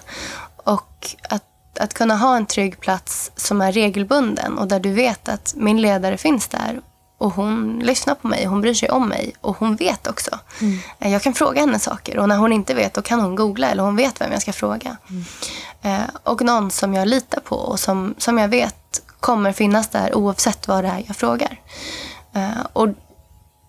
Och 0.57 1.17
att, 1.29 1.45
att 1.81 1.95
kunna 1.95 2.17
ha 2.17 2.37
en 2.37 2.47
trygg 2.47 2.81
plats 2.81 3.33
som 3.37 3.61
är 3.61 3.73
regelbunden 3.73 4.59
och 4.59 4.69
där 4.69 4.81
du 4.81 4.93
vet 4.93 5.29
att 5.29 5.55
min 5.57 5.83
ledare 5.83 6.17
finns 6.17 6.49
där 6.49 6.81
och 7.21 7.35
hon 7.35 7.79
lyssnar 7.79 8.15
på 8.15 8.29
mig, 8.29 8.45
hon 8.45 8.61
bryr 8.61 8.75
sig 8.75 8.91
om 8.91 9.09
mig 9.09 9.33
och 9.41 9.57
hon 9.57 9.77
vet 9.77 10.07
också. 10.07 10.39
Mm. 10.61 10.79
Eh, 10.99 11.13
jag 11.13 11.23
kan 11.23 11.35
fråga 11.35 11.61
henne 11.61 11.79
saker 11.79 12.19
och 12.19 12.29
när 12.29 12.37
hon 12.37 12.53
inte 12.53 12.75
vet 12.75 12.95
då 12.95 13.03
kan 13.03 13.21
hon 13.21 13.37
googla 13.37 13.71
eller 13.71 13.83
hon 13.83 13.97
vet 13.97 14.21
vem 14.21 14.33
jag 14.33 14.43
ska 14.43 14.53
fråga. 14.53 14.97
Mm. 15.11 15.25
Eh, 15.83 16.09
och 16.23 16.43
någon 16.43 16.71
som 16.71 16.95
jag 16.95 17.09
litar 17.09 17.41
på 17.41 17.57
och 17.57 17.81
som, 17.81 18.15
som 18.19 18.39
jag 18.39 18.49
vet 18.49 19.03
kommer 19.21 19.53
finnas 19.53 19.89
där 19.89 20.15
oavsett 20.15 20.69
vad 20.69 20.85
det 20.85 20.89
är 20.89 21.05
jag 21.07 21.17
frågar. 21.17 21.61
Eh, 22.35 22.67
och 22.73 22.89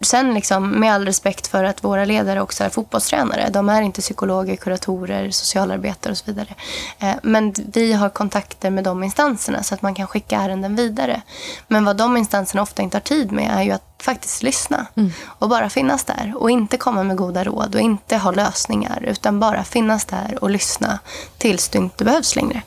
sen 0.01 0.33
liksom, 0.33 0.69
med 0.79 0.93
all 0.93 1.05
respekt 1.05 1.47
för 1.47 1.63
att 1.63 1.83
våra 1.83 2.05
ledare 2.05 2.41
också 2.41 2.63
är 2.63 2.69
fotbollstränare. 2.69 3.49
De 3.49 3.69
är 3.69 3.81
inte 3.81 4.01
psykologer, 4.01 4.55
kuratorer, 4.55 5.31
socialarbetare 5.31 6.11
och 6.11 6.17
så 6.17 6.23
vidare. 6.25 6.55
Eh, 6.99 7.15
men 7.23 7.53
vi 7.73 7.93
har 7.93 8.09
kontakter 8.09 8.69
med 8.69 8.83
de 8.83 9.03
instanserna 9.03 9.63
så 9.63 9.73
att 9.73 9.81
man 9.81 9.95
kan 9.95 10.07
skicka 10.07 10.37
ärenden 10.37 10.75
vidare. 10.75 11.21
Men 11.67 11.85
vad 11.85 11.97
de 11.97 12.17
instanserna 12.17 12.61
ofta 12.61 12.81
inte 12.81 12.97
har 12.97 13.01
tid 13.01 13.31
med 13.31 13.51
är 13.57 13.63
ju 13.63 13.71
att 13.71 13.91
faktiskt 14.01 14.43
lyssna. 14.43 14.87
Mm. 14.95 15.11
Och 15.25 15.49
bara 15.49 15.69
finnas 15.69 16.03
där. 16.03 16.33
Och 16.35 16.51
inte 16.51 16.77
komma 16.77 17.03
med 17.03 17.17
goda 17.17 17.43
råd 17.43 17.75
och 17.75 17.81
inte 17.81 18.17
ha 18.17 18.31
lösningar. 18.31 19.03
Utan 19.07 19.39
bara 19.39 19.63
finnas 19.63 20.05
där 20.05 20.37
och 20.41 20.49
lyssna 20.49 20.99
tills 21.37 21.69
du 21.69 21.77
inte 21.77 22.03
behövs 22.03 22.35
längre. 22.35 22.61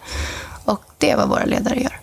Och 0.64 0.84
det 0.98 1.10
är 1.10 1.16
vad 1.16 1.28
våra 1.28 1.44
ledare 1.44 1.80
gör. 1.80 2.00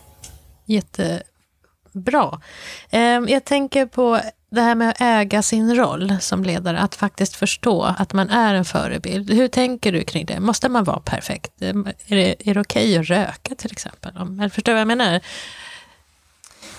Jättebra. 0.65 2.41
Ehm, 2.89 3.27
jag 3.27 3.45
tänker 3.45 3.86
på 3.86 4.21
det 4.52 4.62
här 4.62 4.76
med 4.76 4.89
att 4.89 5.02
äga 5.02 5.41
sin 5.41 5.76
roll 5.76 6.18
som 6.20 6.43
ledare, 6.43 6.80
att 6.80 6.95
faktiskt 6.95 7.36
förstå 7.36 7.84
att 7.84 8.14
man 8.14 8.30
är 8.30 8.54
en 8.54 8.66
förebild. 8.66 9.32
Hur 9.32 9.47
tänker 9.47 9.91
du 9.91 10.04
kring 10.04 10.26
det? 10.26 10.39
Måste 10.39 10.70
man 10.70 10.84
vara 10.84 10.99
perfekt? 10.99 11.62
Är 11.62 12.16
det, 12.16 12.49
är 12.49 12.54
det 12.54 12.62
okej 12.62 12.97
att 12.97 13.06
röka 13.06 13.56
till 13.56 13.72
exempel? 13.72 14.16
Eller 14.16 14.49
förstår 14.49 14.72
du 14.72 14.74
vad 14.74 14.82
jag 14.82 14.88
menar? 14.88 15.22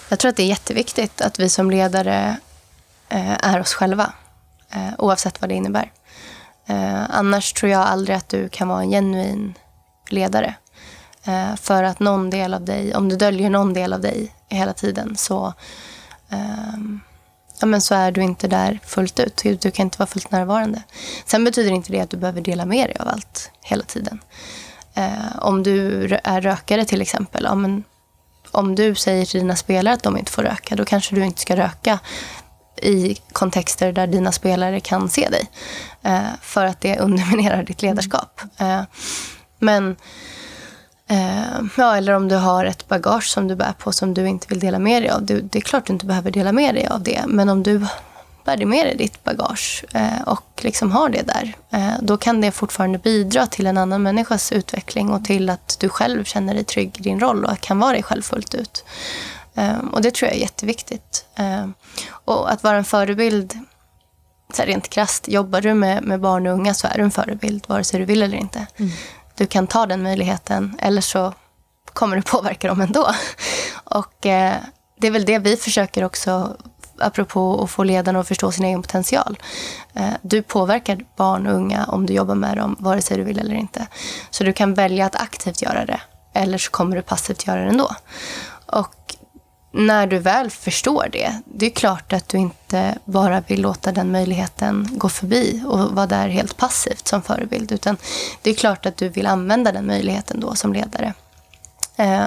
Jag 0.08 0.18
tror 0.18 0.28
att 0.28 0.36
det 0.36 0.42
är 0.42 0.46
jätteviktigt 0.46 1.20
att 1.20 1.38
vi 1.38 1.48
som 1.48 1.70
ledare 1.70 2.36
eh, 3.08 3.46
är 3.46 3.60
oss 3.60 3.74
själva, 3.74 4.12
eh, 4.70 4.90
oavsett 4.98 5.40
vad 5.40 5.50
det 5.50 5.54
innebär. 5.54 5.92
Eh, 6.66 7.10
annars 7.10 7.52
tror 7.52 7.72
jag 7.72 7.80
aldrig 7.80 8.16
att 8.16 8.28
du 8.28 8.48
kan 8.48 8.68
vara 8.68 8.82
en 8.82 8.90
genuin 8.90 9.54
ledare. 10.10 10.54
För 11.56 11.82
att 11.82 12.00
någon 12.00 12.30
del 12.30 12.54
av 12.54 12.64
dig, 12.64 12.94
om 12.94 13.08
du 13.08 13.16
döljer 13.16 13.50
någon 13.50 13.74
del 13.74 13.92
av 13.92 14.00
dig 14.00 14.34
hela 14.48 14.72
tiden 14.72 15.16
så 15.16 15.54
um, 16.28 17.00
ja, 17.62 17.66
men 17.66 17.80
så 17.80 17.94
är 17.94 18.12
du 18.12 18.22
inte 18.22 18.48
där 18.48 18.78
fullt 18.86 19.20
ut. 19.20 19.60
Du 19.60 19.70
kan 19.70 19.86
inte 19.86 19.98
vara 19.98 20.06
fullt 20.06 20.30
närvarande. 20.30 20.82
Sen 21.26 21.44
betyder 21.44 21.70
inte 21.70 21.92
det 21.92 22.00
att 22.00 22.10
du 22.10 22.16
behöver 22.16 22.40
dela 22.40 22.66
med 22.66 22.88
dig 22.88 22.96
av 23.00 23.08
allt 23.08 23.50
hela 23.62 23.82
tiden. 23.82 24.20
Eh, 24.94 25.38
om 25.38 25.62
du 25.62 26.04
är 26.24 26.40
rökare 26.40 26.84
till 26.84 27.00
exempel, 27.02 27.44
ja, 27.44 27.54
men 27.54 27.84
om 28.50 28.74
du 28.74 28.94
säger 28.94 29.24
till 29.24 29.40
dina 29.40 29.56
spelare 29.56 29.94
att 29.94 30.02
de 30.02 30.18
inte 30.18 30.32
får 30.32 30.42
röka, 30.42 30.76
då 30.76 30.84
kanske 30.84 31.14
du 31.14 31.24
inte 31.24 31.40
ska 31.40 31.56
röka 31.56 31.98
i 32.76 33.16
kontexter 33.32 33.92
där 33.92 34.06
dina 34.06 34.32
spelare 34.32 34.80
kan 34.80 35.08
se 35.08 35.28
dig. 35.28 35.50
Eh, 36.02 36.20
för 36.40 36.66
att 36.66 36.80
det 36.80 36.98
underminerar 36.98 37.62
ditt 37.62 37.82
ledarskap. 37.82 38.40
Eh, 38.58 38.82
men 39.58 39.96
Eh, 41.12 41.62
ja, 41.76 41.96
eller 41.96 42.12
om 42.12 42.28
du 42.28 42.36
har 42.36 42.64
ett 42.64 42.88
bagage 42.88 43.28
som 43.28 43.48
du 43.48 43.56
bär 43.56 43.72
på 43.72 43.92
som 43.92 44.14
du 44.14 44.28
inte 44.28 44.46
vill 44.48 44.60
dela 44.60 44.78
med 44.78 45.02
dig 45.02 45.10
av. 45.10 45.22
Du, 45.22 45.40
det 45.40 45.58
är 45.58 45.62
klart 45.62 45.86
du 45.86 45.92
inte 45.92 46.06
behöver 46.06 46.30
dela 46.30 46.52
med 46.52 46.74
dig 46.74 46.86
av 46.86 47.02
det. 47.02 47.24
Men 47.26 47.48
om 47.48 47.62
du 47.62 47.86
bär 48.44 48.64
med 48.64 48.86
dig 48.86 48.96
ditt 48.96 49.24
bagage 49.24 49.84
eh, 49.94 50.22
och 50.26 50.60
liksom 50.62 50.92
har 50.92 51.08
det 51.08 51.22
där. 51.22 51.52
Eh, 51.70 51.94
då 52.00 52.16
kan 52.16 52.40
det 52.40 52.50
fortfarande 52.50 52.98
bidra 52.98 53.46
till 53.46 53.66
en 53.66 53.78
annan 53.78 54.02
människas 54.02 54.52
utveckling 54.52 55.10
och 55.10 55.24
till 55.24 55.50
att 55.50 55.76
du 55.80 55.88
själv 55.88 56.24
känner 56.24 56.54
dig 56.54 56.64
trygg 56.64 56.98
i 56.98 57.02
din 57.02 57.20
roll 57.20 57.44
och 57.44 57.60
kan 57.60 57.78
vara 57.78 57.92
dig 57.92 58.02
själv 58.02 58.22
fullt 58.22 58.54
ut. 58.54 58.84
Eh, 59.54 59.78
och 59.92 60.02
det 60.02 60.14
tror 60.14 60.28
jag 60.28 60.36
är 60.36 60.40
jätteviktigt. 60.40 61.26
Eh, 61.34 61.66
och 62.24 62.52
att 62.52 62.62
vara 62.62 62.76
en 62.76 62.84
förebild 62.84 63.58
så 64.54 64.62
rent 64.62 64.88
krasst, 64.88 65.28
jobbar 65.28 65.60
du 65.60 65.74
med, 65.74 66.02
med 66.02 66.20
barn 66.20 66.46
och 66.46 66.52
unga 66.52 66.74
så 66.74 66.86
är 66.86 66.96
du 66.96 67.02
en 67.02 67.10
förebild 67.10 67.64
vare 67.68 67.84
sig 67.84 68.00
du 68.00 68.06
vill 68.06 68.22
eller 68.22 68.36
inte. 68.36 68.66
Mm 68.76 68.90
du 69.34 69.46
kan 69.46 69.66
ta 69.66 69.86
den 69.86 70.02
möjligheten 70.02 70.76
eller 70.78 71.00
så 71.00 71.34
kommer 71.92 72.16
du 72.16 72.22
påverka 72.22 72.68
dem 72.68 72.80
ändå. 72.80 73.08
Och 73.84 74.26
eh, 74.26 74.56
det 75.00 75.06
är 75.06 75.10
väl 75.10 75.24
det 75.24 75.38
vi 75.38 75.56
försöker 75.56 76.04
också, 76.04 76.56
apropå 76.98 77.62
att 77.64 77.70
få 77.70 77.84
ledarna 77.84 78.20
att 78.20 78.28
förstå 78.28 78.52
sin 78.52 78.64
egen 78.64 78.82
potential. 78.82 79.38
Eh, 79.94 80.12
du 80.22 80.42
påverkar 80.42 81.04
barn 81.16 81.46
och 81.46 81.54
unga 81.54 81.84
om 81.84 82.06
du 82.06 82.12
jobbar 82.12 82.34
med 82.34 82.56
dem, 82.56 82.76
vare 82.78 83.02
sig 83.02 83.16
du 83.16 83.24
vill 83.24 83.38
eller 83.38 83.54
inte. 83.54 83.86
Så 84.30 84.44
du 84.44 84.52
kan 84.52 84.74
välja 84.74 85.06
att 85.06 85.16
aktivt 85.16 85.62
göra 85.62 85.86
det, 85.86 86.00
eller 86.34 86.58
så 86.58 86.70
kommer 86.70 86.96
du 86.96 87.02
passivt 87.02 87.46
göra 87.46 87.60
det 87.60 87.68
ändå. 87.68 87.90
Och 88.66 88.94
när 89.72 90.06
du 90.06 90.18
väl 90.18 90.50
förstår 90.50 91.08
det, 91.12 91.40
det 91.44 91.66
är 91.66 91.70
klart 91.70 92.12
att 92.12 92.28
du 92.28 92.38
inte 92.38 92.98
bara 93.04 93.40
vill 93.40 93.62
låta 93.62 93.92
den 93.92 94.12
möjligheten 94.12 94.88
gå 94.92 95.08
förbi 95.08 95.62
och 95.66 95.78
vara 95.78 96.06
där 96.06 96.28
helt 96.28 96.56
passivt 96.56 97.08
som 97.08 97.22
förebild. 97.22 97.72
Utan 97.72 97.96
det 98.42 98.50
är 98.50 98.54
klart 98.54 98.86
att 98.86 98.96
du 98.96 99.08
vill 99.08 99.26
använda 99.26 99.72
den 99.72 99.86
möjligheten 99.86 100.40
då 100.40 100.54
som 100.54 100.72
ledare. 100.72 101.14
Eh, 101.96 102.26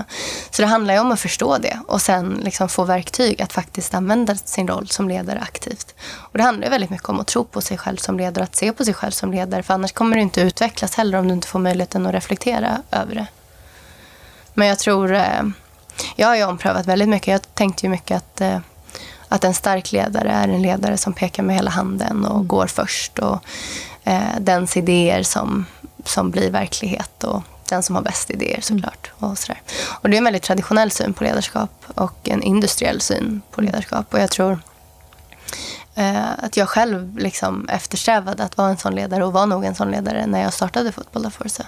så 0.52 0.62
det 0.62 0.68
handlar 0.68 0.94
ju 0.94 1.00
om 1.00 1.12
att 1.12 1.20
förstå 1.20 1.58
det 1.58 1.80
och 1.88 2.02
sen 2.02 2.40
liksom 2.44 2.70
få 2.70 2.84
verktyg 2.84 3.42
att 3.42 3.54
faktiskt 3.54 3.94
använda 3.94 4.36
sin 4.36 4.68
roll 4.68 4.88
som 4.88 5.10
ledare 5.10 5.40
aktivt. 5.40 5.96
Och 6.16 6.38
det 6.38 6.44
handlar 6.44 6.70
väldigt 6.70 6.90
mycket 6.90 7.10
om 7.10 7.20
att 7.20 7.28
tro 7.28 7.44
på 7.44 7.62
sig 7.62 7.78
själv 7.78 7.98
som 7.98 8.18
ledare, 8.18 8.44
att 8.44 8.56
se 8.56 8.72
på 8.74 8.86
sig 8.86 8.94
själv 8.94 9.12
som 9.12 9.32
ledare. 9.32 9.64
För 9.64 9.74
annars 9.74 9.92
kommer 9.92 10.16
du 10.16 10.22
inte 10.22 10.42
utvecklas 10.42 10.96
heller 10.96 11.18
om 11.18 11.28
du 11.28 11.34
inte 11.34 11.48
får 11.48 11.60
möjligheten 11.60 12.06
att 12.06 12.14
reflektera 12.14 12.82
över 12.92 13.16
det. 13.16 13.28
Men 14.54 14.68
jag 14.68 14.80
tror 14.80 15.14
eh, 15.14 15.44
jag 16.16 16.28
har 16.28 16.36
ju 16.36 16.44
omprövat 16.44 16.86
väldigt 16.86 17.10
mycket. 17.10 17.28
Jag 17.28 17.56
tänkte 17.56 17.86
ju 17.86 17.90
mycket 17.90 18.18
att, 18.18 18.42
eh, 18.42 18.60
att 19.28 19.44
en 19.44 19.54
stark 19.54 19.92
ledare 19.92 20.30
är 20.30 20.48
en 20.48 20.62
ledare 20.62 20.98
som 20.98 21.14
pekar 21.14 21.44
med 21.44 21.56
hela 21.56 21.72
handen 21.72 22.26
och 22.26 22.48
går 22.48 22.68
först. 22.68 23.20
Och 23.20 23.40
eh, 24.04 24.40
dens 24.40 24.78
idéer 24.78 25.24
som, 25.24 25.66
som 26.04 26.32
blir 26.32 26.52
verklighet. 26.52 27.24
Och 27.24 27.44
den 27.70 27.84
som 27.84 27.96
har 27.96 28.04
bäst 28.04 28.30
idéer 28.30 28.62
såklart. 28.62 29.12
Och, 29.20 29.38
sådär. 29.38 29.62
och 29.88 30.10
det 30.10 30.16
är 30.16 30.18
en 30.18 30.24
väldigt 30.24 30.44
traditionell 30.44 30.92
syn 30.92 31.14
på 31.14 31.24
ledarskap 31.24 31.86
och 31.96 32.30
en 32.30 32.44
industriell 32.44 33.02
syn 33.02 33.42
på 33.52 33.62
ledarskap. 33.62 34.14
Och 34.14 34.20
jag 34.20 34.32
tror 34.32 34.60
eh, 35.96 36.32
att 36.44 36.58
jag 36.58 36.70
själv 36.70 37.18
liksom 37.18 37.70
eftersträvade 37.70 38.44
att 38.44 38.58
vara 38.58 38.70
en 38.70 38.78
sån 38.78 38.96
ledare 38.96 39.26
och 39.26 39.34
var 39.34 39.46
nog 39.46 39.66
en 39.66 39.76
sån 39.76 39.92
ledare 39.92 40.26
när 40.28 40.42
jag 40.42 40.54
startade 40.54 40.92
Fotboll 40.92 41.32
Forza. 41.32 41.66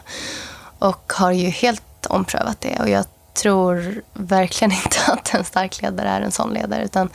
Och 0.79 1.13
har 1.15 1.31
ju 1.31 1.49
helt 1.49 2.05
omprövat 2.09 2.61
det. 2.61 2.79
Och 2.79 2.89
jag 2.89 3.05
tror 3.37 4.01
verkligen 4.13 4.71
inte 4.85 4.97
att 5.07 5.33
en 5.33 5.43
stark 5.43 5.81
ledare 5.81 6.09
är 6.09 6.21
en 6.21 6.31
sån 6.31 6.53
ledare. 6.53 6.85
Utan 6.85 7.09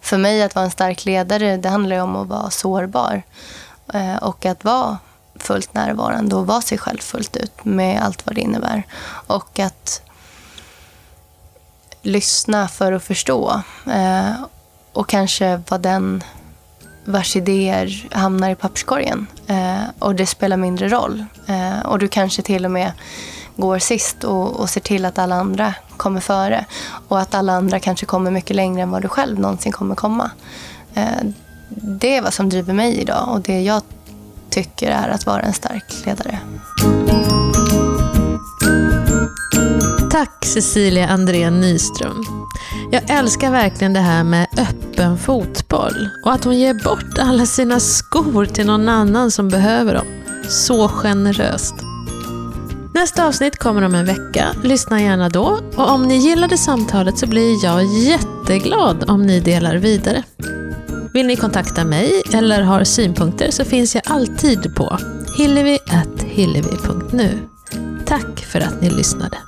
för 0.00 0.18
mig 0.18 0.42
att 0.42 0.54
vara 0.54 0.64
en 0.64 0.70
stark 0.70 1.04
ledare, 1.04 1.56
det 1.56 1.68
handlar 1.68 1.98
om 1.98 2.16
att 2.16 2.28
vara 2.28 2.50
sårbar. 2.50 3.22
Eh, 3.94 4.16
och 4.16 4.46
att 4.46 4.64
vara 4.64 4.98
fullt 5.36 5.74
närvarande 5.74 6.36
och 6.36 6.46
vara 6.46 6.60
sig 6.60 6.78
själv 6.78 6.98
fullt 6.98 7.36
ut 7.36 7.64
med 7.64 8.02
allt 8.02 8.26
vad 8.26 8.34
det 8.34 8.40
innebär. 8.40 8.82
Och 9.26 9.58
att 9.58 10.02
lyssna 12.02 12.68
för 12.68 12.92
att 12.92 13.04
förstå. 13.04 13.62
Eh, 13.86 14.32
och 14.92 15.08
kanske 15.08 15.56
vara 15.56 15.78
den 15.78 16.24
vars 17.04 17.36
idéer 17.36 18.08
hamnar 18.10 18.50
i 18.50 18.54
papperskorgen. 18.54 19.26
Eh, 19.46 19.82
och 19.98 20.14
det 20.14 20.26
spelar 20.26 20.56
mindre 20.56 20.88
roll. 20.88 21.24
och 21.84 21.98
du 21.98 22.08
kanske 22.08 22.42
till 22.42 22.64
och 22.64 22.70
med 22.70 22.92
går 23.56 23.78
sist 23.78 24.24
och, 24.24 24.60
och 24.60 24.70
ser 24.70 24.80
till 24.80 25.04
att 25.04 25.18
alla 25.18 25.34
andra 25.34 25.74
kommer 25.96 26.20
före. 26.20 26.64
Och 27.08 27.20
att 27.20 27.34
alla 27.34 27.52
andra 27.52 27.80
kanske 27.80 28.06
kommer 28.06 28.30
mycket 28.30 28.56
längre 28.56 28.82
än 28.82 28.90
vad 28.90 29.02
du 29.02 29.08
själv 29.08 29.38
någonsin 29.40 29.72
kommer 29.72 29.94
komma. 29.94 30.30
Eh, 30.94 31.26
det 31.68 32.16
är 32.16 32.22
vad 32.22 32.34
som 32.34 32.48
driver 32.48 32.74
mig 32.74 33.00
idag 33.00 33.28
och 33.28 33.40
det 33.40 33.60
jag 33.60 33.82
tycker 34.50 34.90
är 34.90 35.08
att 35.08 35.26
vara 35.26 35.42
en 35.42 35.52
stark 35.52 36.06
ledare. 36.06 36.38
Tack 40.10 40.44
Cecilia 40.44 41.08
Andrén 41.08 41.60
Nyström. 41.60 42.24
Jag 42.92 43.10
älskar 43.10 43.50
verkligen 43.50 43.92
det 43.92 44.00
här 44.00 44.24
med 44.24 44.46
öppen 44.58 45.18
fotboll 45.18 46.08
och 46.24 46.32
att 46.32 46.44
hon 46.44 46.58
ger 46.58 46.74
bort 46.84 47.18
alla 47.18 47.46
sina 47.46 47.80
skor 47.80 48.46
till 48.46 48.66
någon 48.66 48.88
annan 48.88 49.30
som 49.30 49.48
behöver 49.48 49.94
dem. 49.94 50.06
Så 50.48 50.88
generöst. 50.88 51.74
Nästa 52.94 53.26
avsnitt 53.26 53.58
kommer 53.58 53.82
om 53.82 53.94
en 53.94 54.04
vecka. 54.04 54.46
Lyssna 54.64 55.02
gärna 55.02 55.28
då. 55.28 55.60
Och 55.76 55.90
om 55.90 56.02
ni 56.02 56.16
gillade 56.16 56.58
samtalet 56.58 57.18
så 57.18 57.26
blir 57.26 57.64
jag 57.64 57.84
jätteglad 57.84 59.10
om 59.10 59.22
ni 59.22 59.40
delar 59.40 59.76
vidare. 59.76 60.22
Vill 61.14 61.26
ni 61.26 61.36
kontakta 61.36 61.84
mig 61.84 62.22
eller 62.32 62.62
har 62.62 62.84
synpunkter 62.84 63.50
så 63.50 63.64
finns 63.64 63.94
jag 63.94 64.02
alltid 64.06 64.74
på 64.74 64.98
hillevi.hillevi.nu. 65.38 67.38
Tack 68.06 68.40
för 68.52 68.60
att 68.60 68.80
ni 68.80 68.90
lyssnade. 68.90 69.38